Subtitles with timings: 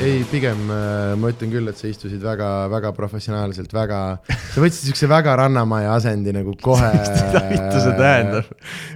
[0.00, 5.08] ei, pigem äh, ma ütlen küll, et sa istusid väga-väga professionaalselt, väga, sa võtsid siukse
[5.10, 6.88] väga rannamaja asendi nagu kohe
[7.50, 8.48] mida see tähendab?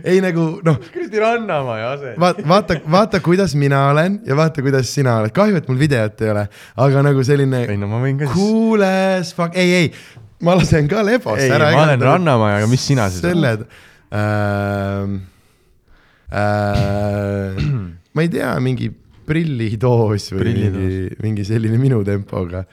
[0.07, 2.19] ei nagu noh, kuradi rannamaja asend.
[2.25, 6.25] vaata, vaata, vaata, kuidas mina olen ja vaata, kuidas sina oled, kahju, et mul videot
[6.25, 6.47] ei ole,
[6.87, 8.39] aga nagu selline ei no ma võin ka siis.
[8.39, 9.93] cool as fuck, ei, ei,
[10.45, 11.75] ma lasen ka lebosse ei, ära.
[11.77, 13.69] ma olen rannamaja, aga mis sina siis oled?
[14.15, 15.34] Äh,
[16.35, 17.65] äh,
[18.15, 18.91] ma ei tea, mingi
[19.25, 20.79] prillidoos või Prillidoos.
[20.79, 22.65] mingi, mingi selline minu tempoga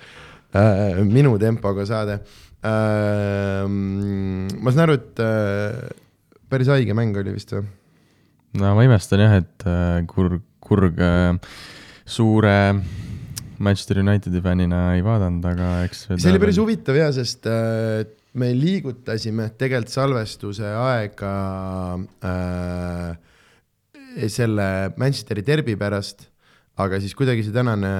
[0.51, 3.67] äh,, minu tempoga saade äh,.
[3.67, 5.91] ma saan aru, et äh,
[6.51, 7.67] päris haige mäng oli vist või?
[8.59, 11.37] no ma imestan jah, et äh, kurg, kurg äh,
[12.05, 12.57] suure
[13.61, 16.07] Manchester Unitedi fännina ei vaadanud, aga eks.
[16.17, 18.01] see oli päris huvitav ja, sest äh,
[18.41, 21.33] me liigutasime tegelikult salvestuse aega
[22.25, 23.11] äh,
[24.29, 26.31] selle Manchesteri derbi pärast
[26.79, 27.91] aga siis kuidagi see tänane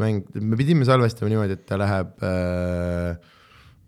[0.00, 3.16] mäng, me pidime salvestama niimoodi, et ta läheb äh,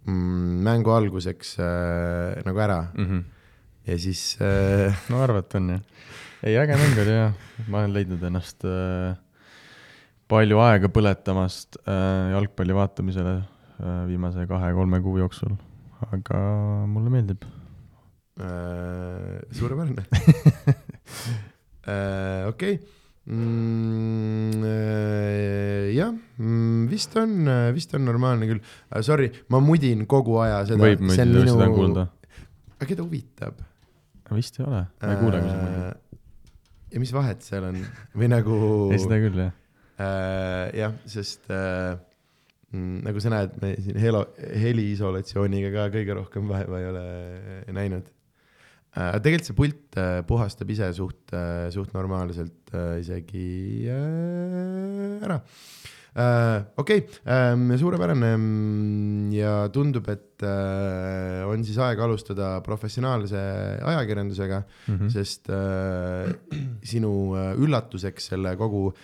[0.06, 3.06] mm, mängu alguseks äh, nagu ära mm.
[3.06, 3.22] -hmm.
[3.90, 4.94] ja siis äh....
[5.10, 5.80] no arvata on jah.
[6.42, 7.32] ei, äge mäng oli jah,
[7.68, 9.16] ma olen leidnud ennast äh,
[10.28, 15.56] palju aega põletamast äh, jalgpalli vaatamisele äh, viimase kahe-kolme kuu jooksul,
[16.12, 16.38] aga
[16.86, 17.48] mulle meeldib
[18.38, 19.40] äh,.
[19.50, 20.74] suurepärane äh,.
[22.50, 22.78] okei okay
[23.26, 24.64] mm,?
[24.66, 29.02] Äh, jah, mm, vist on, vist on normaalne küll uh,.
[29.06, 30.82] Sorry, ma mudin kogu aja seda.
[30.82, 31.54] võib muidugi minu...
[31.54, 32.08] seda kuulda.
[32.78, 33.62] aga keda huvitab?
[34.34, 35.84] vist ei ole, ma ei kuule, kui sa mudid.
[35.84, 36.18] Äh,
[36.96, 37.78] ja mis vahet seal on
[38.16, 38.58] või nagu
[38.94, 39.54] ei, seda küll jah
[40.76, 41.94] jah, sest uh,
[42.76, 47.04] nagu sa näed, me siin helo, heliisolatsiooniga ka kõige rohkem vaeva ei ole
[47.72, 48.10] näinud
[48.96, 55.42] aga tegelikult see pult äh, puhastab ise suht, äh, suht normaalselt äh, isegi ära.
[56.80, 58.30] okei, ähm, suurepärane
[59.36, 63.36] ja tundub, et on siis aeg alustada professionaalse
[63.84, 65.10] ajakirjandusega mm, -hmm.
[65.12, 65.52] sest
[66.88, 67.12] sinu
[67.60, 68.94] üllatuseks selle kogu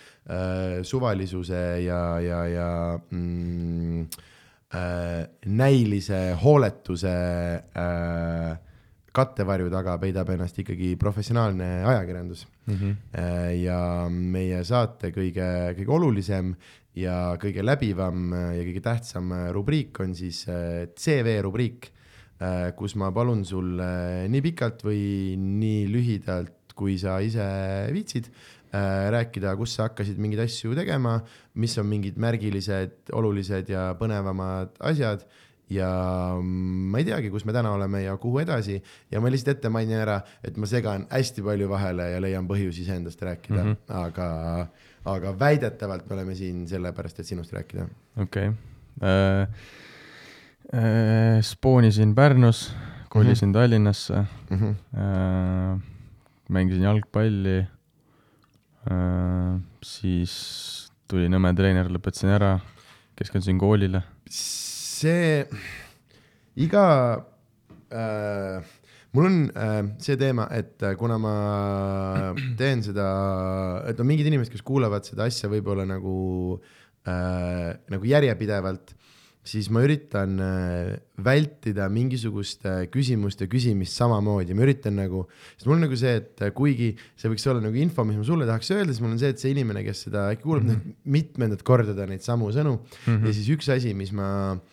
[0.81, 4.07] suvalisuse ja, ja, ja mm,
[5.45, 7.15] näilise hooletuse
[7.77, 8.57] äh,
[9.13, 12.75] kattevarju taga peidab ennast ikkagi professionaalne ajakirjandus mm.
[12.75, 12.95] -hmm.
[13.61, 13.79] ja
[14.09, 16.55] meie saate kõige, kõige olulisem
[16.97, 21.91] ja kõige läbivam ja kõige tähtsam rubriik on siis äh, CV rubriik,
[22.41, 23.77] äh, kus ma palun sul
[24.29, 27.45] nii pikalt või nii lühidalt, kui sa ise
[27.93, 28.31] viitsid,
[29.13, 31.19] rääkida, kus sa hakkasid mingeid asju tegema,
[31.61, 35.27] mis on mingid märgilised, olulised ja põnevamad asjad
[35.73, 35.89] ja
[36.41, 38.75] ma ei teagi, kus me täna oleme ja kuhu edasi
[39.11, 42.79] ja ma lihtsalt ette mainin ära, et ma segan hästi palju vahele ja leian põhjusi
[42.85, 43.77] iseendast rääkida mm, -hmm.
[44.03, 44.27] aga,
[45.13, 47.83] aga väidetavalt me oleme siin sellepärast, et sinust rääkida.
[48.17, 49.09] okei okay.
[49.09, 49.47] äh,.
[50.73, 52.75] Äh, spoonisin Pärnus,
[53.09, 53.53] kolisin mm -hmm.
[53.53, 54.75] Tallinnasse mm, -hmm.
[54.97, 55.79] äh,
[56.49, 57.67] mängisin jalgpalli äh,,
[59.83, 60.33] siis
[61.07, 62.59] tuli Nõmme treener, lõpetasin ära,
[63.15, 64.01] keskendusin koolile
[65.03, 65.43] see
[66.63, 66.85] iga
[67.93, 68.73] äh,,
[69.13, 71.35] mul on äh, see teema, et äh, kuna ma
[72.59, 73.07] teen seda,
[73.89, 76.17] et on mingid inimesed, kes kuulavad seda asja võib-olla nagu
[77.05, 78.95] äh,, nagu järjepidevalt
[79.43, 80.93] siis ma üritan äh,
[81.23, 85.25] vältida mingisuguste küsimuste küsimist samamoodi, ma üritan nagu,
[85.57, 88.23] sest mul on nagu see, et äh, kuigi see võiks olla nagu info, mis ma
[88.27, 90.77] sulle tahaks öelda, siis mul on see, et see inimene, kes seda äkki kuulab mm,
[90.77, 91.01] -hmm.
[91.17, 93.27] mitmendat korda neid samu sõnu mm -hmm.
[93.27, 94.72] ja siis üks asi, mis ma äh,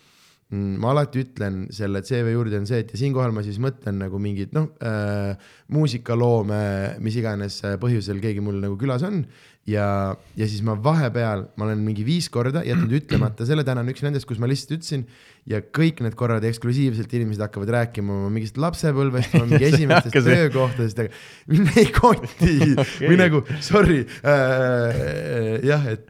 [0.51, 4.19] ma alati ütlen selle CV juurde on see, et ja siinkohal ma siis mõtlen nagu
[4.19, 5.37] mingit noh äh,,
[5.71, 6.61] muusikaloome,
[7.03, 9.23] mis iganes äh, põhjusel keegi mul nagu külas on
[9.69, 13.91] ja, ja siis ma vahepeal, ma olen mingi viis korda jätnud ütlemata selle, täna on
[13.93, 15.05] üks nendest, kus ma lihtsalt ütlesin
[15.49, 21.03] ja kõik need korrad eksklusiivselt inimesed hakkavad rääkima oma mingist lapsepõlvest, oma mingi esimestest töökohtadest,
[21.03, 23.05] aga mind ei koti okay.
[23.05, 25.61] või nagu sorry äh,.
[25.69, 26.09] jah, et,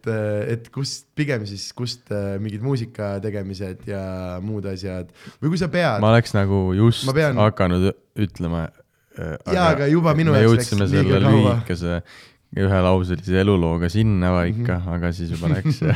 [0.56, 4.04] et kust pigem siis, kust äh, mingid muusika tegemised ja
[4.44, 5.12] muud asjad
[5.44, 6.00] või kui sa pead.
[6.04, 7.40] ma oleks nagu just pean...
[7.40, 8.70] hakanud ütlema
[9.20, 9.36] äh,.
[9.52, 11.56] jaa, aga juba minu jaoks läks liiga kaua.
[11.60, 12.04] lühikese
[12.58, 14.96] ühelauselise elulooga sinna paika mm, -hmm.
[14.96, 15.82] aga siis juba läks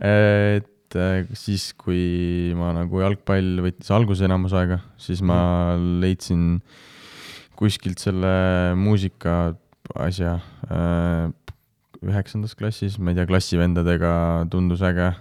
[0.00, 5.40] et äh, siis, kui ma nagu jalgpall võttis alguse enamus aega, siis ma
[5.76, 5.98] mhm.
[6.04, 6.46] leidsin
[7.60, 9.52] kuskilt selle muusika
[10.00, 10.38] asja
[10.70, 11.28] äh,
[12.00, 14.12] üheksandas klassis, ma ei tea, klassivendadega
[14.52, 15.12] tundus äge.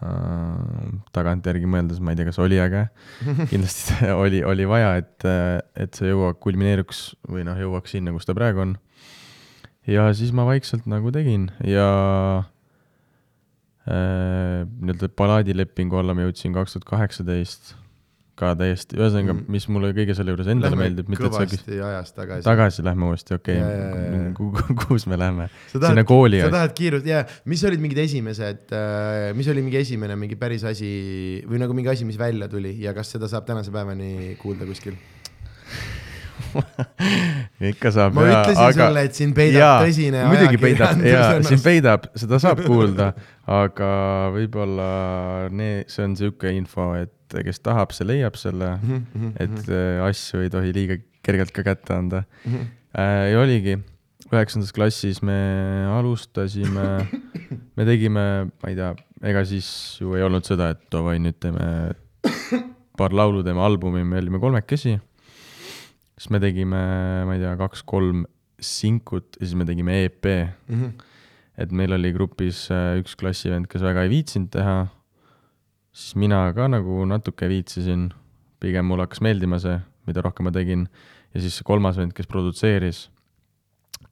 [0.00, 0.92] äh,.
[1.12, 2.86] tagantjärgi mõeldes ma ei tea, kas oli äge.
[3.52, 5.26] kindlasti oli, oli vaja, et,
[5.76, 8.78] et see jõuab, kulmineeruks või noh, jõuaks sinna, kus ta praegu on.
[9.88, 11.88] Ja siis ma vaikselt nagu tegin ja
[13.88, 17.74] äh, nii-öelda palaadilepingu alla ma jõudsin kaks tuhat kaheksateist
[18.40, 21.10] ka täiesti, ühesõnaga mm., mis mulle kõige selle juures endale lähme meeldib.
[21.20, 21.80] kõvasti küs...
[21.84, 22.44] ajas tagasi.
[22.46, 25.50] tagasi lähme uuesti, okei okay., kus me lähme?
[25.74, 26.40] sinna kooli.
[26.44, 30.64] sa tahad kiirust, jaa, mis olid mingid esimesed äh,, mis oli mingi esimene mingi päris
[30.68, 30.90] asi
[31.48, 34.96] või nagu mingi asi, mis välja tuli ja kas seda saab tänase päevani kuulda kuskil
[37.72, 38.16] ikka saab.
[38.16, 38.86] ma ja, ütlesin aga...
[38.88, 43.12] sulle, et siin peidab jaa, tõsine muidugi peidab ja siin peidab, seda saab kuulda,
[43.60, 43.92] aga
[44.34, 44.90] võib-olla
[45.54, 49.62] nee, see on sihuke info, et kes tahab, see leiab selle mm, -hmm, et mm
[49.62, 50.02] -hmm.
[50.08, 52.52] asju ei tohi liiga kergelt ka kätte anda mm.
[52.52, 52.68] -hmm.
[52.90, 53.76] Äh, ja oligi,
[54.32, 55.36] üheksandas klassis me
[55.94, 57.06] alustasime,
[57.76, 58.94] me tegime, ma ei tea,
[59.30, 59.68] ega siis
[60.00, 61.68] ju ei olnud seda, et davai, nüüd teeme
[63.00, 64.98] paar laulu, teeme albumi, me olime kolmekesi.
[66.20, 66.84] Siis me tegime,
[67.24, 68.26] ma ei tea, kaks-kolm
[68.60, 70.76] sinkut ja siis me tegime EP mm.
[70.76, 71.04] -hmm.
[71.64, 74.80] et meil oli grupis äh, üks klassivend, kes väga ei viitsinud teha
[75.92, 78.10] siis mina ka nagu natuke viitsisin,
[78.62, 79.78] pigem mulle hakkas meeldima see,
[80.08, 80.86] mida rohkem ma tegin,
[81.34, 83.08] ja siis kolmas vend, kes produtseeris,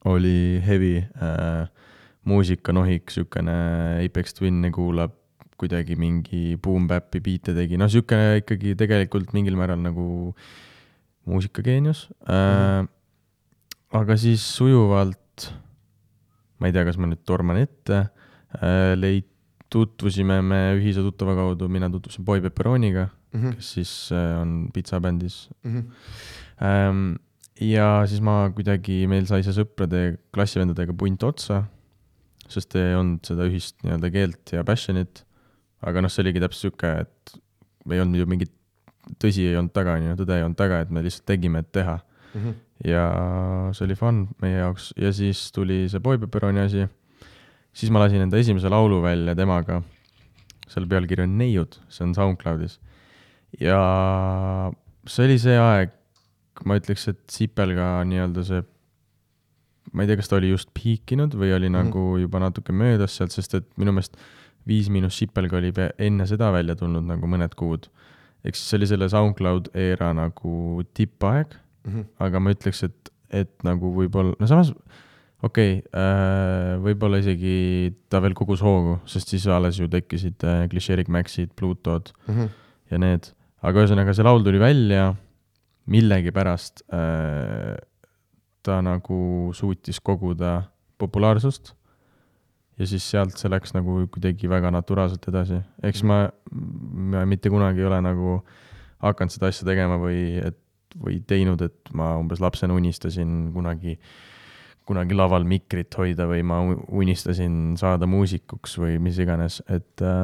[0.09, 1.67] oli heavy äh,
[2.29, 3.55] muusikanohik, niisugune
[4.05, 5.15] Apex Twin'i kuulab,
[5.59, 10.07] kuidagi mingi boom-bap'i biite tegi, noh, niisugune ikkagi tegelikult mingil määral nagu
[11.29, 12.35] muusikageenius mm.
[12.35, 12.89] -hmm.
[14.01, 15.49] aga siis sujuvalt,
[16.59, 19.29] ma ei tea, kas ma nüüd torman ette äh,, leid-,
[19.69, 23.55] tutvusime me ühise tuttava kaudu, mina tutvusin Boy Pepperoniga mm, -hmm.
[23.55, 25.83] kes siis äh, on pitsabändis mm.
[26.61, 27.17] -hmm.
[27.61, 31.63] ja siis ma kuidagi, meil sai see sõprade, klassivendadega punt otsa,
[32.49, 35.25] sest ei olnud seda ühist nii-öelda keelt ja passion'it.
[35.81, 37.37] aga noh, see oligi täpselt sihuke, et
[37.91, 38.51] ei olnud ju mingit,
[39.19, 41.71] tõsi ei olnud taga, on ju, tõde ei olnud taga, et me lihtsalt tegime, et
[41.71, 42.41] teha mm.
[42.41, 42.53] -hmm.
[42.91, 43.03] ja
[43.73, 46.87] see oli fun meie jaoks ja siis tuli see Boy Pepperoni asi
[47.73, 49.81] siis ma lasin enda esimese laulu välja temaga.
[50.69, 52.79] selle pealkiri on Neiud, see on SoundCloudis.
[53.59, 53.79] ja
[55.07, 55.95] see oli see aeg,
[56.65, 58.61] ma ütleks, et Sipelga nii-öelda see,
[59.93, 61.89] ma ei tea, kas ta oli just piikinud või oli mm -hmm.
[61.89, 64.19] nagu juba natuke möödas sealt, sest et minu meelest
[64.67, 67.87] Viis miinus Sipelga oli enne seda välja tulnud nagu mõned kuud.
[68.45, 72.05] Ehk siis see oli selle SoundCloud eera nagu tippaeg mm, -hmm.
[72.25, 74.71] aga ma ütleks, et, et nagu võib-olla, no samas
[75.43, 80.65] okei okay, äh,, võib-olla isegi ta veel kogus hoogu, sest siis alles ju tekkisid äh,
[80.71, 82.49] Klišeerik Maxid, Plutod mm -hmm.
[82.91, 83.31] ja need,
[83.61, 85.15] aga ühesõnaga see laul tuli välja,
[85.85, 87.75] millegipärast äh,
[88.63, 90.63] ta nagu suutis koguda
[90.97, 91.73] populaarsust
[92.79, 96.23] ja siis sealt see läks nagu kuidagi väga naturaalselt edasi, eks ma,
[97.13, 98.39] ma mitte kunagi ei ole nagu
[99.03, 100.57] hakanud seda asja tegema või et,
[100.99, 103.97] või teinud, et ma umbes lapsena unistasin kunagi
[104.89, 110.23] kunagi laval mikrit hoida või ma unistasin saada muusikuks või mis iganes, et äh,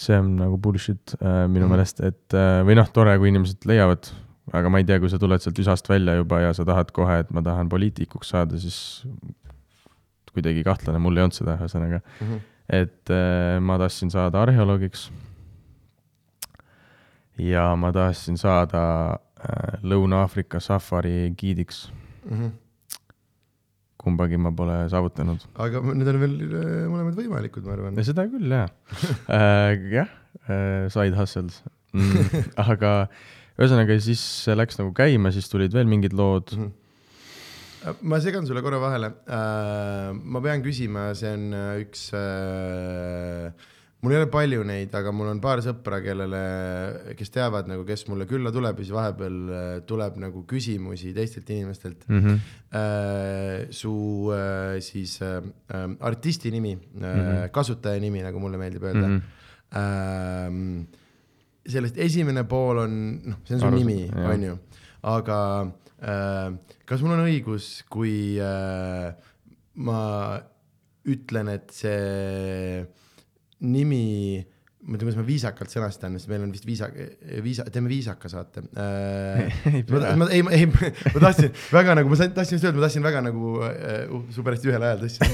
[0.00, 1.72] see on nagu bullshit äh, minu mm.
[1.72, 4.10] meelest, et äh, või noh, tore, kui inimesed leiavad,
[4.56, 7.20] aga ma ei tea, kui sa tuled sealt üsast välja juba ja sa tahad kohe,
[7.22, 8.78] et ma tahan poliitikuks saada, siis
[10.36, 12.26] kuidagi kahtlane, mul ei olnud seda, ühesõnaga mm.
[12.26, 12.44] -hmm.
[12.80, 15.08] et äh, ma tahtsin saada arheoloogiks.
[17.38, 18.84] ja ma tahtsin saada
[19.40, 21.88] äh, Lõuna-Aafrika safari giidiks
[22.24, 22.38] mm.
[22.38, 22.54] -hmm
[24.06, 25.46] kumbagi ma pole saavutanud.
[25.58, 27.98] aga need on veel äh, mõlemad võimalikud, ma arvan.
[28.06, 28.68] seda küll, jaa
[29.38, 29.88] äh,.
[29.90, 30.12] jah
[30.46, 31.62] äh,, side hustles
[31.96, 32.46] mm,.
[32.70, 32.92] aga
[33.56, 34.22] ühesõnaga siis
[34.54, 36.62] läks nagu käima, siis tulid veel mingid lood mm.
[36.62, 36.74] -hmm.
[38.02, 40.12] Ma segan sulle korra vahele äh,.
[40.14, 43.52] ma pean küsima, see on äh, üks äh,
[44.02, 46.40] mul ei ole palju neid, aga mul on paar sõpra, kellele,
[47.18, 49.38] kes teavad nagu, kes mulle külla tuleb ja siis vahepeal
[49.88, 52.20] tuleb nagu küsimusi teistelt inimestelt mm.
[52.20, 52.36] -hmm.
[53.72, 53.94] Su
[54.84, 55.18] siis
[56.00, 57.48] artisti nimi mm, -hmm.
[57.50, 59.22] kasutaja nimi, nagu mulle meeldib öelda mm.
[59.72, 60.86] -hmm.
[61.66, 62.92] Sellest esimene pool on,
[63.24, 64.58] noh, see on su Arus, nimi, on ju,
[65.02, 65.38] aga
[66.00, 69.08] kas mul on õigus, kui äh,
[69.80, 70.02] ma
[71.06, 72.82] ütlen, et see
[73.66, 74.38] nimi,
[74.86, 76.88] ma ei tea, kuidas ma viisakalt sõnastan, sest meil on vist viisa,
[77.44, 79.62] viisa, teeme viisaka saate äh,.
[79.92, 80.66] ma, ma, ei, ei,
[81.14, 84.44] ma tahtsin väga nagu, ma tahtsin just öelda, ma tahtsin väga nagu äh, uh, su
[84.46, 85.32] pärast ühel ajal tõstsin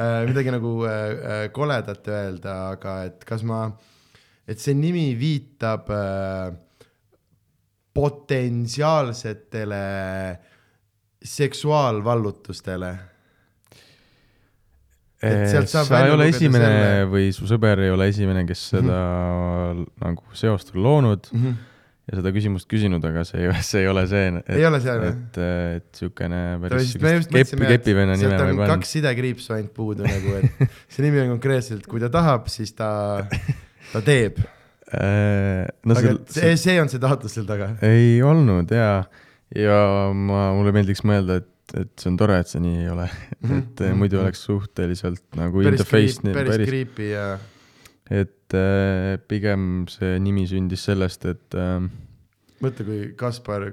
[0.00, 3.68] äh, midagi nagu äh, äh, koledat öelda, aga et kas ma,
[4.48, 6.50] et see nimi viitab äh,
[8.00, 9.84] potentsiaalsetele
[11.20, 12.92] seksuaalvallutustele
[15.20, 19.82] saab sa ei ole esimene selle- või su sõber ei ole esimene, kes seda mm
[19.82, 19.90] -hmm.
[20.06, 21.42] nagu seost on loonud mm.
[21.42, 21.56] -hmm.
[22.08, 25.40] ja seda küsimust küsinud, aga see ei, see ei ole see, et et,
[25.76, 28.70] et Ta päris mõtlesime, kepivenna nime võib anda.
[28.78, 33.26] kaks sidekriipsu ainult puudu nagu, et see nimi on konkreetselt, kui ta tahab, siis ta,
[33.92, 34.40] ta teeb.
[34.90, 37.72] No aga see, see, see on see taotlus seal taga.
[37.86, 39.04] ei olnud ja,
[39.54, 39.78] ja
[40.14, 43.38] ma, mulle meeldiks mõelda, et, et see on tore, et see nii ei ole mm,
[43.40, 43.62] Mhm, -hmm.
[43.62, 44.26] et mhm, muidu mhm.
[44.26, 47.26] oleks suhteliselt nagu päris the face kriip, päris, päris creepy ja
[48.10, 51.78] et äh, pigem see nimi sündis sellest, et äh,
[52.60, 53.64] mõtle, kui Kaspar,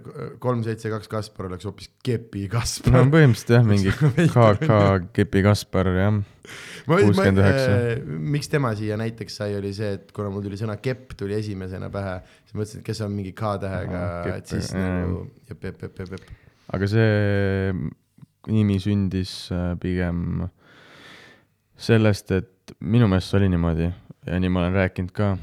[0.44, 2.98] kolm, seitse, kaks Kaspar oleks hoopis Kepi no Kaspar.
[3.12, 3.94] põhimõtteliselt jah, mingi
[4.32, 4.80] KK
[5.16, 6.20] Kepi Kaspar jah,
[6.88, 7.78] kuuskümmend üheksa.
[8.36, 11.92] miks tema siia näiteks sai, oli see, et kuna mul tuli sõna kepp tuli esimesena
[11.94, 14.94] pähe, siis mõtlesin, et kes on mingi K-tähega Ahah,, kepp, et siis jaa.
[15.02, 16.32] nagu jep, jep, jep, jep, jep.
[16.78, 17.74] aga see
[18.48, 20.48] nimi sündis äh, pigem
[21.78, 25.36] sellest, et minu meelest see oli niimoodi ja nii ma olen rääkinud ka,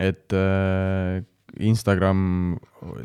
[0.00, 1.22] et äh,
[1.60, 2.56] Instagram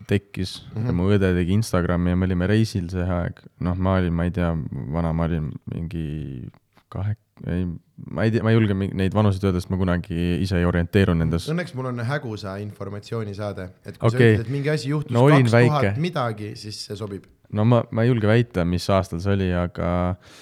[0.07, 0.81] tekkis mm.
[0.81, 0.97] -hmm.
[0.97, 4.33] mu õde tegi Instagrami ja me olime reisil see aeg, noh, ma olin, ma ei
[4.35, 4.51] tea,
[4.95, 6.49] vana ma olin mingi
[6.89, 7.15] kahe,
[7.45, 7.67] ei,
[8.09, 11.13] ma ei tea, ma ei julge neid vanuseid öelda, sest ma kunagi ise ei orienteeru
[11.13, 11.47] nendes.
[11.53, 14.17] Õnneks mul on hägusa informatsioonisaade, et kui Okei.
[14.17, 17.29] sa ütled, et mingi asi juhtus No kaks tuhat midagi, siis see sobib.
[17.53, 20.37] no ma, ma ei julge väita, mis aastal see oli, aga äh,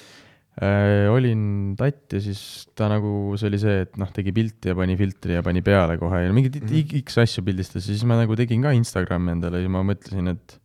[1.14, 2.40] olin tatt ja siis
[2.78, 6.00] ta nagu, see oli see, et noh, tegi pilti ja pani filtri ja pani peale
[6.02, 6.72] kohe ja mingeid mm.
[6.72, 7.04] -hmm.
[7.04, 10.58] X asju pildistas ja siis ma nagu tegin ka Instagrami endale ja ma mõtlesin, et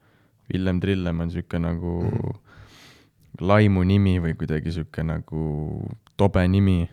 [0.48, 2.40] Villem Trillem on sihuke nagu mm -hmm.
[3.40, 5.84] laimu nimi või kuidagi sihuke nagu
[6.16, 6.88] tobe nimi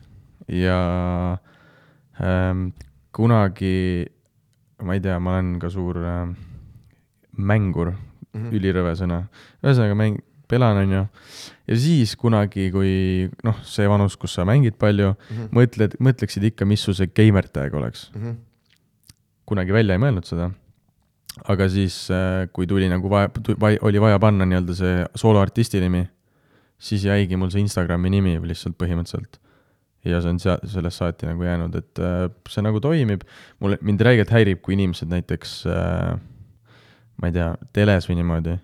[0.48, 1.40] ja
[2.20, 2.70] ähm,
[3.12, 4.06] kunagi,
[4.84, 6.36] ma ei tea, ma olen ka suur ähm,
[7.38, 7.94] mängur
[8.34, 9.24] mm., ülirõve sõna.
[9.64, 11.04] ühesõnaga mäng, pelan, onju.
[11.70, 12.94] ja siis kunagi, kui
[13.46, 15.36] noh, see vanus, kus sa mängid palju mm.
[15.36, 15.52] -hmm.
[15.56, 18.10] mõtled, mõtleksid ikka, mis su see gamer tag oleks.
[19.46, 20.52] kunagi välja ei mõelnud seda.
[21.48, 22.10] aga siis,
[22.54, 23.30] kui tuli nagu vaja,
[23.82, 26.08] oli vaja panna nii-öelda see sooloartisti nimi,
[26.78, 29.40] siis jäigi mul see Instagrami nimi lihtsalt põhimõtteliselt.
[30.06, 33.22] ja see on sea-, sellest saati nagu jäänud, et äh, see nagu toimib.
[33.60, 36.20] mulle, mind räigelt häirib, kui inimesed näiteks äh,
[37.20, 38.56] ma ei tea, teles või niimoodi,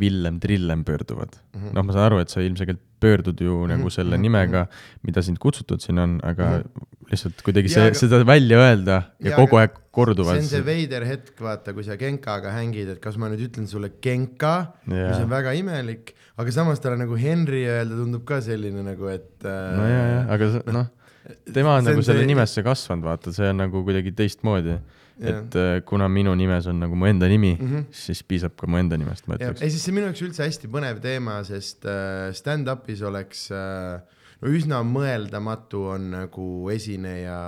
[0.00, 1.60] Villem Trillem pöörduvad mm.
[1.60, 1.68] Mhm.
[1.68, 1.74] -hmm.
[1.74, 3.68] noh, ma saan aru, et sa ilmselgelt pöördud ju mm -hmm.
[3.76, 4.66] nagu selle mhm, nimega,
[5.02, 6.62] mida sind kutsutud siin on, aga mm Mhm.
[6.62, 7.10] -hmm.
[7.10, 10.48] lihtsalt kuidagi Jaa, see, aga- seda välja öelda ja, Jaa, kogu aeg korduvad see on.
[10.48, 14.72] see veider hetk, vaata, kui sa Genkaga hängid, et kas ma nüüd ütlen sulle Genka,
[14.86, 19.44] mis on väga imelik, aga samas talle nagu Henry öelda tundub ka selline nagu, et
[19.44, 20.86] äh, no ja, ja, aga noh,
[21.54, 24.78] tema on nagu selle see- nimesse kasvanud, vaata, see on nagu kuidagi teistmoodi.
[25.16, 25.38] Jah.
[25.40, 27.68] et äh, kuna minu nimes on nagu mu enda nimi mm.
[27.68, 27.84] -hmm.
[27.90, 29.62] siis piisab ka mu enda nimest, ma ütleks.
[29.62, 34.00] ei siis see minu jaoks üldse hästi põnev teema, sest äh, stand-up'is oleks äh,
[34.42, 37.38] no üsna mõeldamatu on nagu esineja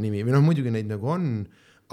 [0.00, 1.28] nimi või noh, muidugi neid nagu on,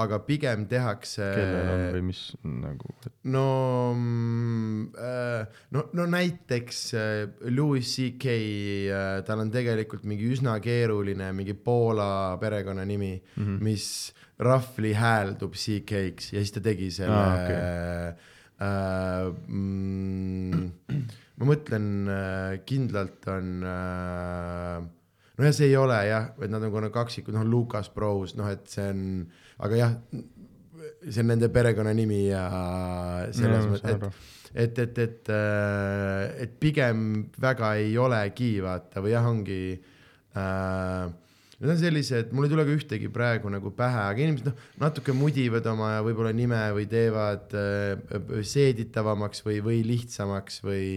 [0.02, 2.92] aga pigem tehakse kellel on või mis nagu,
[3.32, 3.48] no
[3.96, 7.12] mm, äh, no, no näiteks äh,
[7.52, 13.44] Louis CK äh,, tal on tegelikult mingi üsna keeruline mingi Poola perekonnanimi mm.
[13.46, 13.64] -hmm.
[13.64, 13.88] mis
[14.42, 17.58] roughly hääldub CK-ks ja siis ta tegi selle ah, okay.
[18.66, 20.98] äh, mm,
[21.42, 24.82] ma mõtlen äh, kindlalt on äh,
[25.38, 28.68] nojah, see ei ole jah, et nad on kuna kaksikud, noh, Lucas Bros, noh, et
[28.72, 29.06] see on,
[29.66, 29.96] aga jah,
[31.08, 32.44] see on nende perekonnanimi ja
[33.34, 34.22] selles ma mõttes,
[34.52, 35.34] et, et, et, et,
[36.46, 41.10] et pigem väga ei olegi vaata või jah, ongi äh,
[41.62, 45.14] Need on sellised, mul ei tule ka ühtegi praegu nagu pähe, aga inimesed noh, natuke
[45.14, 48.16] mudivad oma võib-olla nime või teevad äh,
[48.50, 50.88] seeditavamaks või, või lihtsamaks või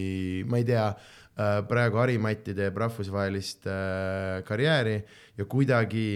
[0.49, 4.95] ma ei tea äh,, praegu Harimati teeb rahvusvahelist äh, karjääri
[5.37, 6.07] ja kuidagi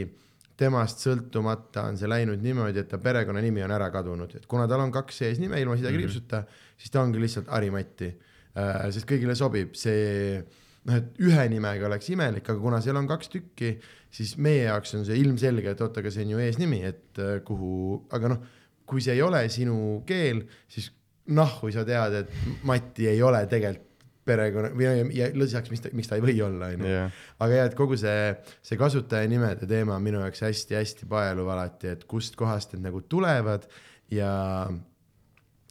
[0.60, 4.82] temast sõltumata on see läinud niimoodi, et ta perekonnanimi on ära kadunud, et kuna tal
[4.82, 6.74] on kaks eesnime ilma sidekriipsuta mm, -hmm.
[6.82, 10.42] siis ta ongi lihtsalt Harimati äh,, sest kõigile sobib see
[10.88, 13.74] noh, et ühe nimega oleks imelik, aga kuna seal on kaks tükki,
[14.14, 17.36] siis meie jaoks on see ilmselge, et oot, aga see on ju eesnimi, et äh,
[17.46, 18.48] kuhu, aga noh,
[18.90, 20.90] kui see ei ole sinu keel, siis
[21.30, 23.86] nahhu sa tead, et Mati ei ole tegelikult
[24.30, 26.96] perekonna või ja, ja lisaks, mis ta, miks ta ei või olla, onju.
[27.42, 28.34] aga jah, et kogu see,
[28.66, 33.66] see kasutajanimede teema on minu jaoks hästi-hästi paeluv alati, et kustkohast need nagu tulevad
[34.14, 34.32] ja,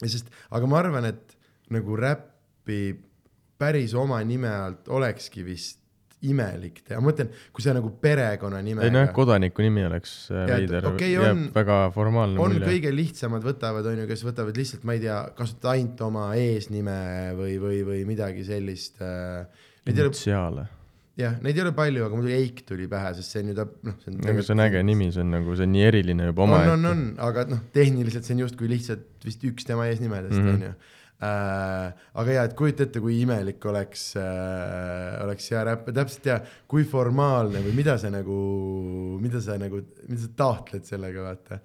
[0.02, 1.36] ja sest, aga ma arvan, et
[1.74, 2.80] nagu räppi
[3.58, 5.82] päris oma nime alt olekski vist
[6.26, 10.88] imelik teha, ma mõtlen, kui sa nagu ei perekonnanimega nojah, kodaniku nimi oleks äh, veider,
[10.90, 12.66] okei, jääb on- väga formaalne on mulje.
[12.66, 16.98] kõige lihtsamad võtavad, on ju, kes võtavad lihtsalt, ma ei tea, kasutavad ainult oma eesnime
[17.38, 19.46] või, või, või midagi sellist äh,.
[19.86, 20.66] ei initsiaale.
[21.18, 23.68] jah, neid ei ole palju, aga muidugi Eik tuli pähe, sest see on ju ta,
[23.86, 24.20] noh, see on.
[24.34, 26.66] aga see on äge nimi, see on nagu, see on nii eriline juba on, on,
[26.66, 26.92] omaette.
[26.92, 30.54] on, aga noh, tehniliselt see on justkui lihtsalt vist üks tema eesnimedest Mhm.
[30.56, 30.96] onju äh,.
[31.18, 36.38] Aga ja, et kujuta ette, kui imelik oleks äh,, oleks hea räpp, täpselt ja
[36.70, 38.38] kui formaalne või mida sa nagu,
[39.18, 41.58] mida sa nagu, mida sa taotled sellega, vaata.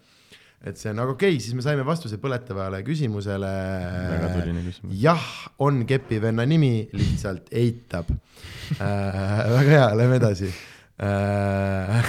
[0.65, 3.53] et see on, aga okei okay,, siis me saime vastuse põletavale küsimusele.
[4.09, 4.97] väga tuline küsimus.
[5.03, 5.31] jah,
[5.61, 8.09] on Kepi venna nimi, lihtsalt eitab
[8.79, 9.43] äh.
[9.59, 10.49] väga hea, lähme edasi
[10.97, 12.01] äh.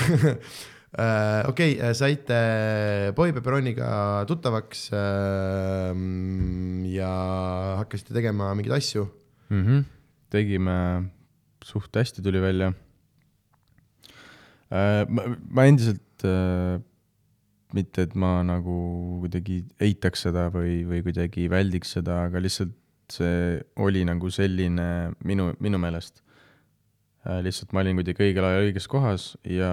[0.99, 2.39] äh, okei okay,, saite
[3.17, 5.93] Boy Pepperoniga tuttavaks äh,
[6.95, 7.11] ja
[7.81, 9.07] hakkasite tegema mingeid asju
[9.51, 9.63] mm.
[9.67, 9.85] -hmm.
[10.31, 11.11] tegime,
[11.65, 12.73] suht hästi tuli välja.
[14.71, 16.81] ma, ma endiselt äh,,
[17.75, 18.75] mitte et ma nagu
[19.23, 22.75] kuidagi eitaks seda või, või kuidagi väldiks seda, aga lihtsalt
[23.13, 26.23] see oli nagu selline minu, minu meelest
[27.27, 27.43] äh,.
[27.45, 29.73] lihtsalt ma olin kuidagi õigel ajal õiges kohas ja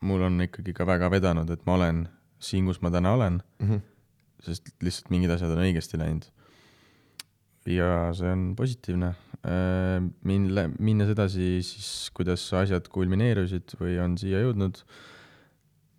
[0.00, 2.04] mul on ikkagi ka väga vedanud, et ma olen
[2.40, 3.68] siin, kus ma täna olen mm.
[3.68, 3.80] -hmm.
[4.46, 6.24] sest lihtsalt mingid asjad on õigesti läinud.
[7.66, 9.14] ja see on positiivne.
[10.24, 14.80] Mille, minnes edasi siis, kuidas asjad kulmineerusid või on siia jõudnud,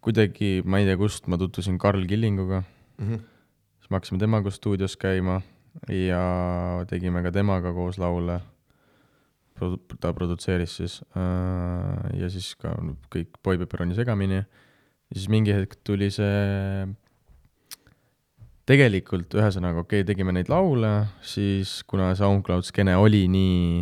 [0.02, 2.64] kuidagi, ma ei tea, kust ma tutvusin Karl Killinguga,
[3.02, 3.20] Mm -hmm.
[3.80, 5.42] siis me hakkasime temaga stuudios käima
[5.90, 6.24] ja
[6.88, 8.42] tegime ka temaga koos laule.
[10.02, 12.74] Ta produtseeris siis äh, ja siis ka
[13.14, 14.42] kõik Boy Pepperoni segamini.
[14.42, 16.88] ja siis mingi hetk tuli see
[18.70, 20.92] tegelikult ühesõnaga okei okay,, tegime neid laule,
[21.26, 23.82] siis kuna SoundCloud skeene oli nii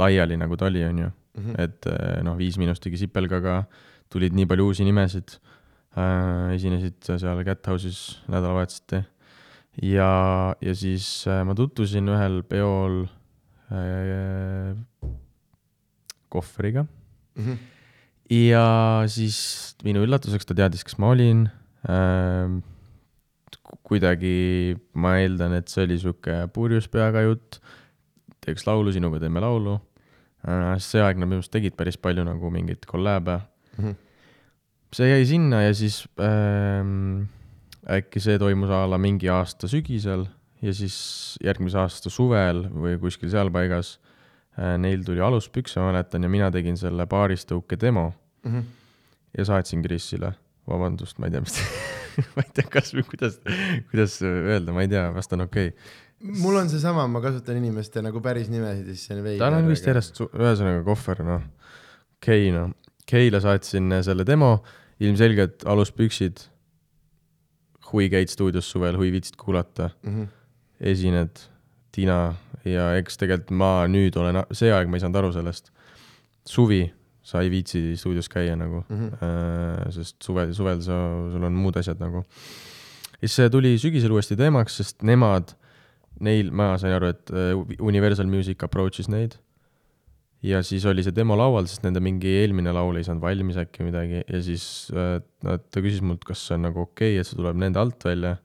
[0.00, 1.54] laiali, nagu ta oli, onju, Mhm.
[1.58, 3.62] et eh, noh, Viis Miinust tegi Sipelgaga,
[4.12, 5.38] tulid nii palju uusi nimesid
[5.96, 9.00] äh,, esinesid seal Cat House'is nädalavahetuseti
[9.88, 13.21] ja, ja siis äh, ma tutvusin ühel peol äh,
[16.32, 16.86] kohvriga
[17.32, 17.56] Mm -hmm.
[18.30, 19.38] ja siis
[19.84, 21.48] minu üllatuseks ta teadis, kes ma olin
[21.88, 22.58] ähm,.
[23.82, 27.60] kuidagi ma eeldan, et see oli sihuke purjus peaga jutt,
[28.44, 29.78] teeks laulu, sinuga teeme laulu
[30.44, 30.76] äh,.
[30.78, 33.40] see aeg nad minu arust tegid päris palju nagu mingeid kolläbe
[33.78, 33.94] Mm -hmm.
[34.92, 37.24] see jäi sinna ja siis ähm,
[37.88, 40.26] äkki see toimus a la mingi aasta sügisel
[40.62, 40.96] ja siis
[41.44, 43.96] järgmise aasta suvel või kuskil seal paigas
[44.58, 48.64] äh, neil tuli aluspükse, ma mäletan, ja mina tegin selle baaristõuke demo Mm -hmm.
[49.38, 50.32] ja saatsin Krisile,
[50.68, 51.58] vabandust, ma ei tea, mis
[52.36, 53.38] ma ei tea, kas või kuidas,
[53.90, 56.40] kuidas öelda, ma ei tea, vast on okei okay..
[56.42, 59.44] mul on seesama, ma kasutan inimeste nagu päris nimesid ja siis see on veider.
[59.44, 61.44] tal on vist järjest, ühesõnaga kohver, noh,
[62.18, 62.72] okei, noh,
[63.06, 64.64] Keila saatsin selle demo,
[65.02, 66.44] ilmselgelt aluspüksid,
[67.92, 70.12] hui käid stuudios suvel, hui viitsid kuulata, mm.
[70.12, 70.28] -hmm.
[70.82, 71.46] esined,
[71.92, 72.34] Tiina
[72.68, 75.72] ja eks tegelikult ma nüüd olen, see aeg ma ei saanud aru sellest,
[76.48, 76.84] suvi,
[77.22, 79.90] sa ei viitsi stuudios käia nagu Mm -hmm.
[79.92, 80.96] Sest suvel, suvel sa,
[81.32, 82.24] sul on muud asjad nagu.
[83.20, 85.54] siis see tuli sügisel uuesti teemaks, sest nemad,
[86.20, 89.38] neil, ma sain aru, et äh, Universal Music approach'is neid.
[90.42, 93.82] ja siis oli see demo laual, sest nende mingi eelmine laul ei saanud valmis äkki
[93.82, 97.36] midagi ja siis äh, ta küsis mult, kas see on nagu okei okay,, et see
[97.36, 98.36] tuleb nende alt välja.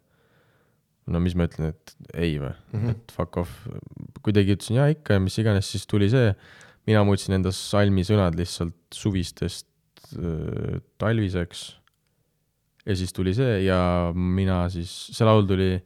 [1.07, 2.77] No mis ma ütlen, et ei või mm.
[2.79, 2.93] -hmm.
[2.93, 3.67] et fuck off.
[4.25, 6.33] kuidagi ütlesin jaa ikka ja mis iganes, siis tuli see,
[6.87, 9.67] mina muutsin enda salmi sõnad lihtsalt suvistest
[10.17, 11.67] äh, talviseks.
[12.85, 15.77] ja siis tuli see ja mina siis, see laul tuli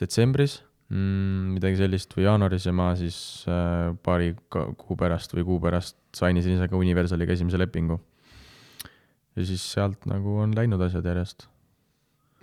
[0.00, 5.60] detsembris mm,, midagi sellist või jaanuaris ja ma siis äh, paari kuu pärast või kuu
[5.62, 8.00] pärast sainisin ise ka Universaliga esimese lepingu.
[9.34, 11.48] ja siis sealt nagu on läinud asjad järjest,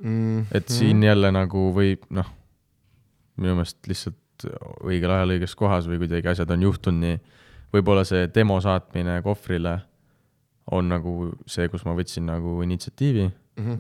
[0.02, 2.26] Mm et siin jälle nagu või noh,
[3.38, 4.46] minu meelest lihtsalt
[4.88, 7.20] õigel ajal õiges kohas või kuidagi asjad on juhtunud nii,
[7.76, 9.78] võib-olla see demo saatmine kohvrile
[10.72, 11.14] on nagu
[11.50, 13.64] see, kus ma võtsin nagu initsiatiivi, mm.
[13.66, 13.80] -hmm.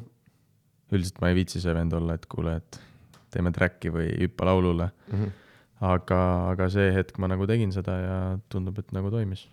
[0.92, 2.82] üldiselt ma ei viitsi see vend olla, et kuule, et
[3.32, 5.32] teeme track'i või hüppa laulule, Mm -hmm.
[5.82, 8.18] aga, aga see hetk ma nagu tegin seda ja
[8.50, 9.48] tundub, et nagu toimis.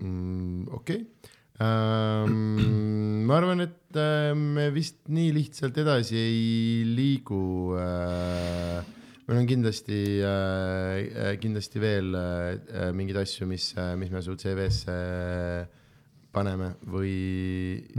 [0.00, 0.68] mm,.
[0.72, 1.06] okei
[1.60, 2.88] ähm.
[3.30, 6.40] ma arvan, et äh, me vist nii lihtsalt edasi ei
[6.88, 8.80] liigu äh,.
[9.28, 13.70] meil on kindlasti äh,, kindlasti veel äh, mingeid asju, mis,
[14.00, 14.96] mis me su CV-sse
[16.34, 17.14] paneme või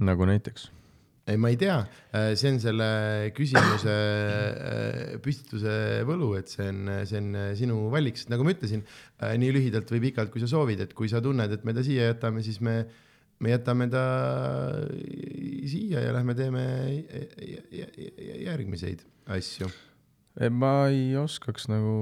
[0.04, 0.67] nagu näiteks.
[1.32, 1.78] ei, ma ei tea,
[2.36, 2.89] see on selle
[3.38, 5.78] küsimuse äh, püstituse
[6.10, 8.84] võlu, et see on, see on sinu valik, sest nagu ma ütlesin,
[9.21, 12.10] nii lühidalt või pikalt, kui sa soovid, et kui sa tunned, et me ta siia
[12.12, 12.82] jätame, siis me,
[13.41, 14.04] me jätame ta
[15.69, 16.63] siia ja lähme teeme
[18.45, 19.69] järgmiseid asju.
[20.56, 21.95] ma ei oskaks nagu,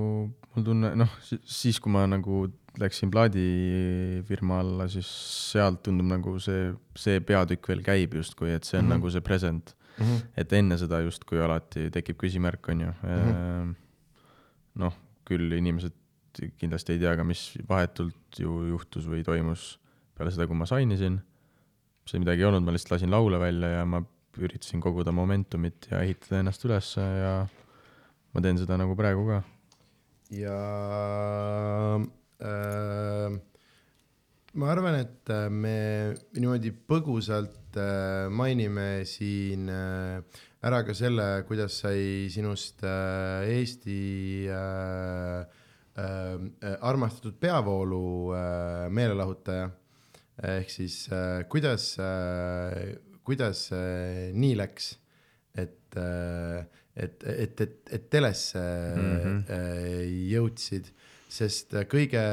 [0.54, 2.46] mul tunne, noh, siis kui ma nagu
[2.80, 5.10] läksin plaadifirma alla, siis
[5.52, 9.00] sealt tundub nagu see, see peatükk veel käib justkui, et see on mm -hmm.
[9.00, 10.06] nagu see present mm.
[10.06, 10.26] -hmm.
[10.38, 13.76] et enne seda justkui alati tekib küsimärk, on ju mm -hmm..
[14.76, 14.94] noh,
[15.26, 15.96] küll inimesed
[16.58, 19.80] kindlasti ei tea ka, mis vahetult ju juhtus või toimus
[20.18, 21.20] peale seda, kui ma sainisin.
[22.10, 24.02] See midagi ei olnud, ma lihtsalt lasin laule välja ja ma
[24.40, 27.34] üritasin koguda momentumit ja ehitada ennast ülesse ja
[28.34, 29.42] ma teen seda nagu praegu ka.
[30.34, 30.58] ja
[32.46, 33.40] äh,
[34.54, 35.78] ma arvan, et me
[36.38, 45.46] niimoodi põgusalt äh, mainime siin äh, ära ka selle, kuidas sai sinust äh, Eesti äh,
[46.00, 49.70] äh, armastatud peavoolu äh, meelelahutaja.
[50.44, 54.94] Ehk siis äh, kuidas äh,, kuidas äh, nii läks,
[55.56, 56.66] et äh,,
[57.00, 59.52] et, et, et, et telesse mm -hmm.
[59.56, 60.02] äh,
[60.34, 60.90] jõudsid,
[61.30, 62.24] sest kõige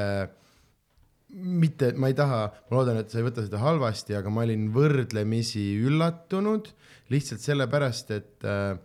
[1.29, 4.69] mitte, ma ei taha, ma loodan, et sa ei võta seda halvasti, aga ma olin
[4.75, 6.71] võrdlemisi üllatunud
[7.13, 8.77] lihtsalt sellepärast, et äh,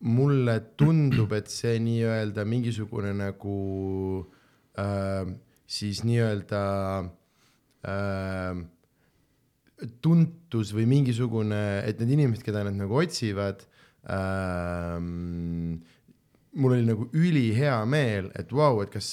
[0.00, 3.56] mulle tundub, et see nii-öelda mingisugune nagu
[4.78, 5.26] äh,
[5.66, 6.62] siis nii-öelda
[7.00, 7.10] äh,
[10.04, 13.64] tuntus või mingisugune, et need inimesed, keda nad nagu otsivad
[14.04, 14.98] äh,,
[16.50, 19.10] mul oli nagu ülihea meel, et vau wow,, et kas,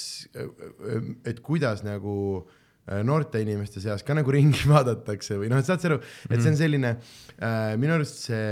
[1.28, 2.16] et kuidas nagu
[3.08, 6.50] noorte inimeste seas ka nagu ringi vaadatakse või noh, et saad sa aru, et see
[6.50, 6.60] on mhm.
[6.60, 8.52] selline äh,, minu arust see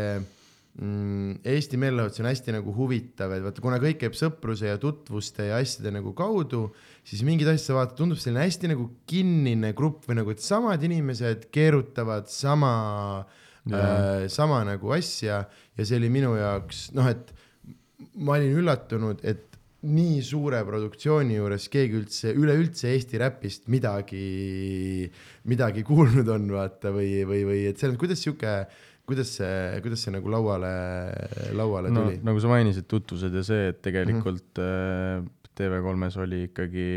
[0.75, 5.61] Eesti meelelahutus on hästi nagu huvitav, et vaata, kuna kõik käib sõpruse ja tutvuste ja
[5.63, 6.65] asjade nagu kaudu,
[7.07, 10.83] siis mingeid asju sa vaatad, tundub selline hästi nagu kinnine grupp või nagu, et samad
[10.83, 12.73] inimesed keerutavad sama
[13.71, 15.45] äh,, sama nagu asja.
[15.79, 17.31] Ja see oli minu jaoks noh, et
[18.19, 25.07] ma olin üllatunud, et nii suure produktsiooni juures keegi üldse, üleüldse Eesti räpist midagi,
[25.47, 28.55] midagi kuulnud on, vaata, või, või, või et selles mõttes, kuidas sihuke
[29.05, 30.71] kuidas see, kuidas see nagu lauale,
[31.53, 32.19] lauale no, tuli?
[32.25, 35.31] nagu sa mainisid, tutvused ja see, et tegelikult mm -hmm.
[35.55, 36.89] TV3-s oli ikkagi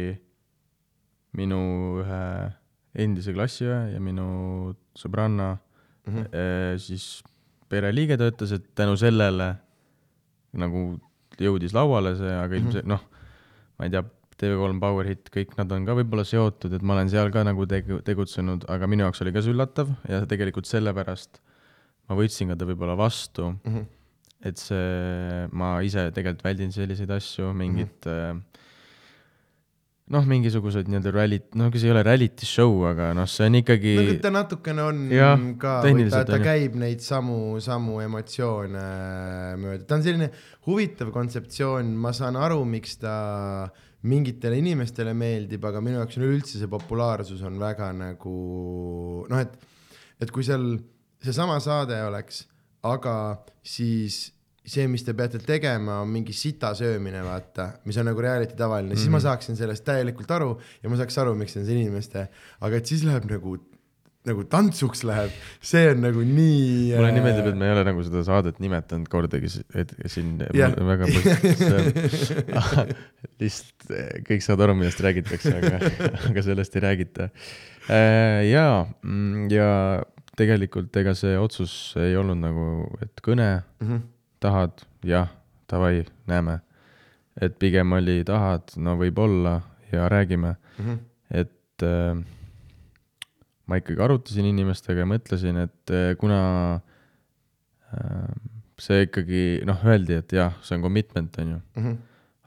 [1.39, 1.61] minu
[2.03, 2.23] ühe
[2.99, 6.79] endise klassiõe ja minu sõbranna mm, -hmm.
[6.83, 7.23] siis
[7.69, 9.55] pereliige töötas, et tänu sellele
[10.59, 10.99] nagu
[11.39, 12.97] jõudis lauale see, aga ilmselt mm -hmm.
[12.97, 14.05] noh, ma ei tea,
[14.39, 17.67] TV3 Power Hit, kõik nad on ka võib-olla seotud, et ma olen seal ka nagu
[17.67, 21.41] tegu, tegutsenud, aga minu jaoks oli ka see üllatav ja tegelikult sellepärast
[22.09, 23.73] ma võtsin ka ta võib-olla vastu mm.
[23.73, 23.87] -hmm.
[24.51, 28.67] et see, ma ise tegelikult väldin selliseid asju, mingit mm -hmm
[30.13, 33.95] noh, mingisugused nii-öelda rallit, no see ei ole reality show, aga noh, see on ikkagi.
[33.99, 38.85] no ta natukene on ja, ka, ta, ta käib neid samu, samu emotsioone
[39.61, 40.31] mööda, ta on selline
[40.69, 43.15] huvitav kontseptsioon, ma saan aru, miks ta
[44.09, 48.37] mingitele inimestele meeldib, aga minu jaoks on üleüldse see populaarsus on väga nagu
[49.29, 49.59] noh, et,
[50.23, 50.71] et kui seal
[51.25, 52.45] seesama saade oleks,
[52.87, 53.15] aga
[53.67, 54.29] siis
[54.69, 58.91] see, mis te peate tegema, on mingi sita söömine, vaata, mis on nagu reality tavaline
[58.91, 59.01] mm, -hmm.
[59.01, 59.25] siis ma mhm.
[59.25, 62.29] saaksin sellest täielikult aru ja ma saaks aru, miks on see inimeste,
[62.61, 63.57] aga et siis läheb nagu
[64.29, 65.33] nagu tantsuks läheb,
[65.65, 66.91] see on nagu nii.
[66.97, 70.75] mulle nii meeldib, et me ei ole nagu seda saadet nimetanud kordagi, et siin yeah.
[70.75, 72.35] väga põhjust
[73.41, 73.89] lihtsalt
[74.29, 75.93] kõik saavad aru, millest räägitakse, aga,
[76.33, 77.31] aga sellest ei räägita.
[77.89, 78.69] Äh, ja,
[79.01, 79.71] mm, ja
[80.39, 82.65] tegelikult ega see otsus ei olnud nagu,
[83.05, 84.01] et kõne mm, -hmm.
[84.45, 85.31] tahad, jah,
[85.71, 86.61] davai, näeme.
[87.41, 89.61] et pigem oli tahad, no võib-olla
[89.93, 90.85] ja räägime mm.
[90.85, 90.99] -hmm.
[91.31, 92.25] et äh,
[93.67, 96.81] ma ikkagi arutasin inimestega ja mõtlesin, et äh, kuna
[97.95, 98.35] äh,
[98.79, 101.85] see ikkagi noh, öeldi, et jah, see on commitment, on ju mm.
[101.85, 101.97] -hmm.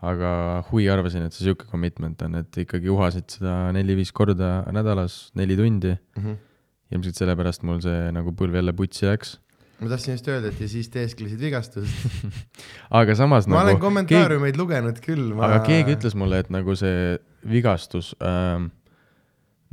[0.02, 5.32] aga hui arvasin, et see sihuke commitment on, et ikkagi uhasid seda neli-viis korda nädalas,
[5.36, 6.24] neli tundi mm.
[6.24, 6.51] -hmm
[6.92, 9.38] ilmselt sellepärast mul see nagu põlv jälle putsi läks.
[9.82, 12.28] ma tahtsin just öelda, et ja siis teesklesid vigastust
[13.02, 14.62] aga samas ma nagu, olen kommentaariumeid keegi...
[14.62, 15.48] lugenud küll ma....
[15.48, 18.70] aga keegi ütles mulle, et nagu see vigastus ähm,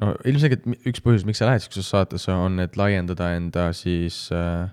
[0.00, 4.70] no ilmselgelt üks põhjus, miks sa lähed siuksesse saatesse, on, et laiendada enda siis äh,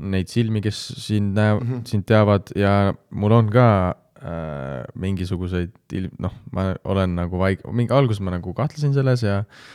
[0.00, 1.88] neid silmi, kes sind näevad mm, -hmm.
[1.88, 3.66] sind teavad ja mul on ka
[4.20, 9.44] äh, mingisuguseid ilm-, noh, ma olen nagu vaig-, mingi alguses ma nagu kahtlesin selles ja
[9.44, 9.68] äh,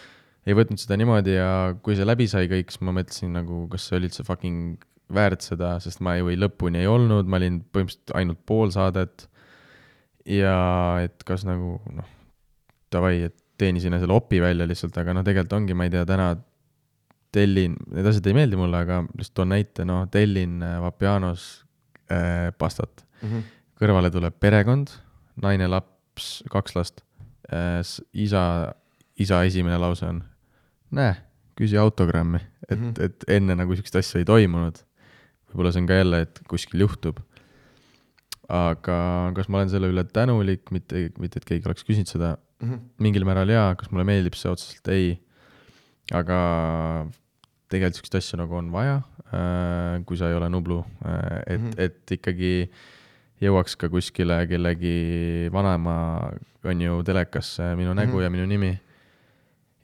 [0.46, 1.50] ei võtnud seda niimoodi ja
[1.84, 5.46] kui see läbi sai kõik, siis ma mõtlesin nagu, kas see oli üldse fucking väärt
[5.46, 9.28] seda, sest ma ju ei lõpuni ei olnud, ma olin põhimõtteliselt ainult pool saadet.
[10.26, 10.58] ja
[11.06, 12.08] et kas nagu noh,
[12.94, 16.32] davai, et teenisin selle opi välja lihtsalt, aga noh, tegelikult ongi, ma ei tea, täna
[17.36, 21.66] tellin, need asjad ei meeldi mulle, aga lihtsalt toon näite, noh, tellin äh, Vapianos
[22.12, 23.30] äh, pastat mm.
[23.30, 23.44] -hmm.
[23.82, 24.94] kõrvale tuleb perekond,
[25.44, 27.04] naine, laps, kaks last
[27.52, 27.82] äh,
[28.14, 28.74] isa,
[29.20, 30.24] isa esimene lause on,
[30.96, 31.16] näe,
[31.60, 32.90] küsi autogrammi, et mm.
[32.92, 33.06] -hmm.
[33.06, 34.82] et enne nagu siukest asja ei toimunud.
[35.50, 37.20] võib-olla see on ka jälle, et kuskil juhtub.
[38.50, 42.80] aga kas ma olen selle üle tänulik, mitte, mitte et keegi oleks küsinud seda, Mhm.
[43.04, 45.16] mingil määral jaa, kas mulle meeldib see otseselt, ei.
[46.14, 46.38] aga
[47.72, 49.00] tegelikult siukest asja nagu on vaja,
[50.06, 50.84] kui sa ei ole Nublu,
[51.48, 51.72] et mm.
[51.72, 51.80] -hmm.
[51.82, 52.70] et ikkagi
[53.42, 56.32] jõuaks ka kuskile kellegi vanaema,
[56.64, 58.20] on ju, telekasse minu nägu mm.
[58.20, 58.24] -hmm.
[58.24, 58.80] ja minu nimi.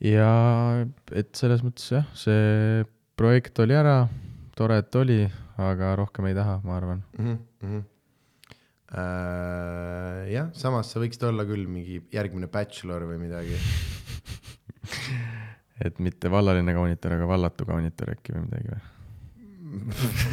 [0.02, 0.32] Ja
[1.14, 2.84] et selles mõttes jah, see
[3.20, 4.04] projekt oli ära,
[4.58, 5.24] tore, et oli,
[5.62, 7.04] aga rohkem ei taha, ma arvan.
[7.18, 7.40] mm.
[7.64, 7.88] -hmm.
[8.92, 13.56] Uh, jah, samas sa võiksid olla küll mingi järgmine bachelor või midagi.
[15.86, 18.82] et mitte vallaline kaunitar, aga vallatu kaunitar äkki või midagi või?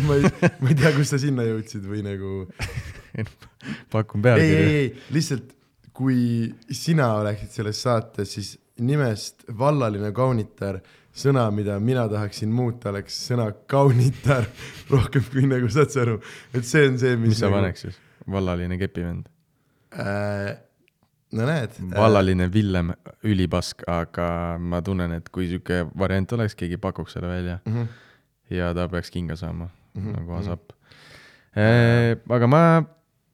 [0.09, 2.33] ma ei, ma ei tea, kust sa sinna jõudsid või nagu.
[3.95, 4.67] pakun ei, ei, pealkirja.
[4.67, 5.55] ei, lihtsalt
[5.99, 10.81] kui sina oleksid selles saates, siis nimest vallaline kaunitar,
[11.19, 14.47] sõna, mida mina tahaksin muuta, oleks sõna kaunitar
[14.93, 16.19] rohkem kui nagu saad sa aru,
[16.55, 18.01] et see on see, mis, mis sa nagu, paneks siis?
[18.31, 19.29] vallaline kepivend?
[19.95, 20.57] äh,.
[21.33, 21.79] no näed.
[21.95, 22.93] vallaline Villem,
[23.27, 24.29] ülipask, aga
[24.61, 27.75] ma tunnen, et kui sihuke variant oleks, keegi pakuks selle välja mm.
[27.75, 27.89] -hmm.
[28.59, 30.21] ja ta peaks kinga saama mm, -hmm.
[30.21, 30.41] nagu mhm.
[30.41, 30.73] Asap
[31.57, 32.17] e,.
[32.29, 32.63] aga ma,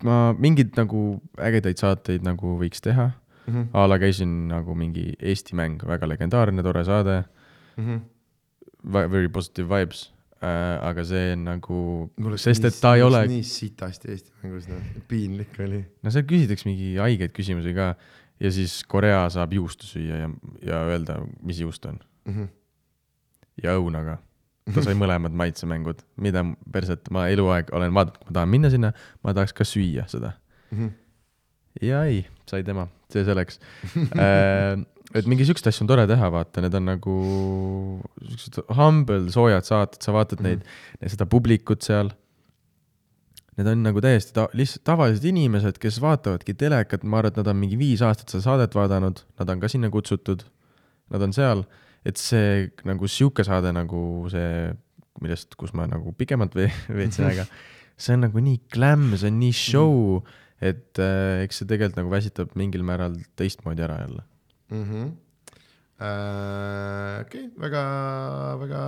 [0.02, 3.11] ma mingeid nagu ägedaid saateid nagu võiks teha
[3.46, 3.68] Mm -hmm.
[3.72, 7.24] a la käisin nagu mingi Eesti mäng, väga legendaarne, tore saade,
[7.76, 8.00] Mm -hmm.
[9.11, 14.11] very positive vibes äh,, aga see on nagu, sest et ta ei ole, nii sitasti
[14.11, 17.94] Eesti mängus, noh, piinlik oli no seal küsitakse mingi haigeid küsimusi ka
[18.40, 20.30] ja siis Korea saab juustu süüa ja,
[20.62, 22.35] ja öelda, mis juust on mm.
[22.35, 22.48] -hmm.
[23.62, 24.18] ja õunaga.
[24.74, 26.40] ta sai mõlemad maitsemängud, mida
[26.72, 30.33] perset ma eluaeg olen vaadanud, kui ma tahan minna sinna, ma tahaks ka süüa seda.
[30.70, 30.92] Mm -hmm.
[31.83, 33.59] Ja ei, sai tema, see selleks.
[35.15, 37.13] Et mingi siukseid asju on tore teha, vaata, need on nagu
[38.25, 40.47] siuksed humble, soojad saated, sa vaatad Mhm.
[40.49, 40.65] neid,
[41.13, 42.11] seda publikut seal.
[43.55, 47.51] Need on nagu täiesti ta-, lihtsalt tavalised inimesed, kes vaatavadki telekat, ma arvan, et nad
[47.53, 50.43] on mingi viis aastat seda saadet vaadanud, nad on ka sinna kutsutud.
[51.15, 51.63] Nad on seal,
[52.05, 54.73] et see nagu sihuke saade nagu see,
[55.23, 57.47] millest, kus ma nagu pikemalt ve- veetsin aega,
[58.03, 60.25] see on nagu nii glam, see on nii show,
[60.64, 64.24] et äh, eks see tegelikult nagu väsitab mingil määral teistmoodi ära jälle.
[64.70, 64.85] mm.
[64.88, 65.12] -hmm.
[67.24, 67.83] okei, väga,
[68.62, 68.81] väga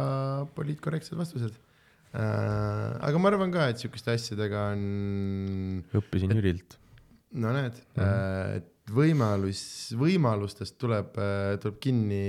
[0.57, 2.97] poliitkorrektsed vastused uh,.
[3.09, 6.79] aga ma arvan ka, et sihukeste asjadega on, õppisin Jürilt.
[7.33, 8.03] no näed mm.
[8.03, 8.57] -hmm.
[8.57, 9.61] et võimalus,
[9.99, 11.17] võimalustest tuleb,
[11.63, 12.27] tuleb kinni,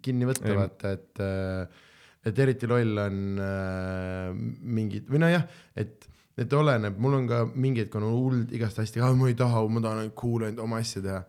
[0.00, 1.82] kinni võtta, vaata, et uh,
[2.26, 4.30] et eriti loll on äh,
[4.62, 5.46] mingid või nojah,
[5.78, 6.08] et,
[6.42, 9.84] et oleneb, mul on ka mingi hetk on hull igast hästi, ma ei taha, ma
[9.84, 11.22] tahan ainult cool ainult oma asja teha.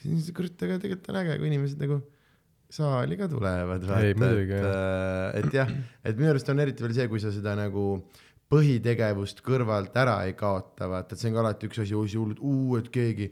[0.00, 2.00] siis kurat, aga tegelikult on äge, kui inimesed nagu
[2.70, 5.70] saali ka tulevad, vaata, muidugi, et, et jah,
[6.06, 7.86] et minu arust on eriti veel see, kui sa seda nagu
[8.50, 12.18] põhitegevust kõrvalt ära ei kaota, vaata, et see on ka alati üks asi, oi see
[12.18, 13.28] hullult, uu, et keegi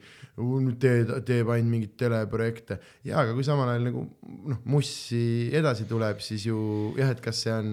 [0.82, 2.78] teeb, teeb ainult mingeid teleprojekte.
[3.08, 4.04] jaa, aga kui samal ajal nagu
[4.52, 6.60] noh, mussi edasi tuleb, siis ju
[6.98, 7.72] jah, et kas see on,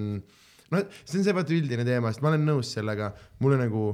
[0.76, 3.88] noh, see on see vaata üldine teema, sest ma olen nõus sellega, mulle nagu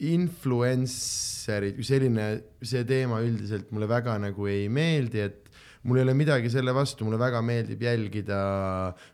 [0.00, 2.26] influencer'id selline,
[2.64, 5.50] see teema üldiselt mulle väga nagu ei meeldi, et
[5.84, 8.40] mul ei ole midagi selle vastu, mulle väga meeldib jälgida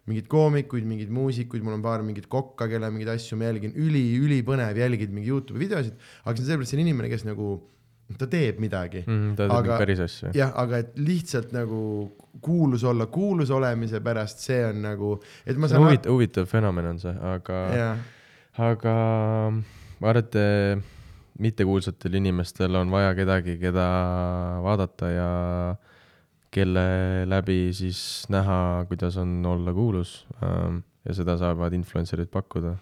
[0.07, 4.05] mingeid koomikuid, mingeid muusikuid, mul on paar mingit kokka, kelle mingeid asju ma jälgin, üli,
[4.23, 7.53] ülipõnev jälgida mingeid Youtube'i videosid, aga see on sellepärast, see on inimene, kes nagu,
[8.19, 10.31] ta teeb midagi ta teeb Aga- päris asju.
[10.37, 11.81] jah, aga et lihtsalt nagu
[12.41, 15.15] kuulus olla kuulus olemise pärast, see on nagu,
[15.47, 17.63] et ma saan huvitav, huvitav fenomen on see, aga,
[18.69, 18.95] aga
[20.01, 20.87] ma arvan, et
[21.43, 23.87] mittekuulsatel inimestel on vaja kedagi, keda
[24.65, 25.31] vaadata ja
[26.53, 26.87] kelle
[27.29, 28.01] läbi siis
[28.33, 30.27] näha, kuidas on olla kuulus.
[31.07, 32.77] ja seda saavad influencer'id pakkuda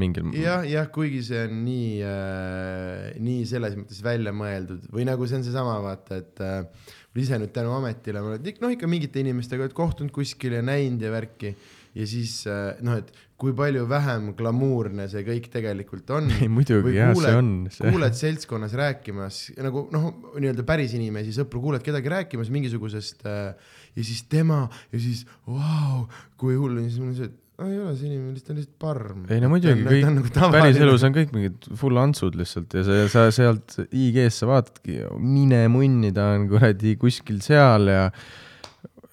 [0.00, 0.30] mingil.
[0.36, 5.40] jah, jah, kuigi see on nii äh,, nii selles mõttes välja mõeldud või nagu see
[5.40, 9.66] on seesama, vaata, et äh, ise nüüd tänu ametile ma olen noh, ikka mingite inimestega
[9.66, 11.54] oled kohtunud kuskil ja näinud ja värki
[11.96, 13.10] ja siis äh, noh, et
[13.40, 16.28] kui palju vähem glamuurne see kõik tegelikult on.
[16.42, 17.52] ei muidugi jah, see on.
[17.80, 24.06] kuuled seltskonnas rääkimas nagu noh, nii-öelda päris inimesi, sõpru, kuuled kedagi rääkimas mingisugusest äh, ja
[24.06, 26.04] siis tema ja siis vau,
[26.40, 28.76] kui hull on, siis mul on see, et ei ole see inimene, ta on lihtsalt
[28.80, 29.24] parm.
[29.28, 33.24] ei no muidugi, kõik nagu päriselus on kõik mingid full antsud lihtsalt ja sa, sa
[33.34, 38.06] sealt IG-sse vaatadki, mine munni, ta on kuradi kuskil seal ja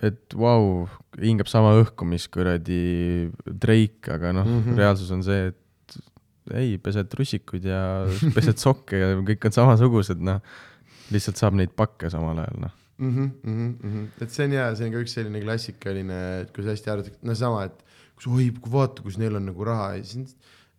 [0.05, 2.81] et vau wow,, hingab sama õhku, mis kuradi
[3.47, 4.59] Drake, aga noh mm.
[4.63, 5.97] -hmm., reaalsus on see, et
[6.55, 7.81] ei, pesed russikuid ja
[8.37, 10.43] pesed sokke ja kõik on samasugused, noh.
[11.11, 13.11] lihtsalt saab neid pakke samal ajal noh mm.
[13.15, 14.23] -hmm, mm -hmm.
[14.23, 17.11] et see on hea, see on ka üks selline klassikaline, et kui sa hästi arvad,
[17.21, 17.83] no sama, et
[18.17, 20.35] kus oi, vaata, kus neil on nagu raha ja siis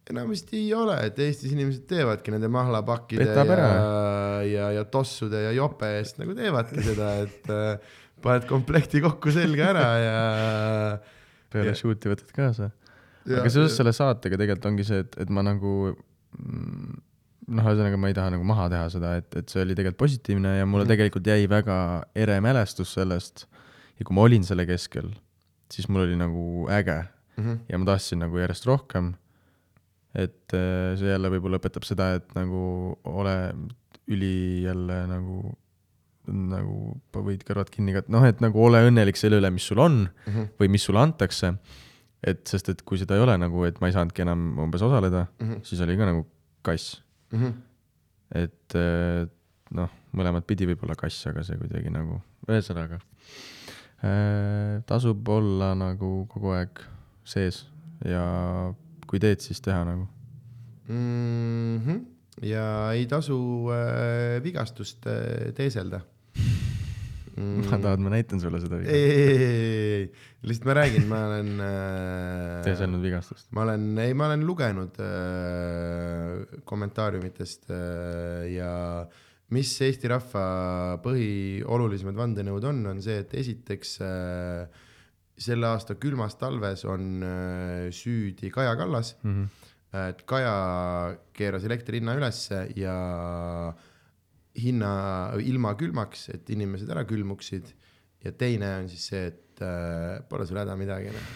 [0.09, 3.70] enamasti ei ole, et Eestis inimesed teevadki nende mahlapakkide Petab ja,
[4.48, 9.68] ja, ja tossude ja jope eest nagu teevadki seda, et äh, paned komplekti kokku selga
[9.74, 10.22] ära ja.
[11.53, 12.70] peale shoot'i võtad kaasa.
[13.29, 16.96] aga seoses selle saatega tegelikult ongi see, et, et ma nagu mm,
[17.59, 20.57] noh, ühesõnaga ma ei taha nagu maha teha seda, et, et see oli tegelikult positiivne
[20.59, 20.94] ja mulle Mhm.
[20.94, 21.79] tegelikult jäi väga
[22.16, 23.46] ere mälestus sellest.
[23.98, 25.12] ja kui ma olin selle keskel,
[25.72, 27.03] siis mul oli nagu äge
[27.38, 29.14] Mhm, ja ma tahtsin nagu järjest rohkem.
[30.18, 33.35] et äh, see jälle võib-olla õpetab seda, et nagu ole
[34.09, 35.53] üli jälle nagu,
[36.27, 36.79] nagu
[37.12, 40.55] võid kõrvad kinni ka, noh, et nagu ole õnnelik selle üle, mis sul on mhm,
[40.61, 41.53] või mis sulle antakse.
[42.24, 45.29] et sest, et kui seda ei ole nagu, et ma ei saanudki enam umbes osaleda,
[45.38, 46.24] mhm, siis oli ka nagu
[46.66, 47.03] kass.
[47.37, 47.55] mhm.
[48.35, 49.29] et äh,
[49.77, 53.03] noh, mõlemat pidi võib-olla kass, aga see kuidagi nagu, ühesõnaga
[54.03, 54.81] äh,.
[54.88, 56.81] tasub olla nagu kogu aeg
[57.28, 57.64] sees
[58.06, 58.22] ja
[59.08, 60.06] kui teed, siis teha nagu.
[60.88, 62.04] Mhm.
[62.48, 62.64] ja
[62.96, 63.36] ei tasu
[63.74, 66.00] äh, vigastust äh, teeselda
[67.36, 67.66] mm..
[67.68, 68.94] tahad, ma näitan sulle seda viga?
[68.94, 69.58] ei, ei, ei,
[69.98, 70.04] ei,
[70.48, 73.48] lihtsalt ma räägin, ma olen äh, teeselnud vigastust.
[73.52, 78.72] ma olen, ei, ma olen lugenud äh, kommentaariumitest äh, ja
[79.54, 80.46] mis Eesti rahva
[81.04, 84.86] põhiolulisemad vandenõud on, on see, et esiteks äh,
[85.38, 89.44] selle aasta külmas talves on äh, süüdi Kaja Kallas, Mhm.
[89.94, 90.55] et Kaja
[91.33, 92.96] keeras elektri hinna ülesse ja
[94.59, 94.90] hinna,
[95.44, 97.70] ilma külmaks, et inimesed ära külmuksid.
[98.24, 101.31] Ja teine on siis see, et äh, pole sul häda midagi noh.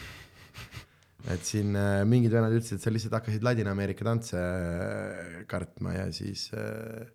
[1.30, 6.08] Et siin äh, mingid vennad ütlesid, et sa lihtsalt hakkasid Ladina-Ameerika tantse äh, kartma ja
[6.10, 7.06] siis äh,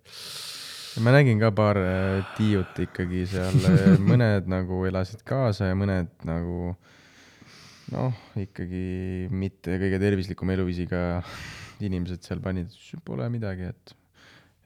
[1.04, 3.58] ma nägin ka paar äh, tiiut ikkagi seal,
[4.10, 6.74] mõned nagu elasid kaasa ja mõned nagu
[7.94, 11.22] noh, ikkagi mitte kõige tervislikuma eluviisiga
[11.86, 12.74] inimesed seal panid,
[13.06, 13.96] pole midagi, et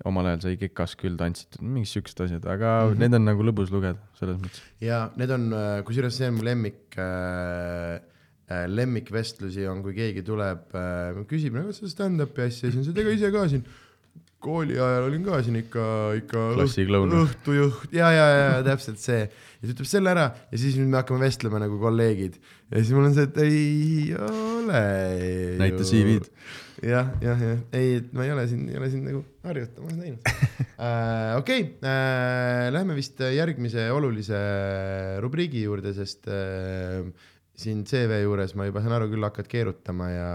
[0.07, 2.93] omal ajal sai kekas küll tantsitud, mingid siuksed asjad, aga mm.
[2.93, 3.03] -hmm.
[3.03, 4.63] need on nagu lõbus lugeda selles mõttes.
[4.81, 5.51] ja need on,
[5.85, 7.99] kusjuures see on mu lemmik äh,,
[8.49, 13.05] äh, lemmikvestlusi on, kui keegi tuleb äh,, küsib nagu seda stand-up'i asja, siis on seda
[13.05, 13.67] ka ise ka siin
[14.41, 15.85] kooli ajal olin ka siin ikka,
[16.17, 20.89] ikka õhtujuht ja, ja, ja täpselt see ja ta ütleb selle ära ja siis nüüd
[20.89, 22.39] me hakkame vestlema nagu kolleegid
[22.71, 24.83] ja siis mul on see, et ei ole.
[25.61, 26.29] Näita CV-d..
[26.87, 30.31] jah, jah, jah, ei, et ma ei ole siin, ei ole siin nagu harjutamas näinud
[30.31, 30.55] uh.
[31.41, 34.39] okei okay, uh,, lähme vist järgmise olulise
[35.21, 37.05] rubriigi juurde, sest uh,
[37.61, 40.29] siin CV juures ma juba saan aru, küll hakkad keerutama ja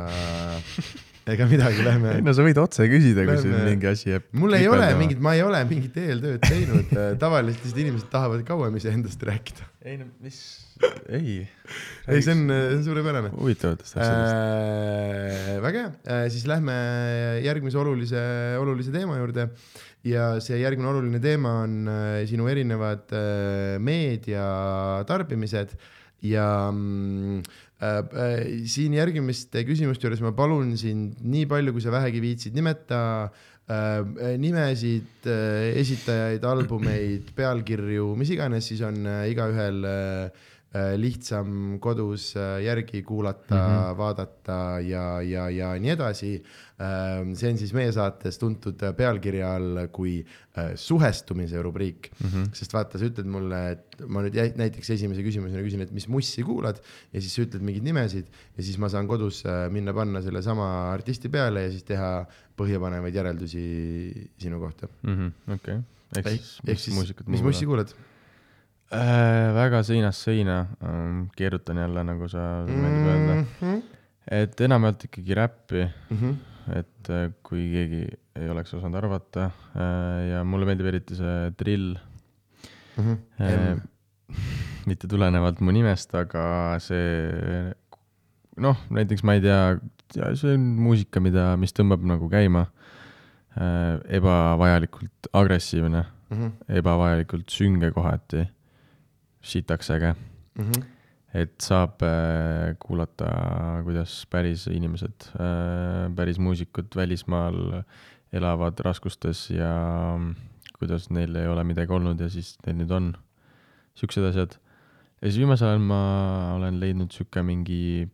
[1.27, 4.29] ega midagi, lähme no sa võid otse küsida, kui sul mingi asi jääb.
[4.39, 8.79] mul ei ole mingit, ma ei ole mingit eeltööd teinud, tavaliselt lihtsalt inimesed tahavad kauem
[8.79, 9.67] iseendast rääkida.
[9.87, 10.39] ei no mis,
[11.09, 11.41] ei.
[12.07, 13.33] ei, see on, see on suurepärane.
[13.35, 14.37] huvitavatest asjadest.
[14.37, 16.79] Äh, väga hea, siis lähme
[17.47, 18.23] järgmise olulise,
[18.63, 19.51] olulise teema juurde
[20.07, 24.47] ja see järgmine oluline teema on äh, sinu erinevad äh, meedia
[25.11, 25.75] tarbimised
[26.23, 31.93] ja mm, äh, äh, siin järgmiste küsimuste juures ma palun sind nii palju, kui sa
[31.93, 33.01] vähegi viitsid nimeta
[33.69, 35.29] äh, nimesid,
[35.77, 39.99] esitajaid, albumeid, pealkirju, mis iganes, siis on äh, igaühel äh,
[40.31, 40.56] äh,
[40.99, 43.99] lihtsam kodus äh, järgi kuulata mm, -hmm.
[43.99, 46.33] vaadata ja, ja, ja nii edasi.
[46.77, 52.51] see on siis meie saates tuntud äh, pealkirja all kui äh, suhestumise rubriik mm, -hmm.
[52.53, 56.45] sest vaata, sa ütled mulle, et ma nüüd näiteks esimese küsimusena küsin, et mis mussi
[56.45, 60.21] kuulad ja siis sa ütled mingeid nimesid ja siis ma saan kodus äh, minna panna
[60.23, 63.65] sellesama artisti peale ja siis teha põhjapanevaid järeldusi
[64.39, 64.89] sinu kohta.
[65.55, 65.81] okei,
[66.17, 67.97] ehk siis, ehk mis siis, mis mussi kuulad
[68.93, 69.55] äh,?
[69.57, 73.39] väga seinast seina ähm,, keerutan jälle, nagu sa meeldib öelda.
[73.43, 73.83] -hmm.
[74.41, 76.35] et enamjaolt ikkagi räppi, Mm -hmm.
[76.79, 81.97] et äh, kui keegi ei oleks osanud arvata äh, ja mulle meeldib eriti see drill
[82.97, 83.77] Mm äh,.
[84.89, 87.75] mitte tulenevalt mu nimest, aga see
[88.63, 89.77] noh, näiteks ma ei tea,
[90.39, 92.67] see on muusika, mida, mis tõmbab nagu käima
[93.57, 93.99] äh,.
[94.19, 96.53] ebavajalikult agressiivne, -hmm.
[96.81, 98.47] ebavajalikult sünge kohati,
[99.47, 100.15] sitaks äge,
[100.57, 100.85] Mm -hmm.
[101.35, 103.27] et saab äh, kuulata,
[103.85, 107.83] kuidas päris inimesed äh,, päris muusikud välismaal
[108.33, 109.73] elavad raskustes ja
[110.79, 113.13] kuidas neil ei ole midagi olnud ja siis neil nüüd on,
[113.95, 114.57] siuksed asjad.
[115.21, 116.01] ja siis viimasel ajal ma
[116.57, 118.09] olen leidnud sihuke mingi,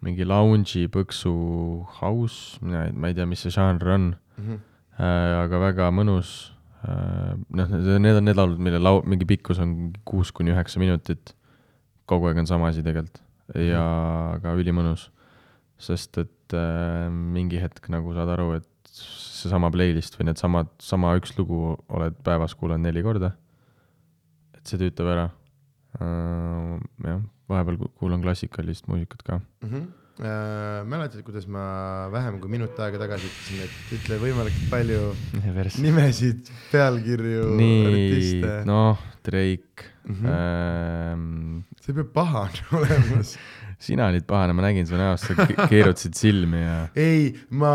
[0.00, 1.32] mingi lounge'i põksu
[2.00, 4.58] house, mina ei, ma ei tea, mis see žanr on Mm -hmm.
[5.00, 6.52] äh, aga väga mõnus.
[6.88, 11.34] Noh, need on need laulud, mille lau-, mingi pikkus on kuus kuni üheksa minutit.
[12.10, 13.20] kogu aeg on sama asi tegelikult
[13.54, 14.42] ja mm.
[14.42, 15.10] ka ülimõnus.
[15.80, 21.32] sest et äh, mingi hetk nagu saad aru, et seesama playlist või needsamad, sama üks
[21.38, 23.32] lugu oled päevas kuulanud neli korda.
[24.56, 25.28] et see tüütab ära
[26.00, 26.76] uh,.
[27.04, 29.68] jah, vahepeal kuulan klassikalist muusikat ka mm.
[29.68, 29.88] -hmm.
[30.20, 31.62] Uh, mäletad, kuidas ma
[32.12, 35.06] vähem kui minut aega tagasi ütlesin, et ütle võimalikult palju
[35.80, 38.58] nimesid, pealkirju, artiste.
[38.68, 40.18] noh, Drake mm.
[40.20, 41.64] -hmm.
[41.64, 43.22] Uh, see peab pahane olema
[43.80, 46.76] sina olid pahane, ma nägin su näost, sa keerutasid silmi ja.
[47.00, 47.72] ei, ma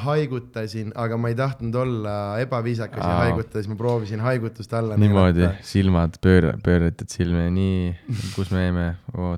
[0.00, 3.10] haigutasin, aga ma ei tahtnud olla ebaviisakas Aa.
[3.10, 4.96] ja haigutada, siis ma proovisin haigutust alla.
[4.96, 8.88] niimoodi, silmad pöör-, pööratad silmi, nii, kus me jäime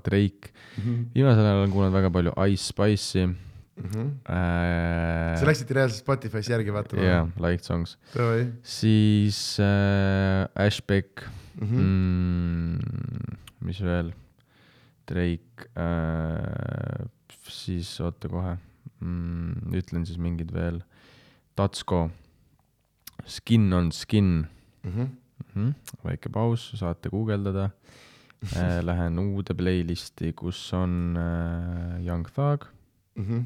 [0.06, 0.82] Drake mm.
[0.82, 1.04] -hmm.
[1.14, 3.34] viimasel ajal olen kuulanud väga palju Ice Spice'i mm.
[3.76, 4.08] -hmm.
[4.32, 5.38] Äh...
[5.38, 7.02] sa läksid reaalselt Spotify's järgi vaatama?
[7.02, 7.98] jah yeah,, Liked Songs.
[8.62, 11.24] siis äh, Ashbeck
[11.60, 11.80] mm, -hmm.
[11.80, 14.12] mm, mis veel
[15.08, 17.08] Drake äh,,
[17.48, 18.56] siis oota kohe
[19.00, 20.82] mm,, ütlen siis mingid veel.
[21.56, 22.10] Tatsko,
[23.26, 24.46] Skin on Skin
[24.84, 24.90] mm.
[24.90, 25.08] -hmm.
[25.54, 25.74] Mm -hmm.
[26.04, 28.09] väike paus, saate guugeldada äh,.
[28.88, 32.66] Lähen uude playlisti, kus on äh, Young Thug
[33.14, 33.45] mm, -hmm.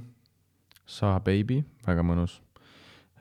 [0.87, 2.41] Saha Baby, väga mõnus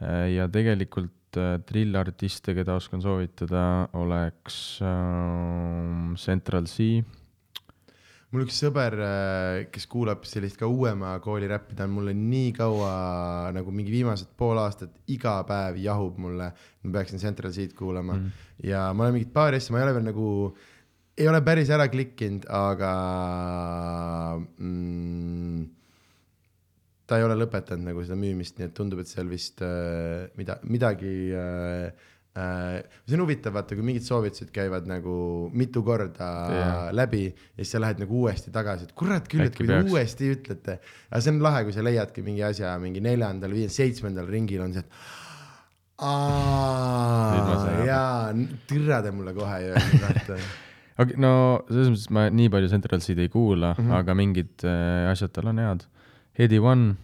[0.02, 0.36] äh,.
[0.36, 7.04] ja tegelikult äh, trillartiste, keda oskan soovitada, oleks äh, Central C
[8.34, 12.50] mul üks sõber, äh, kes kuulab sellist ka uuema kooli räppi, ta on mulle nii
[12.58, 12.94] kaua
[13.54, 16.50] nagu mingi viimased pool aastat iga päev jahub mulle,
[16.82, 18.48] ma peaksin Central Seed kuulama mm.
[18.66, 20.30] ja ma olen mingit paari asja, ma ei ole veel nagu,
[21.18, 22.94] ei ole päris ära klikkinud, aga
[24.58, 25.68] mm,
[27.06, 30.58] ta ei ole lõpetanud nagu seda müümist, nii et tundub, et seal vist äh, mida,
[30.66, 35.16] midagi äh, Äh, see on huvitav, vaata, kui mingid soovitused käivad nagu
[35.54, 36.88] mitu korda yeah.
[36.90, 40.32] läbi ja siis sa lähed nagu uuesti tagasi, et kurat küll, et kui te uuesti
[40.34, 40.80] ütlete.
[41.12, 44.74] aga see on lahe, kui sa leiadki mingi asja mingi neljandal, viiendal, seitsmendal ringil on
[44.74, 48.34] see, et aa, jaa,
[48.72, 50.42] türa te mulle kohe ei öelnud, vaata
[51.04, 51.34] okay, no
[51.70, 53.98] selles mõttes ma nii palju Central C-d ei kuula mm, -hmm.
[54.00, 55.88] aga mingid äh, asjad tal on head.
[56.34, 56.96] Heady One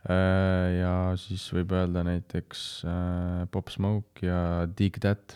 [0.00, 5.34] Äh, ja siis võib öelda näiteks äh, Pop Smoke ja Dig That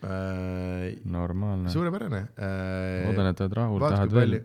[0.00, 0.94] äh,.
[1.04, 1.68] normaalne.
[1.68, 3.04] suurepärane äh,.
[3.04, 4.38] loodan, et oled rahul, tahad veel?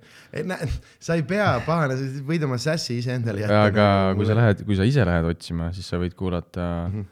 [0.99, 3.61] sa ei pea pahane, sa võid oma sässi iseendale jätta.
[3.69, 6.99] aga nagu kui sa lähed, kui sa ise lähed otsima, siis sa võid kuulata mm
[6.99, 7.07] -hmm.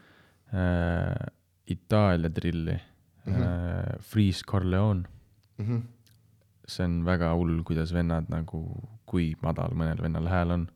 [0.51, 1.31] äh,
[1.77, 2.75] Itaalia trilli
[3.27, 3.43] mm, -hmm.
[3.43, 5.03] äh, Freeze Corleone
[5.57, 5.65] mm.
[5.65, 5.81] -hmm.
[6.67, 8.63] see on väga hull, kuidas vennad nagu,
[9.05, 10.67] kui madal mõnel vennal hääl on.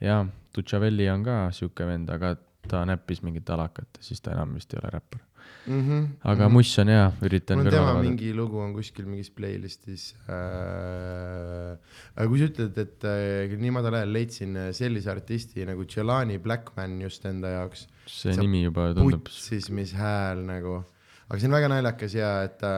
[0.00, 2.36] jaa Duchavelli on ka sihuke vend, aga
[2.68, 5.20] ta näppis mingit alakat ja siis ta enam vist ei ole räppar
[5.66, 5.80] mm.
[5.80, 6.08] -hmm.
[6.24, 6.52] aga mm -hmm.
[6.52, 7.58] Muss on hea, üritan.
[7.58, 11.78] mul tema mingi lugu on kuskil mingis playlist'is äh,.
[12.16, 16.38] aga kui sa ütled, et äh, nii madal ajal leidsin äh, sellise artisti nagu Jelani
[16.38, 17.88] Blackman just enda jaoks.
[18.06, 19.24] see nimi juba tundub.
[19.24, 20.84] putsis, mis hääl nagu
[21.30, 22.72] aga see on väga naljakas ja et ta,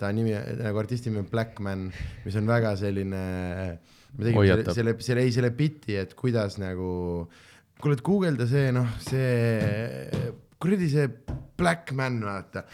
[0.00, 1.90] ta nimi nagu artisti nimi on Blackman,
[2.24, 3.24] mis on väga selline
[3.68, 3.74] äh,
[4.18, 6.88] me tegime selle, selle, selle, ei selle biti, et kuidas nagu,
[7.82, 10.32] kuule, et guugelda see, noh, see
[10.62, 11.10] kuradi see
[11.58, 12.64] Black Man, vaata.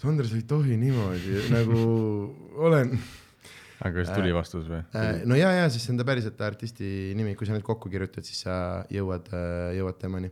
[0.00, 1.82] Sander, sa ei tohi niimoodi nagu,
[2.60, 2.90] olen.
[3.84, 4.82] aga kas tuli vastus või?
[4.96, 7.90] Äh, no ja, ja siis see on ta päriselt artisti nimi, kui sa need kokku
[7.92, 8.56] kirjutad, siis sa
[8.92, 10.30] jõuad, äh, jõuad temani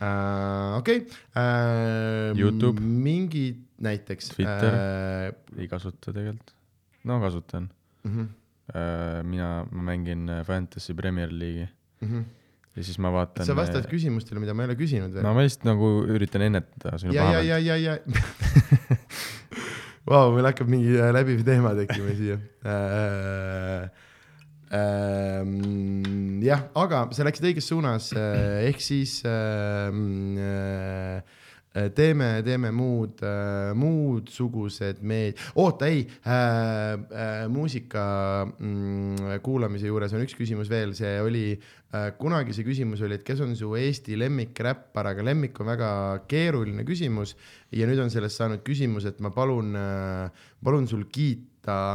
[0.00, 0.78] uh,.
[0.78, 2.40] okei okay.
[2.40, 2.80] Youtube.
[2.80, 4.34] mingid näiteks.
[4.34, 6.54] Twitter uh,, ei kasuta tegelikult.
[7.04, 7.70] no kasutan
[8.04, 8.10] mm.
[8.10, 8.28] -hmm
[8.70, 11.66] Äh, mina, ma mängin äh, Fantasy Premier League'i
[12.00, 12.08] mm.
[12.08, 12.24] -hmm.
[12.76, 13.46] ja siis ma vaatan.
[13.46, 15.24] sa vastad äh, küsimustele, mida ma ei ole küsinud veel.
[15.26, 17.48] no ma lihtsalt nagu üritan ennetada sinu pahameelt.
[17.48, 17.98] ja, ja, ja, ja
[20.10, 23.90] Vau, meil hakkab mingi läbiv teema tekkima siia äh,.
[24.70, 25.42] Äh,
[26.46, 31.38] jah, aga sa läksid õiges suunas äh,, ehk siis äh, äh,
[31.72, 38.02] Äh, teeme, teeme muud äh,, muud sugused meed-, oota ei äh,, äh, muusika
[38.58, 43.22] mm, kuulamise juures on üks küsimus veel, see oli äh,, kunagi see küsimus oli, et
[43.22, 45.92] kes on su Eesti lemmikräppar, aga lemmik on väga
[46.26, 47.36] keeruline küsimus.
[47.70, 51.49] Ja nüüd on sellest saanud küsimus, et ma palun äh,, palun sul kiita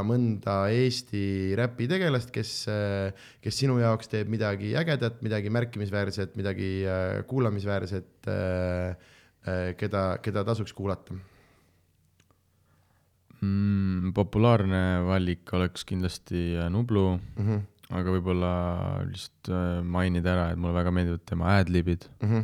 [0.06, 6.86] mõnda Eesti räpitegelast, kes, äh, kes sinu jaoks teeb midagi ägedat, midagi märkimisväärset, midagi
[7.28, 9.14] kuulamisväärset äh,
[9.46, 11.14] Äh, keda, keda tasuks kuulata
[13.44, 14.10] mm,?
[14.18, 17.60] populaarne valik oleks kindlasti äh, Nublu mm, -hmm.
[18.00, 18.54] aga võib-olla
[19.06, 22.32] lihtsalt äh, mainida ära, et mulle väga meeldivad tema ad-libid mm.
[22.32, 22.44] -hmm.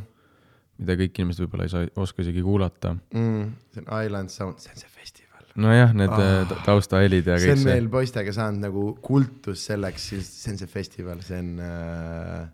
[0.78, 2.94] mida kõik inimesed võib-olla ei saa, oska isegi kuulata.
[2.94, 3.52] mm,.
[3.74, 5.21] see on Island Sound, see on see festival.
[5.56, 6.48] nojah, need Ah.
[6.48, 6.64] ah.
[6.66, 10.72] taustahelid ja see kõik on see, meil poistega saanud nagu kultus selleks, see on see
[10.72, 12.50] festival, see on äh,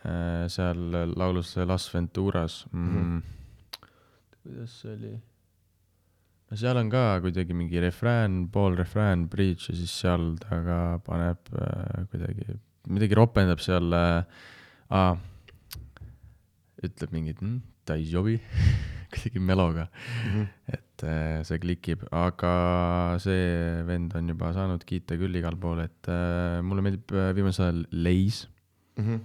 [0.00, 0.78] Äh, seal
[1.12, 3.22] laulus see Las Venturas mm, mm..
[4.40, 5.10] kuidas see oli?
[6.48, 10.78] no seal on ka kuidagi mingi refrään, pool refrään, bridge ja siis seal ta ka
[11.04, 12.56] paneb äh, kuidagi,
[12.88, 14.46] midagi ropendab seal äh,.
[14.90, 15.20] Ah,
[16.82, 18.38] ütleb mingit mm,, ta ei sobi
[19.12, 20.32] kuidagi meloga, mm.
[20.32, 20.46] -hmm.
[20.76, 22.52] et äh, see klikib, aga
[23.22, 27.70] see vend on juba saanud kiita küll igal pool, et äh, mulle meeldib äh, viimasel
[27.70, 28.48] ajal Leis
[28.98, 29.20] Mm -hmm.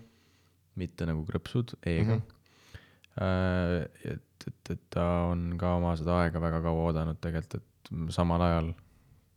[0.76, 2.22] mitte nagu krõpsud E-ga mm.
[2.22, 4.12] -hmm.
[4.12, 8.42] et, et, et ta on ka oma seda aega väga kaua oodanud tegelikult, et samal
[8.42, 8.74] ajal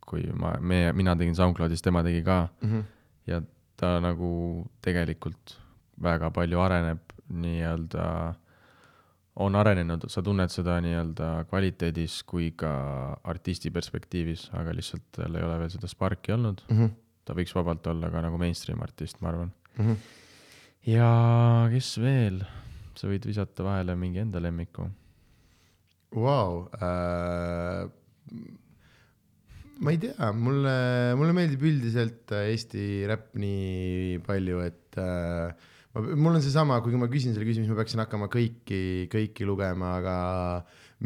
[0.09, 2.83] kui ma, meie, mina tegin SoundCloudis, tema tegi ka Mm -hmm.
[3.27, 3.41] ja
[3.77, 5.59] ta nagu tegelikult
[6.01, 8.33] väga palju areneb nii-öelda,
[9.39, 12.71] on arenenud, sa tunned seda nii-öelda kvaliteedis kui ka
[13.29, 16.63] artisti perspektiivis, aga lihtsalt tal ei ole veel seda sparki olnud.
[16.69, 16.95] Mm -hmm.
[17.25, 19.51] ta võiks vabalt olla ka nagu mainstream artist, ma arvan.
[19.77, 19.97] Mm -hmm.
[20.91, 22.43] ja kes veel,
[22.95, 24.89] sa võid visata vahele mingi enda lemmiku.
[26.11, 27.89] Vau, äh,
[29.79, 35.53] ma ei tea, mulle, mulle meeldib üldiselt Eesti räpp nii palju, et äh,
[35.95, 38.81] ma, mul on seesama, kuigi ma küsin selle küsimuse, ma peaksin hakkama kõiki,
[39.11, 40.15] kõiki lugema, aga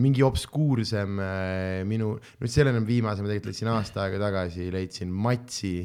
[0.04, 5.76] mingi obskuursem äh, minu, nüüd sellena viimase ma tegelikult leidsin aasta aega tagasi, leidsin Matsi,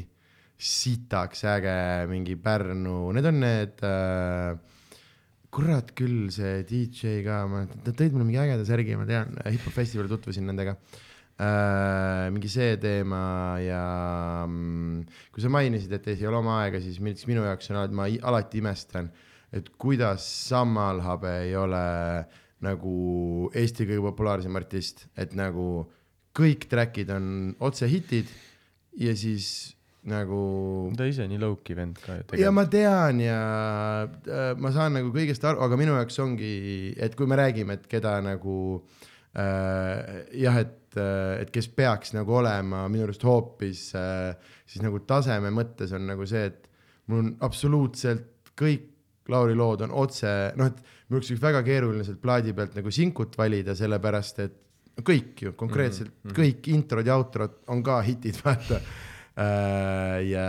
[0.59, 1.75] sitaks äge
[2.11, 4.55] mingi Pärnu, need on need äh,
[5.49, 9.77] kurat küll, see DJ ka, ma, nad tõid mulle mingi ägeda särgi, ma tean, hip-hop
[9.79, 11.05] festivalil tutvusin nendega äh,.
[11.39, 13.21] Mingi see teema
[13.63, 13.83] ja
[14.43, 17.95] mm, kui sa mainisid, et ei ole oma aega, siis miks minu jaoks on alati,
[17.95, 19.07] ma alati imestan,
[19.55, 21.85] et kuidas Sammal Habe ei ole
[22.65, 25.87] nagu Eesti kõige populaarsem artist, et nagu
[26.35, 27.27] kõik track'id on
[27.65, 28.29] otsehitid
[28.99, 29.77] ja siis
[30.09, 30.41] nagu
[30.97, 32.55] ta ise nii low-key vend ka ju ja tegelikult.
[32.55, 33.39] ma tean ja
[34.07, 36.53] äh, ma saan nagu kõigest aru, aga minu jaoks ongi,
[36.97, 38.55] et kui me räägime, et keda nagu
[39.35, 44.33] äh, jah, et äh,, et kes peaks nagu olema minu arust hoopis äh,
[44.65, 46.69] siis nagu taseme mõttes on nagu see, et
[47.09, 48.87] mul on absoluutselt kõik
[49.29, 53.35] Lauri lood on otse, noh, et mul oleks väga keeruline sealt plaadi pealt nagu sinkut
[53.37, 54.55] valida, sellepärast et
[55.05, 56.37] kõik ju konkreetselt mm, -hmm.
[56.39, 60.25] kõik introd ja outrod on ka hitid, vaata äh,.
[60.31, 60.47] ja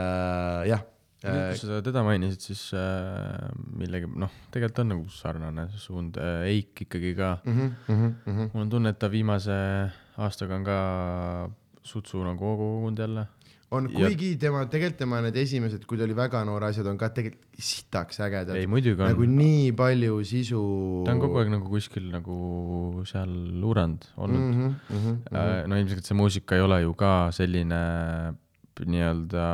[0.71, 0.87] jah
[1.21, 6.87] kui sa teda mainisid, siis äh, millegi, noh, tegelikult on nagu sarnane suund äh,, Eik
[6.87, 7.39] ikkagi ka.
[7.45, 7.59] mm.
[7.59, 8.51] -hmm, mm -hmm.
[8.55, 9.53] mul on tunne, et ta viimase
[10.21, 10.79] aastaga on ka
[11.87, 13.27] sutsu nagu kogunud jälle.
[13.71, 16.99] on, Ja- kuigi tema, tegelikult tema need esimesed, kui ta oli väga noor, asjad on
[16.99, 20.63] ka tegelikult sitaks ägedad nagu on, nii palju sisu.
[21.07, 23.31] ta on kogu aeg nagu kuskil nagu seal
[23.63, 24.57] luuranud olnud mm.
[24.59, 24.75] mm.
[24.91, 25.69] -hmm, mm -hmm.
[25.69, 27.81] no ilmselt see muusika ei ole ju ka selline
[28.81, 29.47] nii-öelda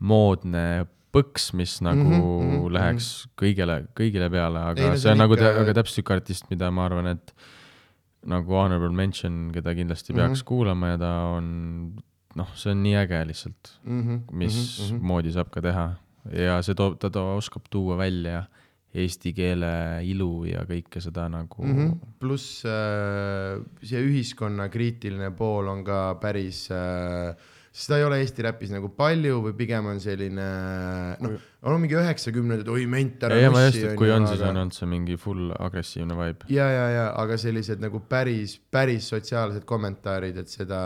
[0.00, 3.06] moodne põks, mis nagu mm Mhm, mhm, -hmm, läheks
[3.40, 5.60] kõigile, kõigile peale, aga Ei, see on nagu ikka- ikka...
[5.62, 7.32] väga täpselt siuke artist, mida ma arvan, et
[8.26, 10.40] nagu honorable mention, keda kindlasti peaks mm Mhm.
[10.40, 10.48] -hmm.
[10.48, 11.46] kuulama ja ta on,
[12.34, 15.02] noh, see on nii äge lihtsalt, mm -hmm, mis mm -hmm.
[15.02, 15.94] moodi saab ka teha
[16.32, 18.44] ja see toob, ta too, oskab tuua välja
[18.96, 21.92] eesti keele ilu ja kõike seda nagu mm mm -hmm.
[21.92, 22.14] -hmm.
[22.18, 27.36] pluss äh, see ühiskonna kriitiline pool on ka päris äh,
[27.76, 30.46] seda ei ole Eesti räpis nagu palju või pigem on selline
[31.20, 31.34] noh,
[31.66, 34.76] on mingi üheksakümnendad, oi ment ära ei, ma just, et kui on, siis on olnud
[34.76, 36.48] see mingi full agressiivne vibe.
[36.54, 40.80] ja, ja, ja aga sellised nagu päris, päris sotsiaalsed kommentaarid, et seda,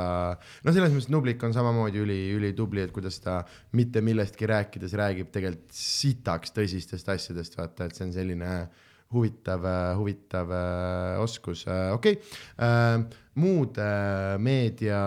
[0.67, 3.41] no selles mõttes Nublik on samamoodi üli, ülitubli, et kuidas ta
[3.79, 8.55] mitte millestki rääkides räägib tegelikult sitaks tõsistest asjadest, vaata, et see on selline
[9.11, 9.65] huvitav,
[9.99, 13.09] huvitav äh, oskus, okei okay..
[13.41, 15.01] muud äh, meedia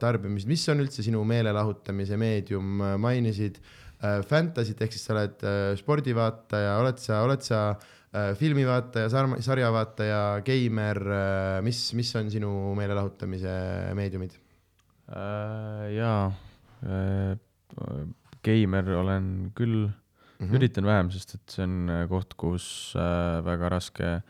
[0.00, 5.70] tarbimist, mis on üldse sinu meelelahutamise meedium, mainisid äh, Fantasy't ehk siis sa oled äh,
[5.80, 9.12] spordivaataja, oled sa, oled sa äh, filmivaataja,
[9.44, 13.54] sarjavaataja, geimer äh,, mis, mis on sinu meelelahutamise
[13.98, 14.38] meediumid?
[15.12, 16.28] Äh, jaa
[16.88, 17.36] äh,,
[18.44, 19.88] geimer olen küll
[20.38, 20.46] mm.
[20.46, 20.54] -hmm.
[20.56, 24.22] üritan vähem, sest et see on äh, koht, kus äh, väga raske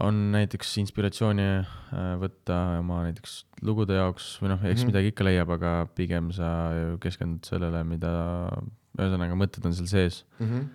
[0.00, 4.74] on näiteks inspiratsiooni äh, võtta oma näiteks lugude jaoks või noh, eks mm.
[4.74, 4.92] -hmm.
[4.92, 6.50] midagi ikka leiab, aga pigem sa
[7.02, 8.12] keskendud sellele, mida,
[8.98, 10.68] ühesõnaga mõtted on seal sees Mhm.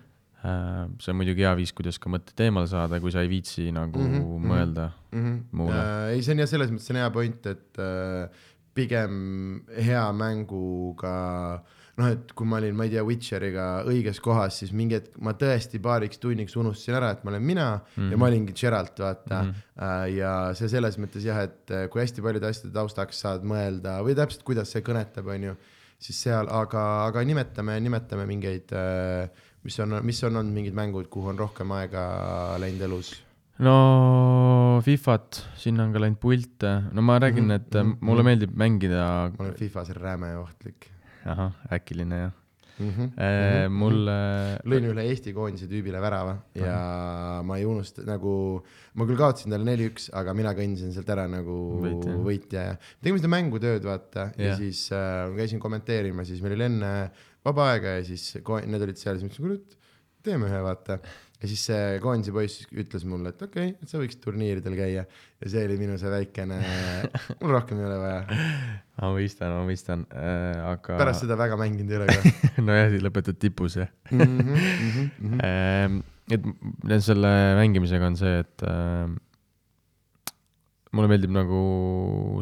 [0.44, 0.88] äh,.
[1.00, 3.98] see on muidugi hea viis, kuidas ka mõtted eemale saada, kui sa ei viitsi nagu
[3.98, 4.50] mm -hmm.
[4.52, 4.90] mõelda.
[5.12, 5.24] mm.
[5.24, 5.40] -hmm.
[5.52, 5.74] Muule.
[5.74, 8.28] Äh, ei, see on jah, selles mõttes see on hea point, et äh,
[8.74, 11.62] pigem hea mänguga,
[11.96, 15.32] noh, et kui ma olin, ma ei tea, Witcheriga õiges kohas, siis mingi hetk ma
[15.38, 18.02] tõesti paariks tunniks unustasin ära, et ma olen mina mm Mhm.
[18.02, 18.10] -hmm.
[18.12, 19.50] ja ma olingi Geralt, vaata mm.
[19.52, 20.16] -hmm.
[20.16, 24.14] ja see selles mõttes jah, et äh, kui hästi paljude asjade taustaks saad mõelda või
[24.14, 25.56] täpselt, kuidas see kõnetab, on ju,
[25.98, 28.72] siis seal, aga, aga nimetame, nimetame mingeid,
[29.64, 33.14] mis on, mis on olnud mingid mängud, kuhu on rohkem aega läinud elus
[33.58, 38.22] no Fifat, sinna on ka läinud pilte, no ma räägin, Mhm, et mhm, mm, mulle
[38.22, 38.26] mhm.
[38.28, 40.90] meeldib mängida, ma olen Fifas räme ohtlik
[41.32, 42.34] ahah, äkiline jah
[42.78, 42.90] mm.
[42.90, 43.12] -hmm.
[43.16, 43.68] e,.
[43.72, 44.16] mulle,
[44.68, 46.76] lõin üle Eesti koondise tüübile värava ja
[47.46, 48.34] ma ei unusta nagu,
[48.94, 52.18] ma küll kaotasin talle neli-üks, aga mina kõndisin sealt ära nagu Võitja.
[52.28, 54.60] võitja ja tegime seda mängutööd, vaata ja Jah.
[54.60, 56.92] siis äh, käisin kommenteerimas, siis meil oli enne
[57.46, 59.76] vaba aega ja siis need olid seal, siis ma ütlesin, kurat,
[60.26, 60.98] teeme ühe, vaata.
[61.46, 65.04] Ja siis see koondise poiss ütles mulle, et okei okay,, et sa võiksid turniiridel käia
[65.06, 66.58] ja see oli minu see väikene,
[67.42, 68.40] mul rohkem ei ole vaja.
[68.98, 72.32] ma mõistan, ma mõistan äh,, aga pärast seda väga mänginud ei ole ka
[72.66, 74.18] nojah, lõpetad tipus jah mm.
[74.18, 76.04] -hmm, mm -hmm, mm -hmm.
[76.26, 79.06] Et selle mängimisega on see, et äh,
[80.96, 81.60] mulle meeldib nagu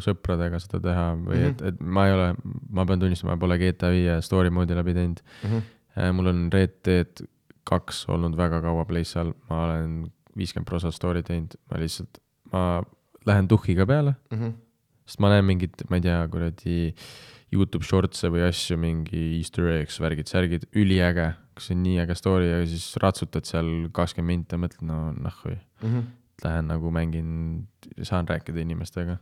[0.04, 1.50] sõpradega seda teha või Mhm.
[1.50, 2.30] et, et ma ei ole,
[2.70, 6.12] ma pean tunnistama, ma pole GTA viie story mode'i läbi teinud Mm -hmm.
[6.16, 7.26] mul on Red Dead
[7.64, 9.94] kaks olnud väga kaua play's all, ma olen
[10.36, 12.18] viiskümmend prosa story teinud, ma lihtsalt,
[12.52, 12.82] ma
[13.26, 14.52] lähen tuhhiga peale, Mm -hmm.
[15.06, 16.94] sest ma näen mingit, ma ei tea, kuradi
[17.54, 22.14] Youtube shorts'e või asju, mingi easter eggs, värgid, särgid, üliäge, kas see on nii äge
[22.18, 26.04] story ja siis ratsutad seal kakskümmend minti ja mõtled, no nahhui, Mm -hmm.
[26.44, 27.68] lähen nagu mängin,
[28.02, 29.18] saan rääkida inimestega.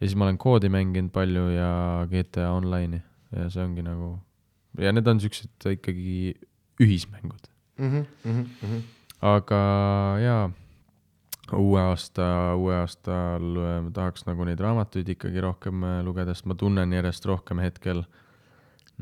[0.00, 3.00] ja siis ma olen koodi mänginud palju ja GTA Online'i
[3.36, 4.18] ja see ongi nagu,
[4.78, 6.34] ja need on siuksed ikkagi
[6.82, 7.46] ühismängud,
[7.78, 8.82] Mm -hmm.
[9.22, 9.60] aga
[10.22, 10.50] jaa,
[11.52, 13.44] uue aasta, uue aastal
[13.84, 18.02] ma tahaks nagu neid raamatuid ikkagi rohkem äh, lugeda, sest ma tunnen järjest rohkem hetkel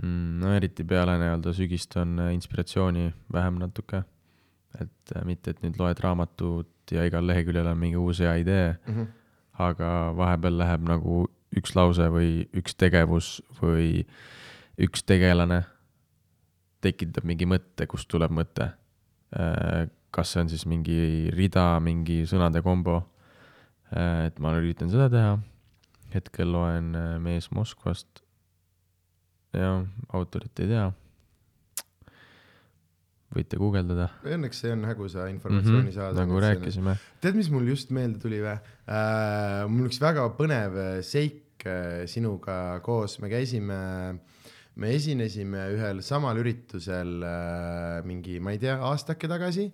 [0.02, 4.02] mm,, no eriti peale nii-öelda sügist on äh, inspiratsiooni vähem natuke.
[4.80, 8.76] et äh, mitte, et nüüd loed raamatut ja igal leheküljel on mingi uus hea idee,
[8.86, 9.06] Mm -hmm.
[9.58, 14.04] aga vahepeal läheb nagu üks lause või üks tegevus või
[14.78, 15.62] üks tegelane
[16.84, 18.72] tekitab mingi mõtte, kust tuleb mõte.
[20.14, 23.02] kas see on siis mingi rida, mingi sõnade kombo.
[23.94, 25.38] et ma üritan seda teha.
[26.14, 28.22] hetkel loen äh, Mees Moskvast.
[29.54, 30.90] jah, autorit ei tea.
[33.34, 34.08] võite guugeldada.
[34.22, 35.94] Õnneks see on hägusa informatsiooni mm -hmm.
[35.94, 36.20] saada.
[36.20, 36.96] nagu rääkisime.
[37.20, 39.66] tead, mis mul just meelde tuli või äh,?
[39.68, 44.20] mul üks väga põnev äh, seik äh, sinuga koos, me käisime,
[44.76, 49.68] me esinesime ühel samal üritusel äh, mingi, ma ei tea, aastake tagasi.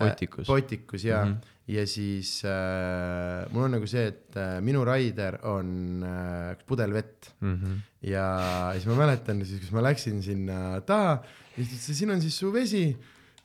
[0.00, 0.46] Potikus.
[0.48, 1.32] Potikus ja mm.
[1.32, 1.52] -hmm.
[1.76, 7.32] ja siis äh, mul on nagu see, et äh, minu raider on äh, pudel vett
[7.40, 7.82] Mhm.
[8.02, 11.22] ja siis ma mäletan siis, kus ma läksin sinna taha
[11.56, 12.96] ja siis ta ütles, siin on siis su vesi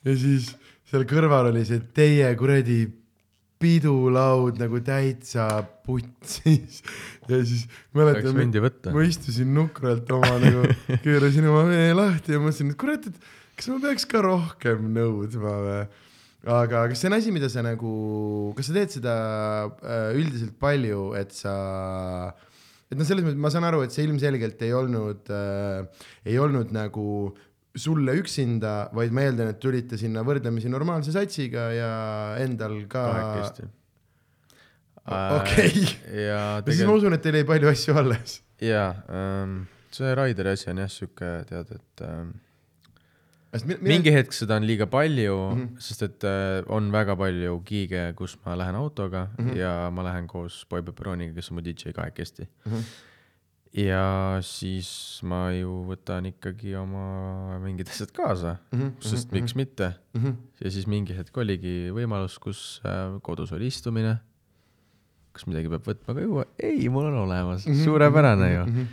[0.04, 0.54] ja siis
[0.88, 2.86] seal kõrval oli see teie kuradi
[3.62, 5.46] pidulaud nagu täitsa
[5.86, 6.82] putsis
[7.30, 8.34] ja siis mäletan,
[8.94, 10.66] ma istusin nukralt oma nagu,
[11.04, 15.54] keerasin oma vee lahti ja mõtlesin, et kurat, et kas ma peaks ka rohkem nõudma
[15.66, 15.82] või.
[16.58, 17.92] aga kas see on asi, mida sa nagu,
[18.58, 19.14] kas sa teed seda
[19.78, 21.54] äh, üldiselt palju, et sa,
[22.90, 26.74] et noh, selles mõttes ma saan aru, et see ilmselgelt ei olnud äh,, ei olnud
[26.74, 27.06] nagu
[27.76, 31.92] sulle üksinda, vaid ma eeldan, et tulite sinna võrdlemisi normaalse satsiga ja
[32.42, 33.04] endal ka.
[33.08, 33.68] kahekesti.
[35.08, 35.84] okei,
[36.28, 38.40] ja siis ma usun, et teil jäi palju asju alles.
[38.62, 39.62] jaa ähm,,
[39.92, 42.36] see Raideri asi on jah sihuke, tead, et ähm,
[43.84, 45.62] mingi hetk seda on liiga palju mm.
[45.62, 45.80] -hmm.
[45.80, 49.48] sest et äh, on väga palju giige, kus ma lähen autoga mm.
[49.48, 49.56] -hmm.
[49.56, 52.48] ja ma lähen koos Boy Pepperoniga, kes on mu DJ kahekesti.
[52.64, 52.78] Mhm.
[53.72, 54.88] Ja siis
[55.24, 59.94] ma ju võtan ikkagi oma mingid asjad kaasa, Mhm, sest miks mitte.
[60.60, 64.18] ja siis mingi hetk oligi võimalus, kus äh, kodus oli istumine.
[65.32, 66.44] kas midagi peab võtma ka juua?
[66.60, 68.86] ei, mul on olemas, Mhm, suurepärane ju.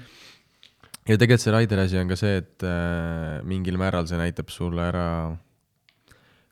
[1.09, 4.79] ja tegelikult see Raideri asi on ka see, et äh, mingil määral see näitab sulle
[4.87, 5.37] ära,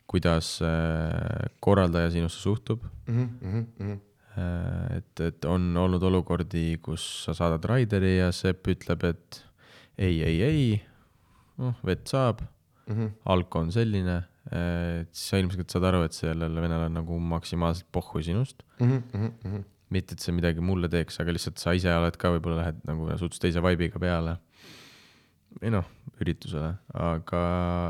[0.07, 3.97] kuidas äh, korraldaja sinusse suhtub Mhm, äh,.
[4.37, 9.41] et, et on olnud olukordi, kus sa saadad Raideri ja Sepp ütleb, et
[9.97, 10.65] ei, ei, ei,
[11.61, 12.43] noh, vett saab,
[12.89, 17.17] mhm, alko on selline, et siis sa ilmselt saad aru, et sellel venel on nagu
[17.33, 18.63] maksimaalselt pohhu sinust.
[18.79, 22.83] mhm, mitte, et see midagi mulle teeks, aga lihtsalt sa ise oled ka võib-olla lähed
[22.89, 24.37] nagu suhteliselt teise vibe'iga peale.
[25.57, 25.85] või noh,
[26.21, 27.39] üritusele, aga,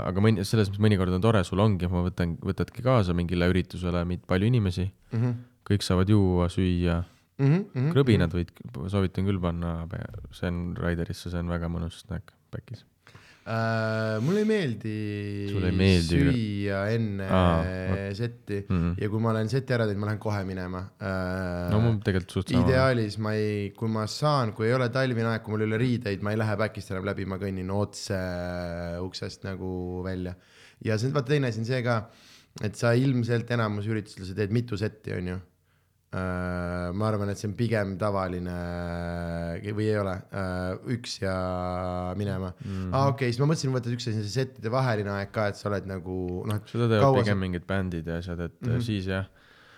[0.07, 4.05] aga mõni, selles mõttes mõnikord on tore, sul ongi, ma võtan, võtadki kaasa mingile üritusele
[4.07, 5.33] mitte palju inimesi, mhm,
[5.68, 7.01] kõik saavad juua, süüa,
[7.38, 8.53] krõbinad võid,
[8.89, 9.80] soovitan küll panna,
[10.36, 12.86] see on Raiderisse, see on väga mõnus snäkk päkis.
[13.47, 14.93] Uh, mulle ei meeldi,
[15.55, 17.61] ei meeldi süüa enne Aa,
[18.11, 18.74] setti mm.
[18.82, 18.97] -hmm.
[18.99, 21.70] ja kui ma olen seti ära teinud, ma lähen kohe minema uh,.
[21.72, 22.65] no mul tegelikult suht sama.
[22.68, 25.80] ideaalis ma ei, kui ma saan, kui ei ole talvine aeg, kui mul ei ole
[25.80, 28.20] riideid, ma ei lähe back'ist enam läbi, ma kõnnin otse
[29.05, 29.72] uksest nagu
[30.03, 30.36] välja.
[30.84, 32.01] ja see, vaata teine asi on see ka,
[32.68, 35.39] et sa ilmselt enamus üritustel sa teed mitu setti, onju.
[36.12, 38.53] Ma arvan, et see on pigem tavaline
[39.76, 40.14] või ei ole,
[40.95, 41.34] üks ja
[42.18, 42.68] minema mm.
[42.70, 42.93] -hmm.
[42.95, 45.68] aa, okei, siis ma mõtlesin, võtad üks asi, see settide vaheline aeg ka, et sa
[45.72, 48.70] oled nagu noh, seda teevad pigem sa- mingid bändid ja asjad, et mm.
[48.72, 48.86] -hmm.
[48.88, 49.28] siis jah.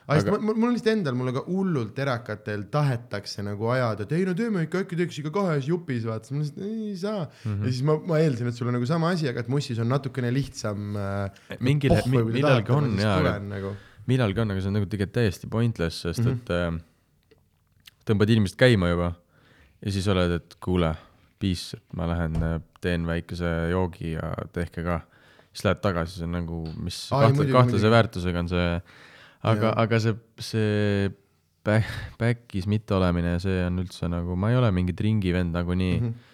[0.10, 4.12] aga Aga- mul, mul on lihtsalt endal, mulle ka hullult erakatel tahetakse nagu ajada, et
[4.18, 7.52] ei no teeme ikka, äkki teeks ikka kahes jupis, vaata, ma lihtsalt ei saa mm.
[7.52, 7.66] -hmm.
[7.66, 9.90] ja siis ma, ma eeldasin, et sul on nagu sama asi, aga et Mussis on
[9.90, 11.30] natukene lihtsam äh,.
[11.60, 13.76] Mingil- mi- millalgi on, jaa, aga- nagu.
[14.10, 16.32] Millalgi on, aga see on nagu tegelikult täiesti pointless, sest mm.
[16.32, 16.38] -hmm.
[16.38, 17.40] et äh,
[18.10, 19.14] tõmbad inimest käima juba
[19.86, 20.92] ja siis oled, et kuule,
[21.40, 25.02] peace, et ma lähen äh, teen väikese joogi ja tehke ka.
[25.54, 27.96] siis lähed tagasi, see on nagu, mis Aa, ei, kahtle, muidugi, kahtlase muidugi.
[27.96, 28.68] väärtusega on see,
[29.50, 31.12] aga aga see, see
[31.66, 36.10] back, back'is mitteolemine, see on üldse nagu, ma ei ole mingi ringi vend nagunii mm.
[36.10, 36.28] -hmm.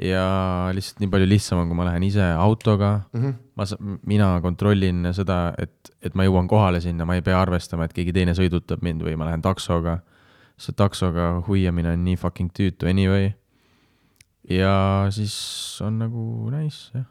[0.00, 0.24] Ja
[0.72, 3.34] lihtsalt nii palju lihtsam on, kui ma lähen ise autoga Mm -hmm.
[3.54, 3.64] ma,
[4.06, 8.12] mina kontrollin seda, et, et ma jõuan kohale sinna, ma ei pea arvestama, et keegi
[8.12, 9.98] teine sõidutab mind või ma lähen taksoga.
[10.62, 13.32] see taksoga hoiamine on nii fucking tüütu anyway.
[14.50, 17.04] ja siis on nagu nice, jah.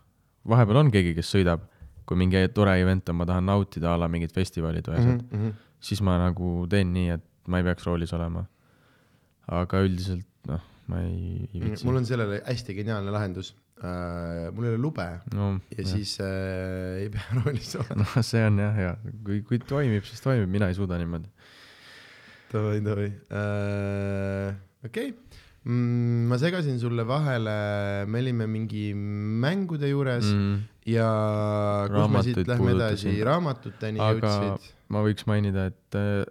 [0.48, 1.60] vahepeal on keegi, kes sõidab,
[2.06, 5.38] kui mingi tore event on, ma tahan nautida a la mingid festivalid või asjad mm.
[5.38, 5.54] -hmm.
[5.80, 8.46] siis ma nagu teen nii, et ma ei peaks roolis olema.
[9.48, 11.86] aga üldiselt noh, ma ei, ei viitsi.
[11.88, 14.50] mul on sellele hästi geniaalne lahendus uh,.
[14.56, 15.92] mul ei ole lube no, ja jah.
[15.94, 18.02] siis uh, ei pea roolis olema.
[18.04, 18.96] noh, see on jah hea,
[19.28, 21.30] kui, kui toimib, siis toimib, mina ei suuda niimoodi.
[22.52, 24.52] Davai, davai uh,.
[24.84, 25.40] okei okay.
[25.64, 27.56] mm,, ma segasin sulle vahele,
[28.12, 30.52] me olime mingi mängude juures mm.
[30.52, 30.68] Mm.
[30.92, 31.10] ja
[31.88, 36.24] kus me siit Raamatuid lähme edasi raamatuteni Aga- jõudsid ma võiks mainida, et äh,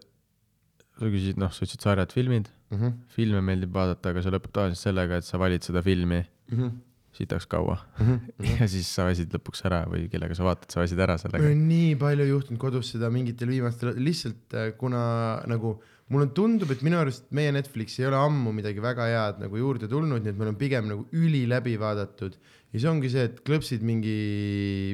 [0.99, 2.79] sa küsisid, noh, sa ütlesid sarjad, filmid, mm.
[2.79, 2.93] -hmm.
[3.16, 6.71] filme meeldib vaadata, aga see lõpeb tavaliselt sellega, et sa valid seda filmi Mm -hmm.
[7.12, 8.21] sitaks kaua Mm -hmm.
[8.61, 11.51] ja siis sa väsid lõpuks ära või kellega sa vaatad, sa väsid ära mul sellega.
[11.51, 16.83] on nii palju juhtunud kodus seda mingitel viimastel, lihtsalt äh, kuna nagu mulle tundub, et
[16.83, 20.41] minu arust meie Netflix ei ole ammu midagi väga head nagu juurde tulnud, nii et
[20.41, 22.35] meil on pigem nagu üli läbi vaadatud.
[22.73, 24.16] ja siis ongi see, et klõpsid mingi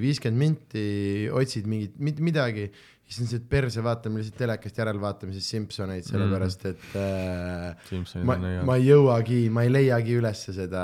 [0.04, 0.84] viiskümmend minti,
[1.32, 2.70] otsid mingit mit, midagi,
[3.06, 8.26] siis on see, et perse vaatame lihtsalt telekast järelvaatame siis Simpsoneid, sellepärast et äh, Simsonid
[8.26, 8.36] ma
[8.66, 10.82] ma ei jõuagi, ma ei leiagi ülesse seda,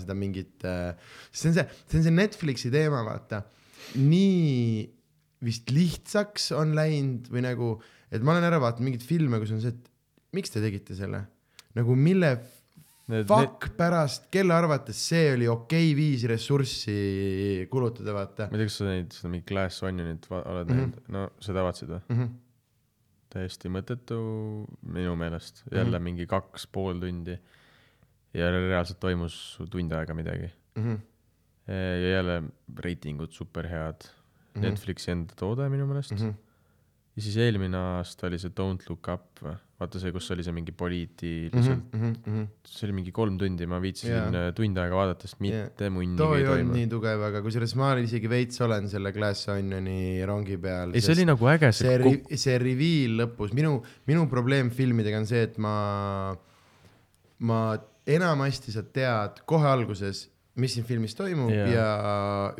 [0.00, 0.96] seda mingit äh,,
[1.28, 3.42] see on see, see on see Netflixi teema, vaata.
[4.00, 4.86] nii
[5.44, 7.70] vist lihtsaks on läinud või nagu,
[8.08, 9.92] et ma olen ära vaadanud mingeid filme, kus on see, et
[10.36, 11.26] miks te tegite selle,
[11.76, 12.36] nagu mille
[13.28, 18.70] fuck pärast, kelle arvates see oli okei okay viis ressurssi kulutada, vaata ma ei tea,
[18.70, 20.78] kas sa neid, seda mingit Glass Onionit oled Mhm.
[20.78, 22.00] näinud, no seda vaatasid või?
[22.08, 22.18] mm.
[22.18, 22.30] -hmm.
[23.34, 24.18] täiesti mõttetu
[24.82, 25.94] minu meelest, jälle mm.
[25.94, 26.04] -hmm.
[26.10, 27.38] mingi kaks pool tundi.
[28.34, 30.48] ja reaalselt toimus tund aega midagi.
[30.76, 31.00] Mm -hmm.
[31.68, 32.42] ja jälle
[32.78, 34.08] reitingud superhead mm.
[34.08, 34.64] Mhm.
[34.64, 34.70] -hmm.
[34.70, 36.18] Netflixi enda toode minu meelest mm.
[36.18, 36.32] Mm -hmm.
[36.32, 37.16] -hmm.
[37.16, 40.54] ja siis eelmine aasta oli see Don't Look Up või, vaata see, kus oli see
[40.56, 42.46] mingi poliitiliselt mm, Mm -hmm.
[42.66, 44.30] see oli mingi kolm tundi, ma viitsisin Jaa.
[44.30, 44.54] yeah.
[44.56, 45.92] tund aega vaadata, sest mitte yeah.
[45.94, 50.24] munnigi too ei olnud nii tugev, aga kusjuures ma isegi veits olen selle Glass Onioni
[50.28, 50.94] rongi peal.
[50.94, 53.78] ei, see oli nagu äge, see ri-, see reveal lõpus, minu,
[54.10, 55.76] minu probleem filmidega on see, et ma,
[57.38, 57.62] ma
[58.06, 60.26] enamasti sa tead kohe alguses,
[60.60, 61.72] mis siin filmis toimub yeah.
[61.72, 61.88] ja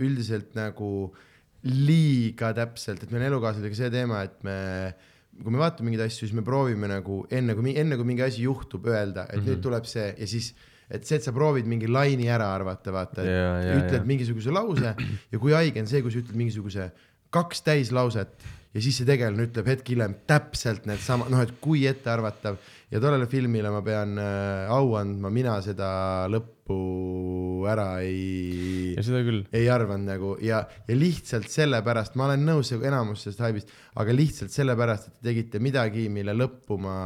[0.00, 1.12] üldiselt nagu
[1.62, 4.58] liiga täpselt, et meil on elukaaslasega see teema, et me
[5.40, 8.44] kui me vaatame mingeid asju, siis me proovime nagu enne kui, enne kui mingi asi
[8.44, 9.48] juhtub, öelda, et mm -hmm.
[9.48, 10.54] nüüd tuleb see ja siis,
[10.90, 14.04] et see, et sa proovid mingi laine ära arvata, vaata, ütled jaa.
[14.04, 14.94] mingisuguse lause
[15.32, 16.90] ja kui haige on see, kui sa ütled mingisuguse
[17.30, 22.56] kaks täislauset ja siis see tegelane ütleb hetk hiljem täpselt needsama, noh, et kui ettearvatav
[22.92, 25.90] ja tollele filmile ma pean äh, au andma, mina seda
[26.32, 26.78] lõppu
[27.68, 29.42] ära ei ja, seda küll.
[29.52, 34.54] ei arvanud nagu ja, ja lihtsalt sellepärast, ma olen nõus enamus sellest haibist, aga lihtsalt
[34.54, 36.96] sellepärast, et te tegite midagi, mille lõppu ma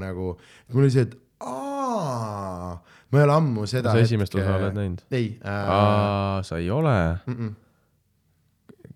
[0.00, 0.34] nagu,
[0.72, 2.74] mul oli see, et aa,
[3.12, 3.92] ma ei ole ammu seda.
[3.92, 5.04] sa esimest osa oled näinud?
[5.12, 5.72] ei äh,.
[5.76, 6.96] aa, sa ei ole?
[7.28, 7.56] Mm -mm,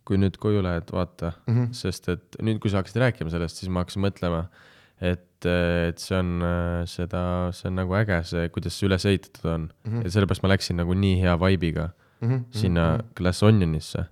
[0.09, 1.73] kui nüüd koju lähed, vaata mm -hmm.
[1.73, 4.45] sest et nüüd, kui sa hakkasid rääkima sellest, siis ma hakkasin mõtlema,
[5.01, 7.23] et, et see on äh, seda,
[7.57, 9.93] see on nagu äge, see, kuidas see üles ehitatud on mm.
[9.93, 10.07] -hmm.
[10.07, 11.91] et sellepärast ma läksin nagu nii hea vibe'iga
[12.21, 12.45] mm -hmm.
[12.51, 14.05] sinna Glass Onionisse.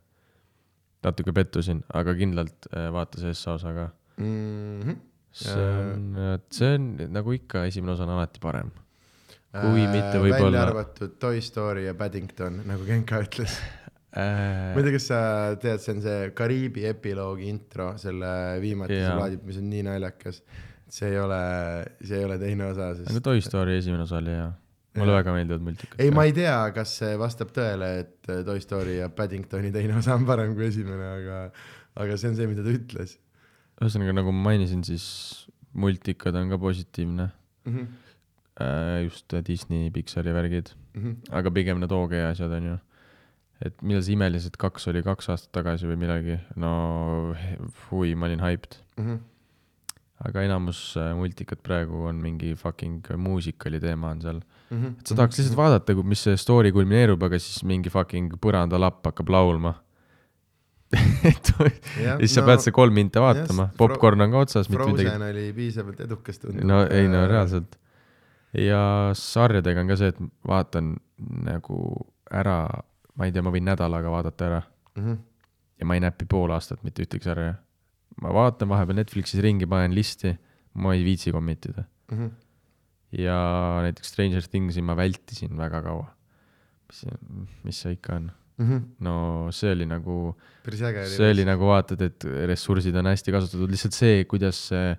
[1.02, 3.88] natuke pettusin, aga kindlalt äh, vaata see S osa ka.
[4.16, 4.80] mm.
[4.80, 4.96] -hmm.
[5.32, 5.54] see
[5.94, 6.16] on,
[6.50, 8.70] see on nagu ikka, esimene osa on alati parem.
[9.50, 13.56] Kui mitte võib-olla- välja arvatud Toy Story ja Paddington, nagu Genka ütles.
[14.16, 15.20] Äh, ma ei tea, kas sa
[15.60, 18.32] tead, see on see Kariibi epiloogi intro, selle
[18.62, 19.14] viimatise Jaa.
[19.18, 20.42] plaadi, mis on nii naljakas.
[20.90, 21.42] see ei ole,
[22.02, 24.50] see ei ole teine osa, aga sest Toy Story esimene osa oli hea.
[24.98, 25.22] mulle Jaa.
[25.22, 26.00] väga meeldivad multikad.
[26.02, 29.98] ei, ma ei tea, kas see vastab tõele, et äh, Toy Story ja Paddingtoni teine
[30.02, 31.40] osa on parem kui esimene, aga,
[31.94, 33.18] aga see on see, mida ta ütles
[33.80, 35.04] ühesõnaga, nagu ma mainisin, siis
[35.72, 37.30] multikad on ka positiivne.
[37.64, 37.76] mm.
[37.76, 39.04] -hmm.
[39.04, 41.16] just Disney, Pixari värgid, Mm -hmm.
[41.38, 42.78] aga pigem need OG asjad on ju.
[43.64, 46.70] Et millal see Imelised kaks oli, kaks aastat tagasi või millalgi, no
[47.88, 48.78] hui, ma olin hyped.
[48.96, 49.26] Mm -hmm.
[50.28, 54.40] aga enamus äh, multikad praegu on mingi fucking muusikali teema on seal.
[54.70, 54.98] Mm -hmm.
[55.00, 59.28] et sa tahaks lihtsalt vaadata, mis see story kulmineerub, aga siis mingi fucking põrandalapp hakkab
[59.28, 59.74] laulma.
[61.30, 61.52] et
[62.02, 65.04] ja siis sa pead seda kolm minti vaatama just,, popkorn on ka otsas, midagi.
[65.04, 66.64] Frozen oli piisavalt edukas tundub.
[66.66, 67.26] no ei no.
[67.30, 67.76] reaalselt.
[68.58, 70.96] ja sarjadega on ka see, et vaatan
[71.46, 72.66] nagu ära,
[73.16, 74.60] ma ei tea, ma võin nädalaga vaadata ära
[74.96, 75.16] Mhm.
[75.80, 77.54] ja ma ei näpi pool aastat mitte ühtegi sarja.
[78.20, 80.34] ma vaatan vahepeal Netflixis ringi, panen listi,
[80.74, 81.84] ma ei viitsi commit ida.
[82.12, 82.28] Mhm.
[83.18, 83.36] ja
[83.82, 86.06] näiteks Stranger Thingsi ma vältisin väga kaua.
[86.90, 87.04] mis,
[87.64, 88.30] mis see ikka on?
[88.58, 88.78] Mhm.
[89.00, 90.34] no see oli nagu,
[91.16, 94.96] see oli nagu vaatad, et ressursid on hästi kasutatud, lihtsalt see, kuidas see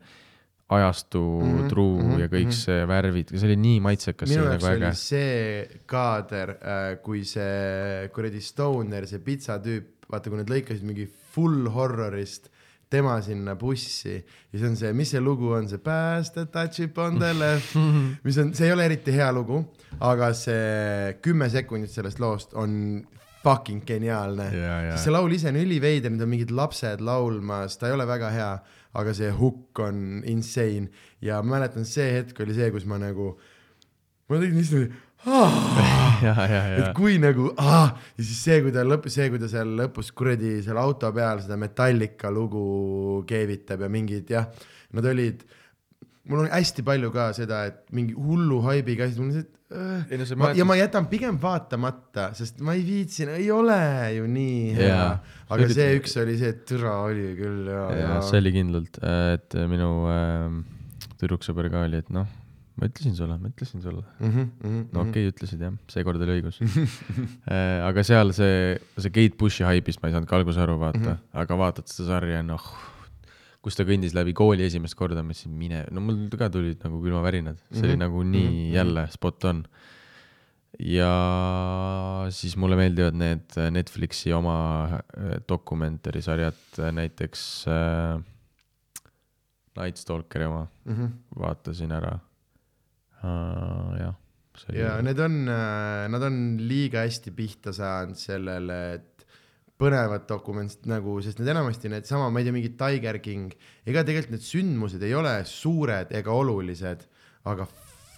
[0.72, 2.59] ajastu mm, -hmm, truu mm -hmm, ja kõik mhm.
[2.61, 6.55] see värvid, see oli nii maitsekas, minu oli jaoks nagu oli see kaader,
[7.03, 12.51] kui see kuradi Stoner, see pitsatüüp, vaata, kui nad lõikasid mingi full horrorist
[12.91, 16.82] tema sinna bussi ja see on see, mis see lugu on, see Pass the touch
[16.84, 17.76] upon the left,
[18.26, 19.61] mis on, see ei ole eriti hea lugu,
[19.99, 23.01] aga see kümme sekundit sellest loost on
[23.41, 24.49] fucking geniaalne.
[24.51, 28.30] Sest see laul ise on üliveider, need on mingid lapsed laulmas, ta ei ole väga
[28.36, 28.51] hea,
[28.97, 30.89] aga see hukk on insane.
[31.23, 33.33] Ja ma mäletan, see hetk oli see, kus ma nagu,
[34.29, 34.99] ma tegin lihtsalt niimoodi,
[36.25, 39.41] ja, ja, et ja, kui nagu ah, ja siis see, kui ta lõpp, see, kui
[39.41, 44.47] ta seal lõpus kuradi seal auto peal seda Metallica lugu keevitab ja mingid jah,
[44.97, 45.43] nad olid,
[46.29, 49.77] mul on hästi palju ka seda, et mingi hullu haibiga asjad, mul on see, et
[49.77, 53.51] äh, ei no see ma, ja ma jätan pigem vaatamata, sest ma ei viitsi, ei
[53.53, 53.77] ole
[54.17, 54.89] ju nii hea.
[54.89, 55.13] Jaa.
[55.52, 58.99] Aga Ürit- see üks oli see, et türa oli küll ja, ja see oli kindlalt,
[59.36, 60.62] et minu äh,
[61.22, 62.28] tüdruksõber ka oli, et noh,
[62.80, 64.04] ma ütlesin sulle, ma ütlesin sulle.
[64.20, 64.30] mm.
[64.30, 66.62] -hmm, mm -hmm, no okei okay,, ütlesid jah, seekord oli õigus
[67.52, 70.97] Äh, aga seal see, see Kate Bushi haibist ma ei saanud ka alguses aru vaata
[70.99, 71.18] mm, Mhm.
[71.18, 71.41] -hmm.
[71.43, 72.64] aga vaatad seda sarja, noh,
[73.62, 77.02] kus ta kõndis läbi kooli esimest korda, ma mõtlesin, mine, no mul ka tulid nagu
[77.04, 77.99] külmavärinad, see oli Mhm.
[78.08, 78.70] nagu nii mm Mhm.
[78.70, 78.74] -hmm.
[78.74, 79.64] jälle spot on.
[80.80, 81.11] Ja
[82.34, 84.55] siis mulle meeldivad need Netflixi oma
[84.88, 86.61] äh, dokumentarisarjad,
[86.95, 88.22] näiteks äh,
[89.80, 91.09] Night Stalkeri oma mm -hmm.
[91.39, 92.17] vaatasin ära
[93.24, 93.99] uh,.
[93.99, 94.15] jah,
[94.76, 95.45] ja need on,
[96.11, 99.11] nad on liiga hästi pihta saanud sellele, et
[99.82, 103.53] põnevad dokumendid nagu, sest need enamasti needsama, ma ei tea, mingi Tiger King,
[103.88, 107.07] ega tegelikult need sündmused ei ole suured ega olulised,
[107.49, 107.65] aga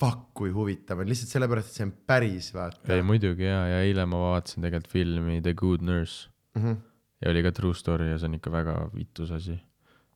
[0.04, 3.06] fuck kui huvitav on, lihtsalt sellepärast, et see on päris, vaata ei.
[3.08, 6.78] muidugi ja, ja eile ma vaatasin tegelikult filmi The Good Nurse Mm -hmm.
[7.22, 9.60] ja oli ka true story ja see on ikka väga vitus asi,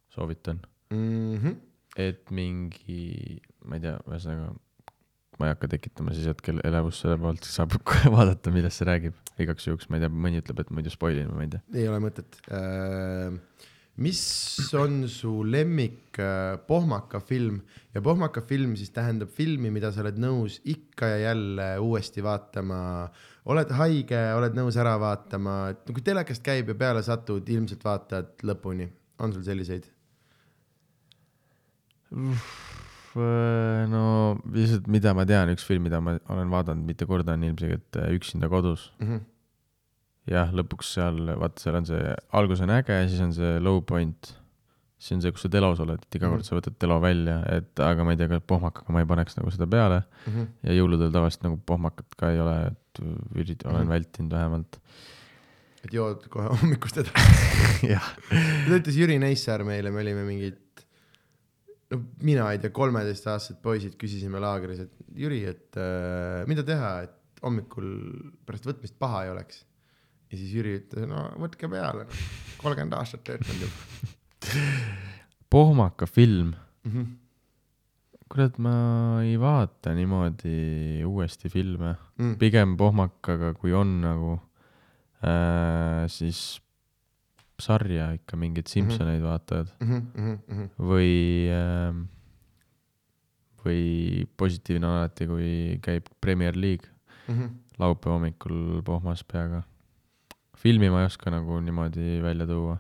[0.10, 0.60] soovitan.
[0.90, 1.56] Mm -hmm.
[1.98, 4.54] et mingi, ma ei tea, ühesõnaga
[5.40, 9.16] ma ei hakka tekitama siis hetkel elevust selle poolt, saab kohe vaadata, millest see räägib.
[9.40, 11.62] igaks juhuks, ma ei tea, mõni ütleb, et muidu spoilin või ma ei tea.
[11.82, 13.34] ei ole mõtet äh,.
[13.98, 14.22] Mis
[14.78, 17.62] on su lemmik äh, pohmaka film
[17.96, 22.80] ja pohmaka film siis tähendab filmi, mida sa oled nõus ikka ja jälle uuesti vaatama.
[23.48, 28.46] oled haige, oled nõus ära vaatama, et kui telekast käib ja peale satud, ilmselt vaatad
[28.46, 28.90] lõpuni.
[29.20, 29.90] on sul selliseid?
[33.90, 34.04] no
[34.54, 38.14] lihtsalt, mida ma tean, üks film, mida ma olen vaadanud mitu korda, on ilmselgelt äh,
[38.14, 38.92] Üksinda kodus.
[39.00, 39.26] Mm -hmm.
[40.28, 44.34] jah, lõpuks seal, vaata, seal on see, algus on äge, siis on see low point.
[45.00, 47.80] siis on see, kus sa telos oled, et iga kord sa võtad telo välja, et
[47.86, 50.48] aga ma ei tea, kas pohmakaga ma ei paneks nagu seda peale Mm -hmm.
[50.64, 53.00] ja jõuludel tavaliselt nagu pohmakat ka ei ole, et
[53.38, 53.90] ürit-, olen Mhm.
[53.94, 54.80] vältinud vähemalt.
[55.86, 57.88] et jood kohe hommikust edasi.
[57.94, 58.08] jah,
[58.68, 60.58] ta ütles Jüri Neissaar meile, me olime mingid,
[61.92, 67.14] no mina ei tea, kolmeteistaastased poisid küsisime laagris, et Jüri, et äh, mida teha, et
[67.44, 67.88] hommikul
[68.46, 69.64] pärast võtmist paha ei oleks.
[70.32, 72.08] Ja siis Jüri ütles, no võtke peale,
[72.62, 74.58] kolmkümmend aastat töötanud juba
[75.54, 76.54] pohmaka film,
[76.84, 76.92] mm.
[76.92, 77.16] -hmm.
[78.30, 78.76] kurat, ma
[79.24, 82.38] ei vaata niimoodi uuesti filme, Mm.
[82.38, 84.40] pigem pohmakaga, kui on nagu
[85.22, 86.60] äh, siis
[87.62, 90.70] sarja ikka mingeid Simsoneid vaatad Mm -hmm, mm -hmm.
[90.80, 92.08] või äh,,
[93.66, 96.88] või positiivne on alati, kui käib Premier League
[97.28, 97.34] mm.
[97.34, 97.50] -hmm.
[97.80, 99.64] laupäeva hommikul pohmas peaga.
[100.62, 102.78] Filmi ma ei oska nagu niimoodi välja tuua.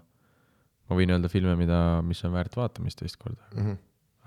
[0.88, 3.78] ma võin öelda filme, mida, mis on väärt vaatamist teist korda, Mm -hmm.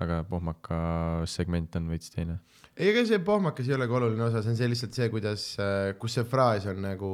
[0.03, 0.77] aga pohmaka
[1.25, 2.39] segment on veits teine.
[2.77, 5.57] ei, ega see pohmakas ei olegi oluline osa, see on see lihtsalt see, kuidas,
[5.99, 7.11] kus see fraas on nagu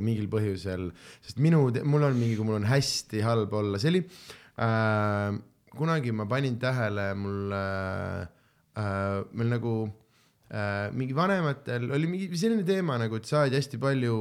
[0.00, 4.04] mingil põhjusel, sest minu, mul on mingi, kui mul on hästi halb olla, see oli
[4.58, 5.40] äh,,
[5.74, 8.26] kunagi ma panin tähele, mul äh,
[8.78, 10.03] äh,, meil nagu äh,
[10.94, 14.16] mingi vanematel oli mingi selline teema nagu, et saadi hästi palju,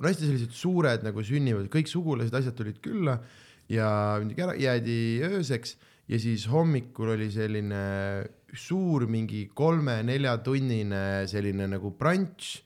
[0.00, 3.18] no hästi sellised suured nagu sünnivad, kõik sugulased, asjad tulid külla
[3.70, 5.76] ja ära jäädi ööseks
[6.08, 7.82] ja siis hommikul oli selline
[8.56, 12.62] suur mingi kolme-neljatunnine selline nagu brunch,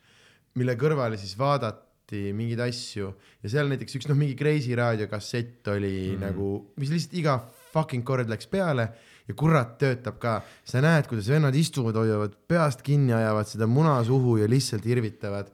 [0.61, 3.11] mille kõrvale siis vaadati mingeid asju
[3.43, 6.25] ja seal näiteks üks noh, mingi Kreisi raadiokassett oli mm.
[6.29, 6.51] nagu,
[6.81, 7.39] mis lihtsalt iga
[7.75, 8.91] fucking kord läks peale
[9.31, 13.99] ja kurat töötab ka, sa näed, kuidas vennad istuvad, hoiavad peast kinni, ajavad seda muna
[14.07, 15.51] suhu ja lihtsalt irvitavad.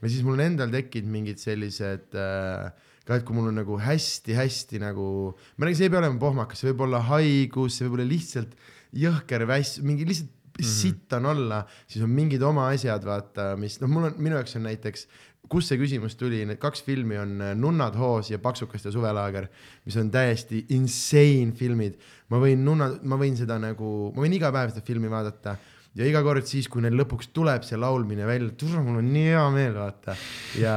[0.00, 2.70] ja siis mul on endal tekkinud mingid sellised äh,
[3.06, 5.08] ka, et kui mul on nagu hästi-hästi nagu,
[5.56, 8.56] ma räägin, see ei pea olema pohmakas, see võib olla haigus, see võib olla lihtsalt
[8.96, 10.74] jõhker väss, mingi lihtsalt mm -hmm.
[10.80, 14.56] sitt on olla, siis on mingid oma asjad, vaata, mis noh, mul on, minu jaoks
[14.56, 15.06] on näiteks,
[15.52, 19.48] kust see küsimus tuli, need kaks filmi on äh, Nunnad hoos ja Paksukaste suvelaager,
[19.86, 21.96] mis on täiesti insane filmid.
[22.30, 25.56] ma võin nunna, ma võin seda nagu, ma võin iga päev seda filmi vaadata
[25.96, 29.28] ja iga kord siis, kui neil lõpuks tuleb see laulmine välja, tule mul on nii
[29.30, 30.16] hea meel, vaata.
[30.60, 30.76] ja,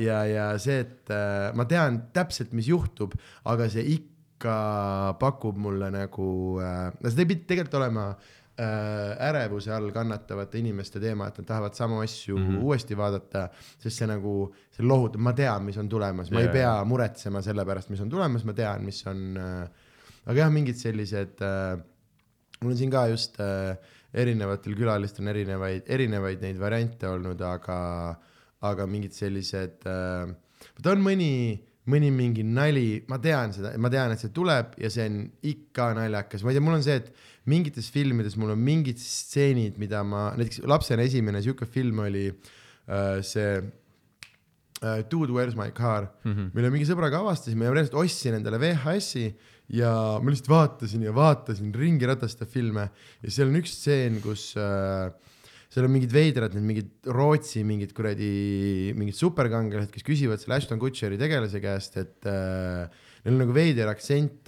[0.00, 3.14] ja, ja see, et äh, ma tean täpselt, mis juhtub,
[3.48, 4.58] aga see ikka
[5.20, 6.26] pakub mulle nagu
[6.64, 12.00] äh,, ei pidanud tegelikult olema äh, ärevuse all kannatavate inimeste teema, et nad tahavad samu
[12.04, 12.48] asju mm.
[12.48, 12.64] -hmm.
[12.64, 13.46] uuesti vaadata,
[13.78, 14.34] sest see nagu,
[14.76, 18.00] see lohutab, ma tean, mis on tulemas, ma Jaa, ei pea muretsema selle pärast, mis
[18.00, 19.86] on tulemas, ma tean, mis on äh,.
[20.26, 21.78] aga jah, mingid sellised äh,,
[22.60, 23.76] mul on siin ka just äh,
[24.12, 27.80] erinevatel külalistel on erinevaid, erinevaid neid variante olnud, aga,
[28.60, 30.30] aga mingid sellised äh,,
[30.82, 31.32] ta on mõni,
[31.90, 35.92] mõni mingi nali, ma tean seda, ma tean, et see tuleb ja see on ikka
[35.96, 40.02] naljakas, ma ei tea, mul on see, et mingites filmides mul on mingid stseenid, mida
[40.04, 43.60] ma näiteks lapsena esimene sihuke film oli äh, see
[44.82, 46.50] äh, Dude Where's my car mm, -hmm.
[46.54, 49.30] mille mingi sõbraga avastasime ja ma reaalselt ostsin endale VHS-i
[49.80, 52.90] ja ma lihtsalt vaatasin ja vaatasin ringi ratasta filme
[53.22, 55.10] ja seal on üks stseen, kus äh,
[55.70, 60.80] seal on mingid veidrad, need mingid Rootsi mingid kuradi, mingid superkangelased, kes küsivad selle Ashton
[60.82, 62.88] Kutcheri tegelase käest, et äh,
[63.22, 64.39] neil on nagu veider aktsent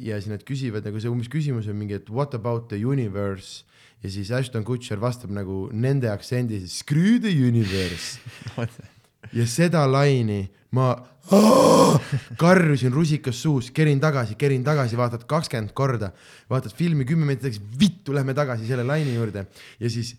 [0.00, 3.64] ja siis nad küsivad nagu see umbes küsimus on mingi, et what about the universe?
[4.04, 8.18] Ja siis Ashton Kutcher vastab nagu nende aktsendis screw the universe.
[9.34, 10.44] Ja seda laini
[10.76, 10.90] ma
[12.42, 16.10] karjusin rusikas suus, kerin tagasi, kerin tagasi, vaatad kakskümmend korda,
[16.50, 19.46] vaatad filmi kümme minutit, vittu, lähme tagasi selle laini juurde.
[19.80, 20.12] Ja siis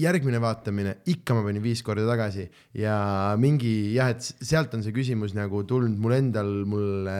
[0.00, 2.46] järgmine vaatamine, ikka ma panin viis korda tagasi.
[2.78, 2.96] Ja
[3.40, 7.10] mingi jah, et sealt on see küsimus nagu tulnud mul endal, mul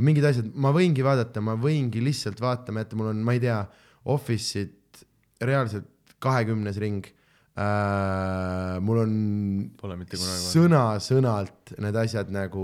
[0.00, 3.62] mingid asjad, ma võingi vaadata, ma võingi lihtsalt vaatama jätta, mul on, ma ei tea,
[4.10, 5.02] Office'it
[5.44, 7.08] reaalselt kahekümnes ring.
[7.60, 8.76] Äh,.
[8.80, 9.14] mul on
[10.22, 12.62] sõna-sõnalt need asjad nagu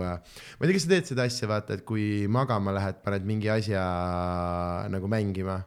[0.00, 3.26] äh,, ma ei tea, kas sa teed seda asja, vaata, et kui magama lähed, paned
[3.28, 3.82] mingi asja
[4.94, 5.58] nagu mängima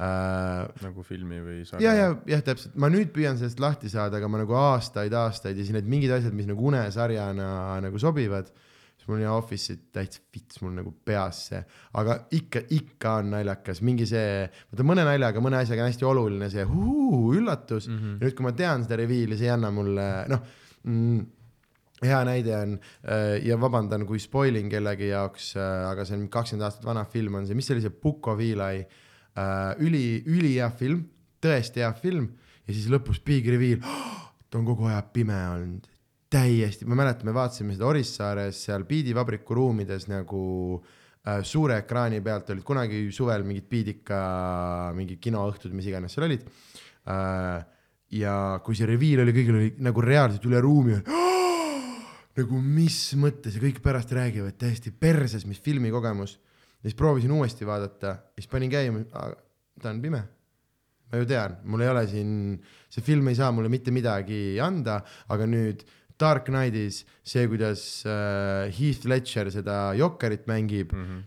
[0.00, 0.64] äh,.
[0.84, 4.40] nagu filmi või ja, ja, jah, täpselt, ma nüüd püüan sellest lahti saada, aga ma
[4.40, 8.48] nagu aastaid-aastaid ja siis need mingid asjad, mis nagu unesarjana nagu sobivad,
[8.96, 11.60] siis mul ja Office'it täitsa fits mul nagu peas see,
[12.00, 16.48] aga ikka, ikka on naljakas, mingi see, vaata mõne naljaga, mõne asjaga on hästi oluline
[16.52, 18.16] see huu, üllatus mm, -hmm.
[18.16, 20.48] ja nüüd, kui ma tean seda reviili, see ei anna mulle noh
[20.86, 21.28] mm,
[22.00, 26.70] hea näide on äh, ja vabandan, kui spoil in kellegi jaoks, aga see on kakskümmend
[26.70, 29.06] aastat vana film on see, mis see oli, see Puko Viilai äh,,
[29.80, 31.04] üli, ülihea film,
[31.42, 32.28] tõesti hea film.
[32.66, 33.80] Ja siis lõpus big reveal.
[33.82, 35.86] Oh, ta on kogu aeg pime olnud,
[36.30, 40.42] täiesti, ma mäletan, me vaatasime seda Orissaares seal Beat'i-vabriku ruumides nagu
[40.78, 42.52] äh, suure ekraani pealt.
[42.54, 44.20] Olid kunagi suvel mingid Beat'ika
[44.96, 46.46] mingid kinoõhtud, mis iganes seal olid.
[47.10, 47.60] Äh,.
[48.10, 48.34] ja
[48.66, 51.00] kui see reveal oli, kõigil oli nagu reaalselt üle ruumi.
[51.10, 51.98] Oh,
[52.38, 53.56] nagu mis mõttes?
[53.56, 56.38] Ja kõik pärast räägivad täiesti perses, mis filmikogemus.
[56.80, 59.04] Ja siis proovisin uuesti vaadata ja siis panin käima,
[59.80, 60.22] ta on pime.
[61.10, 62.28] ma ju tean, mul ei ole siin,
[62.88, 65.82] see film ei saa mulle mitte midagi anda, aga nüüd
[66.20, 71.24] Dark Knightis see, kuidas äh, Heath Ledger seda Jokkerit mängib mm, -hmm.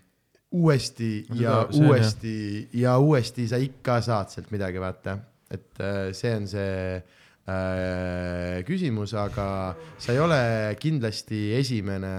[0.51, 5.18] uuesti Seda- ja see uuesti ja uuesti sa ikka saad sealt midagi, vaata,
[5.51, 10.41] et äh, see on see äh, küsimus, aga sa ei ole
[10.80, 12.16] kindlasti esimene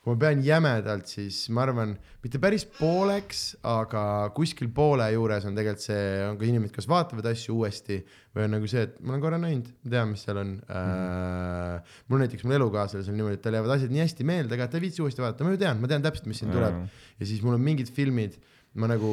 [0.00, 1.90] kui ma pean jämedalt, siis ma arvan,
[2.24, 7.28] mitte päris pooleks, aga kuskil poole juures on tegelikult see, on ka inimesed, kes vaatavad
[7.28, 7.98] asju uuesti
[8.32, 10.72] või on nagu see, et ma olen korra näinud, tean, mis seal on mm.
[10.72, 11.92] -hmm.
[12.08, 14.86] mul näiteks, mul elukaaslasel niimoodi, et tal jäävad asjad nii hästi meelde et ta ei
[14.86, 16.80] viitsi uuesti vaadata, ma ju tean, ma tean täpselt, mis siin tuleb.
[17.20, 18.40] ja siis mul on mingid filmid,
[18.80, 19.12] ma nagu,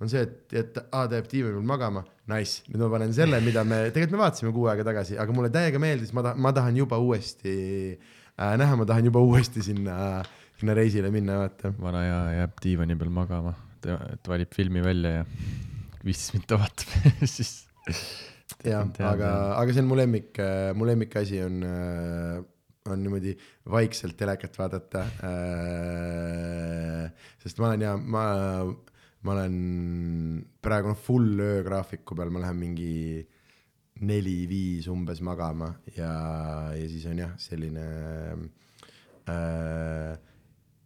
[0.00, 3.44] on see, et, et aa, ta jääb diivani peal magama, nice, nüüd ma panen selle,
[3.44, 6.56] mida me, tegelikult me vaatasime kuu aega tagasi, aga mulle täiega meeldis, ma tahan, ma
[6.56, 7.58] tahan juba uuesti
[7.92, 10.22] äh, näha, ma tahan juba uuesti sinna,
[10.58, 11.72] sinna reisile minna, vaata.
[11.78, 13.54] vana hea jääb diivani peal magama,
[13.84, 15.26] et valib filmi välja ja
[16.04, 17.52] viisteist minutit vaatab siis.
[18.64, 20.40] jah, aga, aga see on mu lemmik,
[20.74, 21.60] mu lemmikasi on,
[22.90, 23.36] on niimoodi
[23.70, 25.04] vaikselt telekat vaadata.
[27.44, 28.24] sest ma olen ja ma,
[29.22, 29.54] ma olen
[30.64, 33.22] praegu noh, full öögraafiku peal, ma lähen mingi
[34.02, 36.12] neli-viis umbes magama ja,
[36.74, 37.84] ja siis on jah, selline
[39.30, 40.14] äh,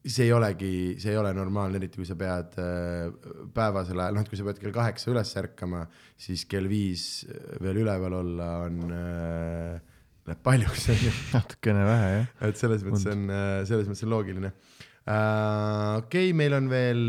[0.09, 3.09] see ei olegi, see ei ole normaalne, eriti kui sa pead äh,
[3.54, 5.86] päevasel ajal, noh, et kui sa pead kell kaheksa üles ärkama,
[6.20, 7.24] siis kell viis
[7.64, 9.80] veel üleval olla on äh,,
[10.28, 11.14] läheb paljuks, onju.
[11.36, 12.28] natukene vähe jah.
[12.50, 13.24] et selles mõttes on,
[13.70, 15.96] selles mõttes on loogiline uh,.
[16.04, 17.02] okei okay,, meil on veel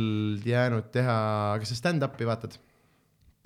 [0.47, 1.19] jäänud teha,
[1.59, 2.55] kas sa stand-up'i vaatad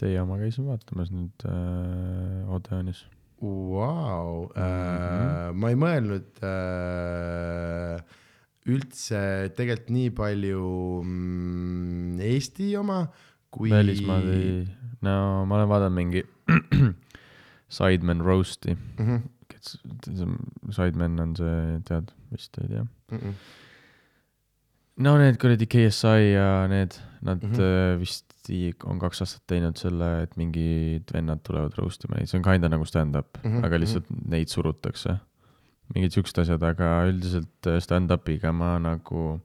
[0.04, 3.06] Teie oma käisin vaatamas nüüd äh, Odeonis.
[3.40, 4.50] wow.?
[4.52, 8.02] Uh, ma ei mõelnud uh,
[8.68, 9.22] üldse
[9.56, 10.66] tegelikult nii palju
[11.04, 13.06] mm, Eesti oma
[13.54, 13.72] kui.
[13.72, 14.66] välismaad ei,
[15.08, 15.16] no
[15.48, 16.24] ma olen vaadanud mingi
[17.78, 19.08] Sidemen Roast'i mm.
[19.08, 19.22] -hmm.
[20.76, 22.84] Sidemen on see, tead vist ei tea.
[23.12, 23.34] Mm -mm.
[24.98, 27.60] no need kuradi KSI ja need, nad mm Mhm.
[27.62, 28.00] -hmm.
[28.00, 32.38] vist i- on kaks aastat teinud selle, et mingid vennad tulevad roast ima neid, see
[32.40, 33.66] on kinda nagu stand-up mm, Mhm, -hmm.
[33.66, 34.30] aga lihtsalt mm -hmm.
[34.30, 35.20] neid surutakse.
[35.96, 39.40] mingid siuksed asjad, aga üldiselt äh, stand-up'iga ma nagu,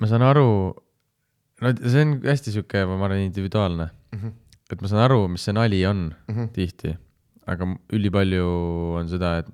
[0.00, 0.48] ma saan aru,
[1.60, 4.32] no see on hästi sihuke, ma arvan, individuaalne, Mhm.
[4.70, 6.48] et ma saan aru, mis see nali on Mhm.
[6.54, 6.96] tihti,
[7.46, 8.46] aga ülipalju
[9.00, 9.46] on seda, et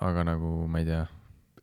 [0.00, 1.06] aga nagu ma ei tea,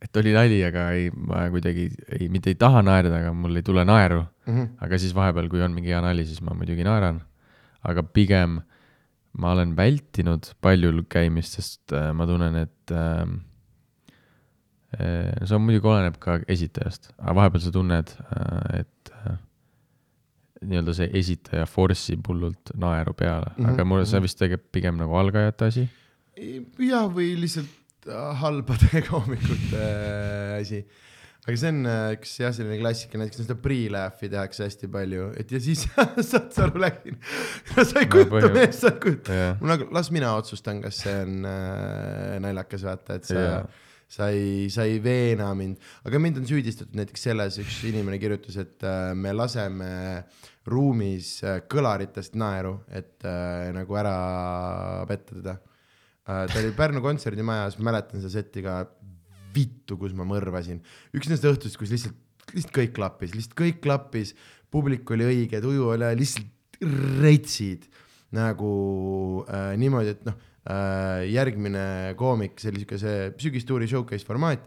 [0.00, 1.90] et oli nali, aga ei, ma kuidagi
[2.20, 4.24] ei, mitte ei taha naerda, aga mul ei tule naeru.
[4.50, 4.68] Mhm.
[4.84, 7.22] aga siis vahepeal, kui on mingi hea nali, siis ma muidugi naeran.
[7.82, 8.60] aga pigem
[9.40, 13.22] ma olen vältinud paljul käimist, sest äh, ma tunnen, et äh,
[14.98, 18.12] äh, see on muidugi oleneb ka esitajast, aga vahepeal sa tunned,
[18.74, 19.38] et äh,
[20.60, 23.72] nii-öelda see esitaja force ib hullult naeru peale mm, -hmm.
[23.72, 25.88] aga mul see vist tegelikult pigem nagu algajate asi.
[26.78, 30.84] jah, või lihtsalt äh, halbade koomikute äh, asi.
[31.46, 35.52] Aga see on äh, üks jah, selline klassika, näiteks seda pre-laugh'i tehakse hästi palju, et
[35.54, 35.86] ja siis
[36.30, 37.16] saad sa aru, läksin.
[37.76, 39.38] sa ei No kujuta meest, sa ei kujuta.
[39.38, 43.64] jah, mul nagu, las mina otsustan, kas see on äh, naljakas, vaata, et sa Jaa.
[44.10, 48.60] sa ei, sa ei veena mind, aga mind on süüdistatud näiteks selles, üks inimene kirjutas,
[48.60, 49.90] et äh, me laseme
[50.68, 54.16] ruumis äh, kõlaritest naeru, et äh, nagu ära
[55.08, 56.44] petta teda äh,.
[56.52, 58.82] ta oli Pärnu kontserdimajas, mäletan seda setti ka,
[59.54, 60.82] vittu, kus ma mõrvasin.
[61.14, 62.16] üks nendest õhtust, kus lihtsalt,
[62.54, 64.34] lihtsalt kõik klappis, lihtsalt kõik klappis,
[64.70, 66.80] publik oli õige, tuju oli lihtsalt
[67.20, 67.88] retsid
[68.36, 68.70] nagu
[69.50, 70.38] äh, niimoodi, et noh
[70.70, 74.66] äh,, järgmine koomik, see oli siuke see sügistuuri showcase formaat,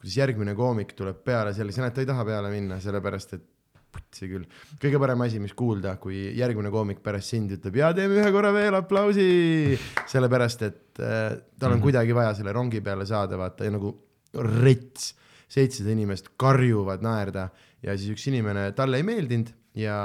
[0.00, 3.50] kuidas järgmine koomik tuleb peale selle, sa näed, ta ei taha peale minna, sellepärast et
[3.94, 4.46] putsi küll,
[4.82, 8.50] kõige parem asi, mis kuulda, kui järgmine koomik pärast sind ütleb ja teeme ühe korra
[8.54, 9.28] veel aplausi,
[10.10, 11.82] sellepärast et äh, tal on mm -hmm.
[11.86, 13.94] kuidagi vaja selle rongi peale saada, vaata ja nagu
[14.42, 15.12] rets,
[15.48, 17.48] seitsesada inimest karjuvad naerda
[17.84, 19.96] ja siis üks inimene, talle ei meeldinud ja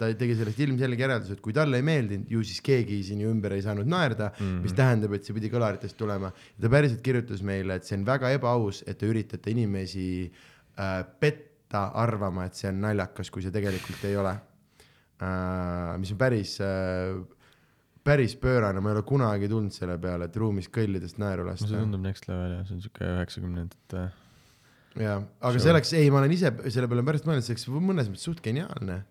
[0.00, 3.32] ta tegi sellest ilmselge järelduse, et kui talle ei meeldinud, ju siis keegi siin ju
[3.32, 4.62] ümber ei saanud naerda mm, -hmm.
[4.64, 6.32] mis tähendab, et see pidi kõlaritest tulema.
[6.60, 10.30] ta päriselt kirjutas meile, et see on väga ebaaus, et te üritate inimesi
[10.78, 14.32] äh, petta arvama, et see on naljakas, kui see tegelikult ei ole
[15.20, 15.98] äh,.
[15.98, 17.20] mis on päris äh,
[18.06, 21.66] päris pöörane, ma ei ole kunagi tulnud selle peale, et ruumis kõllidest naeru no see
[21.68, 21.84] lasta.
[21.84, 24.04] tundub next level jah, see on siuke üheksakümnendate
[24.98, 25.62] jaa, aga Sure.
[25.62, 28.42] see oleks, ei, ma olen ise selle peale pärast mõelnud, see oleks mõnes mõttes suht
[28.44, 29.02] geniaalne.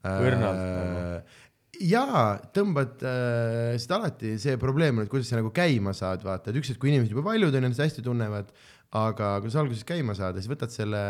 [0.00, 1.40] Õrnalt nagu.
[1.84, 2.24] jaa,
[2.56, 6.60] tõmbad äh,, sest alati see probleem on, et kuidas sa nagu käima saad, vaata, et
[6.60, 8.48] üks hetk, kui inimesed juba paljud on ennast hästi tunnevad,
[8.96, 11.02] aga kui sa alguses käima saad, siis võtad selle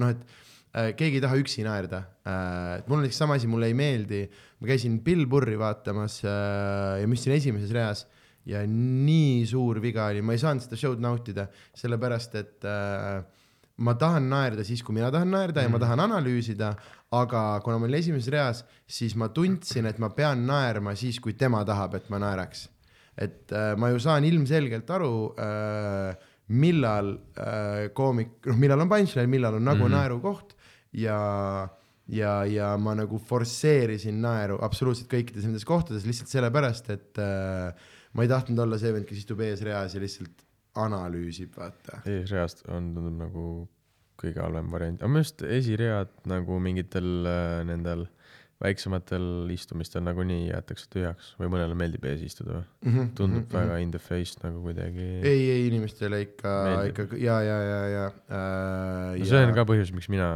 [0.00, 0.43] noh, et äh,
[0.74, 2.80] keegi ei taha üksi naerda äh,.
[2.80, 4.24] et mul näiteks sama asi, mulle ei meeldi,
[4.58, 8.04] ma käisin Bill Burri vaatamas äh, ja ma istusin esimeses reas
[8.48, 11.46] ja nii suur viga oli, ma ei saanud seda show'd nautida,
[11.78, 13.22] sellepärast et äh,
[13.86, 15.66] ma tahan naerda siis, kui mina tahan naerda mm.
[15.66, 16.74] ja ma tahan analüüsida,
[17.14, 21.34] aga kuna ma olin esimeses reas, siis ma tundsin, et ma pean naerma siis, kui
[21.38, 22.68] tema tahab, et ma naeraks.
[23.14, 26.16] et äh, ma ju saan ilmselgelt aru äh,
[26.48, 29.86] millal äh, koomik, noh, millal on punchline, millal on nagu mm.
[29.86, 29.94] -hmm.
[29.94, 30.56] naerukoht
[30.94, 31.18] ja
[32.12, 38.26] ja, ja ma nagu forsseerisin naeru absoluutselt kõikides nendes kohtades lihtsalt sellepärast, et äh, ma
[38.26, 40.44] ei tahtnud olla see vend, kes istub eesreas ja lihtsalt
[40.84, 42.02] analüüsib, vaata.
[42.10, 43.46] eesreast on tundub nagu
[44.20, 48.06] kõige halvem variant, aga minu arust esiread nagu mingitel äh, nendel
[48.62, 53.08] väiksematel istumistel nagunii jäetakse tühjaks või mõnele meeldib ees istuda või?
[53.18, 53.56] tundub mm -hmm.
[53.56, 55.08] väga in the face nagu kuidagi.
[55.26, 56.52] Ei, ei inimestele ikka,
[56.88, 59.18] ikka ja, ja, ja, ja äh,.
[59.18, 60.30] no see on ka põhjus, miks mina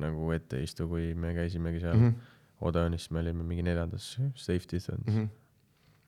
[0.00, 2.14] nagu ette ei istu, kui me käisimegi seal mm mm.
[2.14, 2.30] -hmm.
[2.64, 5.24] Odeonis, me olime mingi neljandas safety distance Mm mm.
[5.24, 5.28] -hmm.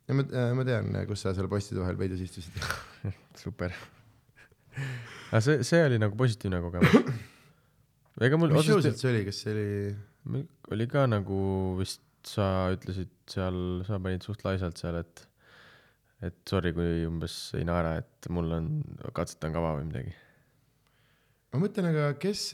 [0.08, 2.52] ja ma, ma tean, kus sa seal postide vahel peidus istusid.
[3.44, 3.72] super.
[5.32, 7.12] aga see, see oli nagu positiivne kogemus.
[8.20, 10.46] ega mul mis show see oli, kas see oli?
[10.70, 11.38] oli ka nagu
[11.78, 15.28] vist sa ütlesid seal, sa panid suht laisalt seal, et
[16.24, 18.70] et sorry, kui umbes ei naera, et mul on,
[19.14, 20.14] katsetan kava või midagi.
[21.56, 22.50] Ma mõtlen, aga kes,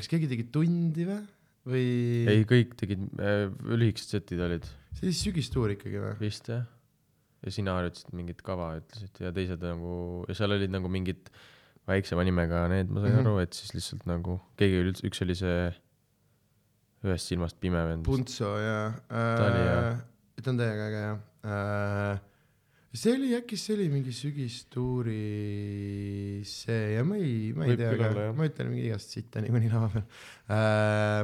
[0.00, 1.20] kas keegi tegi tundi või?
[1.70, 1.86] või
[2.32, 4.64] ei, kõik tegid äh,, lühikesed setid olid
[4.96, 6.14] see oli sügistuur ikkagi või?
[6.22, 6.64] vist jah.
[7.44, 11.28] ja sina harjutasid mingit kava, ütlesid ja teised nagu ja seal olid nagu mingid
[11.90, 13.20] väiksema nimega need, ma sain mm.
[13.20, 13.28] -hmm.
[13.28, 15.60] aru, et siis lihtsalt nagu keegi oli üldse, üks oli see
[17.00, 18.04] ühest silmast pime vend.
[18.04, 19.78] Puntso ja Ta oli hea.
[19.92, 20.42] äh,.
[20.42, 22.29] ta on täiega äge jah äh,.
[22.90, 25.18] See oli äkki, see oli mingi sügistuuri
[26.46, 29.70] see ja ma ei, ma ei Võib tea jah., ma ütlen mingi igast sitta niikuinii
[29.70, 30.06] lava peal
[30.50, 31.22] äh,.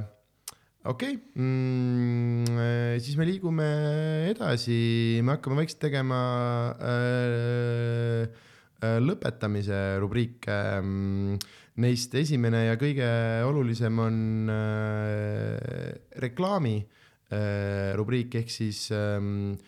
[0.86, 1.42] okei okay.
[1.42, 3.68] mm,, siis me liigume
[4.30, 4.78] edasi,
[5.26, 6.20] me hakkame vaikselt tegema
[6.78, 8.30] äh,
[8.86, 11.38] äh, lõpetamise rubriike mm,
[11.76, 13.06] Neist esimene ja kõige
[13.44, 14.14] olulisem on
[14.48, 15.90] äh,
[16.22, 19.58] reklaami äh, rubriik ehk siis ähm,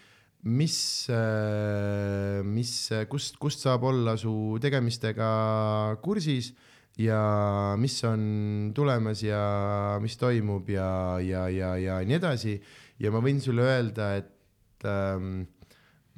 [0.47, 2.73] mis äh,, mis,
[3.11, 4.33] kust, kust saab olla su
[4.63, 6.53] tegemistega kursis
[6.99, 12.59] ja mis on tulemas ja mis toimub ja, ja, ja, ja nii edasi.
[12.99, 15.47] ja ma võin sulle öelda, et ähm,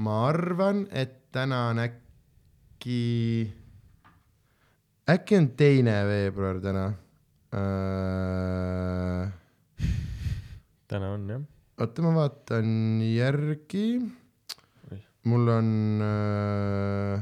[0.00, 3.00] ma arvan, et täna on äkki,
[5.12, 6.88] äkki on teine veebruar täna
[7.52, 9.32] äh,.
[10.88, 11.59] täna on jah.
[11.80, 13.86] oota, ma vaatan järgi
[15.22, 15.68] mul on
[16.02, 17.20] äh,.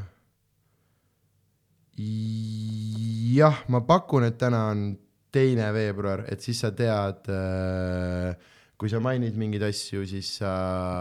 [3.35, 4.93] jah, ma pakun, et täna on
[5.35, 8.37] teine veebruar, et siis sa tead äh,.
[8.79, 10.53] kui sa mainid mingeid asju, siis sa,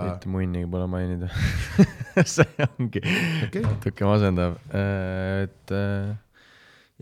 [0.07, 1.29] mitte munnigi pole mainida.
[2.25, 3.03] see ongi
[3.45, 6.15] okei, natuke masendav, et äh,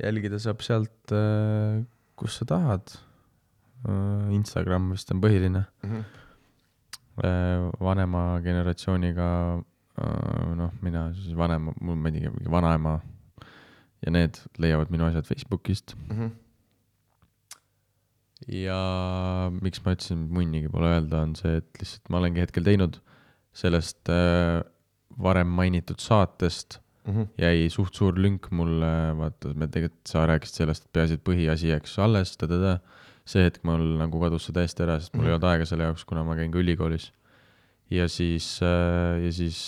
[0.03, 1.15] jälgida saab sealt,
[2.19, 2.97] kus sa tahad.
[4.33, 5.61] Instagram vist on põhiline.
[5.85, 6.24] Äh,
[7.17, 9.27] vanema generatsiooniga,
[10.59, 12.97] noh, mina siis vanema, mul ma ei tea, mingi vanaema
[14.03, 16.33] ja need leiavad minu asjad Facebookist Mhm.
[18.51, 18.79] ja
[19.63, 22.99] miks ma ütlesin, munnigi pole öelda, on see, et lihtsalt ma olengi hetkel teinud
[23.55, 24.59] sellest äh,
[25.21, 27.27] varem mainitud saatest Mhm.
[27.37, 31.69] jäi suht suur lünk mulle, vaata, me tegelikult, sa rääkisid sellest, et peaasi, et põhiasi
[31.69, 32.79] jääks alles, ta-ta-ta.
[33.25, 36.03] See hetk mul nagu kadus see täiesti ära, sest mul ei olnud aega selle jaoks,
[36.05, 37.11] kuna ma käin ka ülikoolis.
[37.89, 39.59] ja siis, ja siis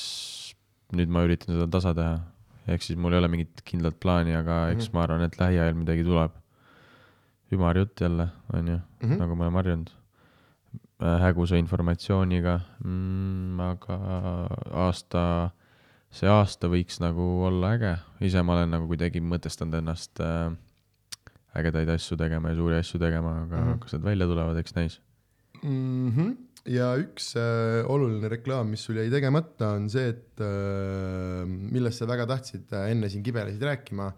[0.93, 2.19] nüüd ma üritan seda tasa teha.
[2.67, 6.03] ehk siis mul ei ole mingit kindlat plaani, aga eks ma arvan, et lähiajal midagi
[6.07, 6.31] tuleb.
[7.51, 9.17] ümarjutt jälle, onju, Mhm.
[9.21, 9.89] nagu me oleme harjunud.
[10.99, 13.97] hägusa informatsiooniga mm,, aga
[14.73, 15.51] aasta
[16.11, 20.49] see aasta võiks nagu olla äge, ise ma olen nagu kuidagi mõtestanud ennast äh,
[21.57, 23.69] ägedaid asju tegema ja suuri asju tegema, aga mm.
[23.71, 23.79] -hmm.
[23.83, 24.99] kas need välja tulevad, eks näis.
[25.63, 26.09] mm.
[26.11, 26.35] -hmm.
[26.65, 32.07] ja üks äh, oluline reklaam, mis sul jäi tegemata, on see, et äh, millest sa
[32.07, 34.11] väga tahtsid äh, enne siin kibelesid rääkima,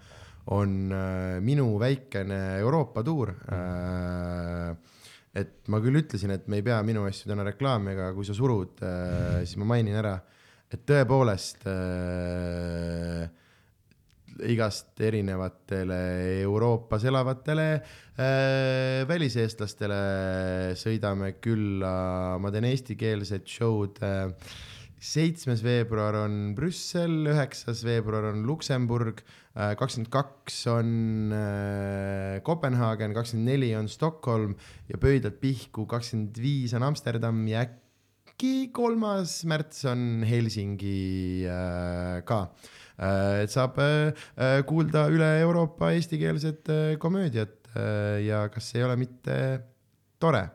[0.48, 4.76] on äh, minu väikene Euroopa tuur äh,.
[5.34, 8.34] et ma küll ütlesin, et me ei pea minu asju täna reklaami, aga kui sa
[8.34, 10.18] surud äh,, siis ma mainin ära,
[10.74, 13.30] et tõepoolest äh,
[14.48, 16.00] igast erinevatele
[16.46, 20.02] Euroopas elavatele äh, väliseestlastele
[20.80, 24.30] sõidame külla, ma teen eestikeelset show'd äh,
[25.00, 29.22] seitsmes veebruar on Brüssel, üheksas veebruar on Luksemburg,
[29.56, 30.90] kakskümmend kaks on
[31.36, 34.58] äh, Kopenhaagen, kakskümmend neli on Stockholm
[34.92, 42.44] ja pöidlad pihku, kakskümmend viis on Amsterdam ja äkki kolmas märts on Helsingi äh, ka
[42.44, 42.79] äh,.
[43.00, 48.98] Et saab äh, äh, kuulda üle Euroopa eestikeelset äh, komöödiat äh, ja kas ei ole
[49.00, 49.36] mitte
[50.20, 50.50] tore?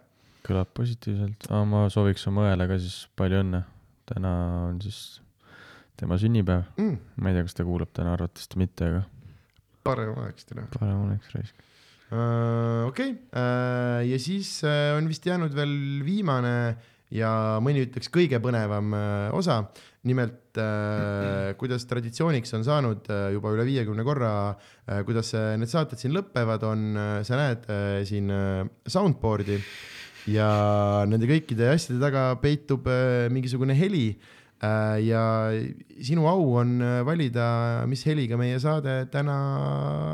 [0.45, 3.63] kõlab positiivselt, ma sooviks oma õele ka siis palju õnne.
[4.11, 4.33] täna
[4.69, 5.23] on siis
[5.97, 6.97] tema sünnipäev mm,.
[7.17, 9.05] ma ei tea, kas ta kuulab täna arvatavasti mitte, aga
[9.87, 11.65] parem oleks täna parem oleks raisk.
[12.11, 12.85] uh,.
[12.91, 13.15] okei okay.
[13.33, 15.73] uh,, ja siis uh, on vist jäänud veel
[16.05, 16.57] viimane
[17.15, 17.31] ja
[17.63, 19.63] mõni ütleks kõige põnevam uh, osa.
[20.05, 24.33] nimelt uh, kuidas traditsiooniks on saanud uh, juba üle viiekümne korra
[25.07, 27.63] kuidas need saated siin lõpevad, on sa näed
[28.05, 28.29] siin
[28.85, 29.57] soundboard'i
[30.29, 30.49] ja
[31.09, 32.85] nende kõikide asjade taga peitub
[33.33, 34.11] mingisugune heli
[35.03, 35.23] ja
[36.05, 37.47] sinu au on uh, valida,
[37.91, 39.37] mis heliga meie saade täna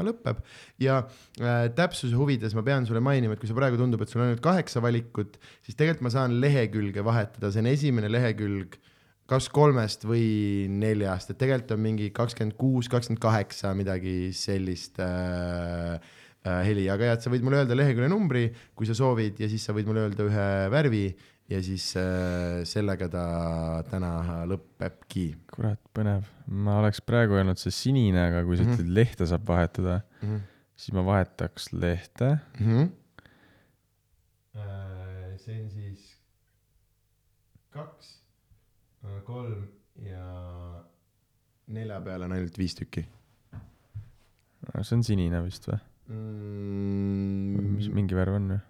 [0.06, 0.42] lõpeb.
[0.82, 4.22] Ja äh, täpsuse huvides ma pean sulle mainima, et kui see praegu tundub, et sul
[4.22, 8.78] on ainult kaheksa valikut, siis tegelikult ma saan lehekülge vahetada, see on esimene lehekülg
[9.30, 16.00] kas kolmest või neljast, et tegelikult on mingi kakskümmend kuus, kakskümmend kaheksa, midagi sellist äh,
[16.42, 19.50] äh, heli, aga jah, et sa võid mulle öelda lehekülje numbri, kui sa soovid ja
[19.50, 21.04] siis sa võid mulle öelda ühe värvi
[21.50, 23.24] ja siis äh, sellega ta
[23.90, 24.12] täna
[24.50, 26.28] lõpebki kurat, põnev.
[26.46, 28.72] ma oleks praegu öelnud see sinine, aga kui sa Mhm.
[28.76, 30.28] ütled lehte saab vahetada, mm.
[30.28, 30.40] -hmm.
[30.76, 32.38] siis ma vahetaks lehte.
[32.60, 32.88] Mm -hmm.
[35.40, 36.16] see on siis
[37.70, 38.20] kaks,
[39.24, 39.68] kolm
[40.04, 40.84] ja
[41.66, 43.06] nelja peale on ainult viis tükki
[44.82, 45.78] see on sinine vist või?
[46.10, 47.94] mis mm,.
[47.94, 48.60] mingi värv on või?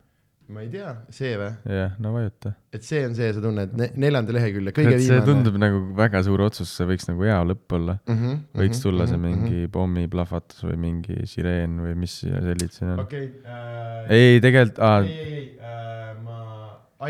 [0.50, 2.52] Ma ei tea, see või, jah, no vajuta.
[2.74, 5.26] et see on see, sa tunned ne neljanda lehekülje, kõige see viimane.
[5.28, 7.96] tundub nagu väga suur otsus, see võiks nagu hea lõpp olla.
[8.08, 8.16] mm.
[8.18, 13.04] -hmm, võiks tulla see mingi pommiplahvatus või mingi sireen või mis sellid siin on.
[13.06, 16.38] okei äh,, ei, tegelikult, aa, ei, ei, ei äh,, ma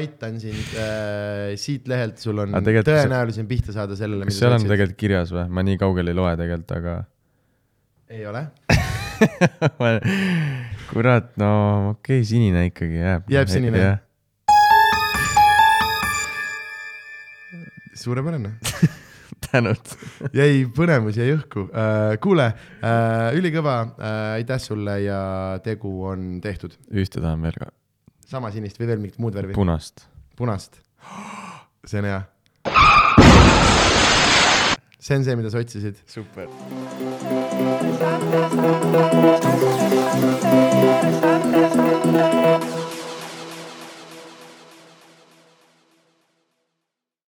[0.01, 4.69] aitan sind äh, siit lehelt, sul on see- tõenäolisem pihta saada sellele, kas seal on
[4.69, 5.49] tegelikult kirjas või?
[5.49, 6.99] ma nii kaugele ei loe tegelikult, aga
[8.11, 8.45] ei ole,
[10.90, 11.51] kurat, no
[11.94, 13.28] okei okay,, sinine ikkagi jääb.
[13.30, 13.98] Jääb sinine?
[18.01, 18.52] suurepärane
[19.51, 19.92] tänud.
[20.32, 22.16] jäi põnevus jäi õhku uh,.
[22.22, 25.20] kuule uh,, ülikõva uh,, aitäh sulle ja
[25.64, 26.76] tegu on tehtud.
[26.90, 27.70] ühte tahan veel ka,
[28.30, 29.56] sama sinist või veel mingit muud värvi?
[29.56, 30.06] punast.
[30.40, 30.80] punast.
[31.84, 32.20] see on hea.
[34.98, 36.05] see on see, mida sa otsisid.
[36.09, 36.48] super.
[37.62, 37.93] Thank
[42.65, 42.69] you.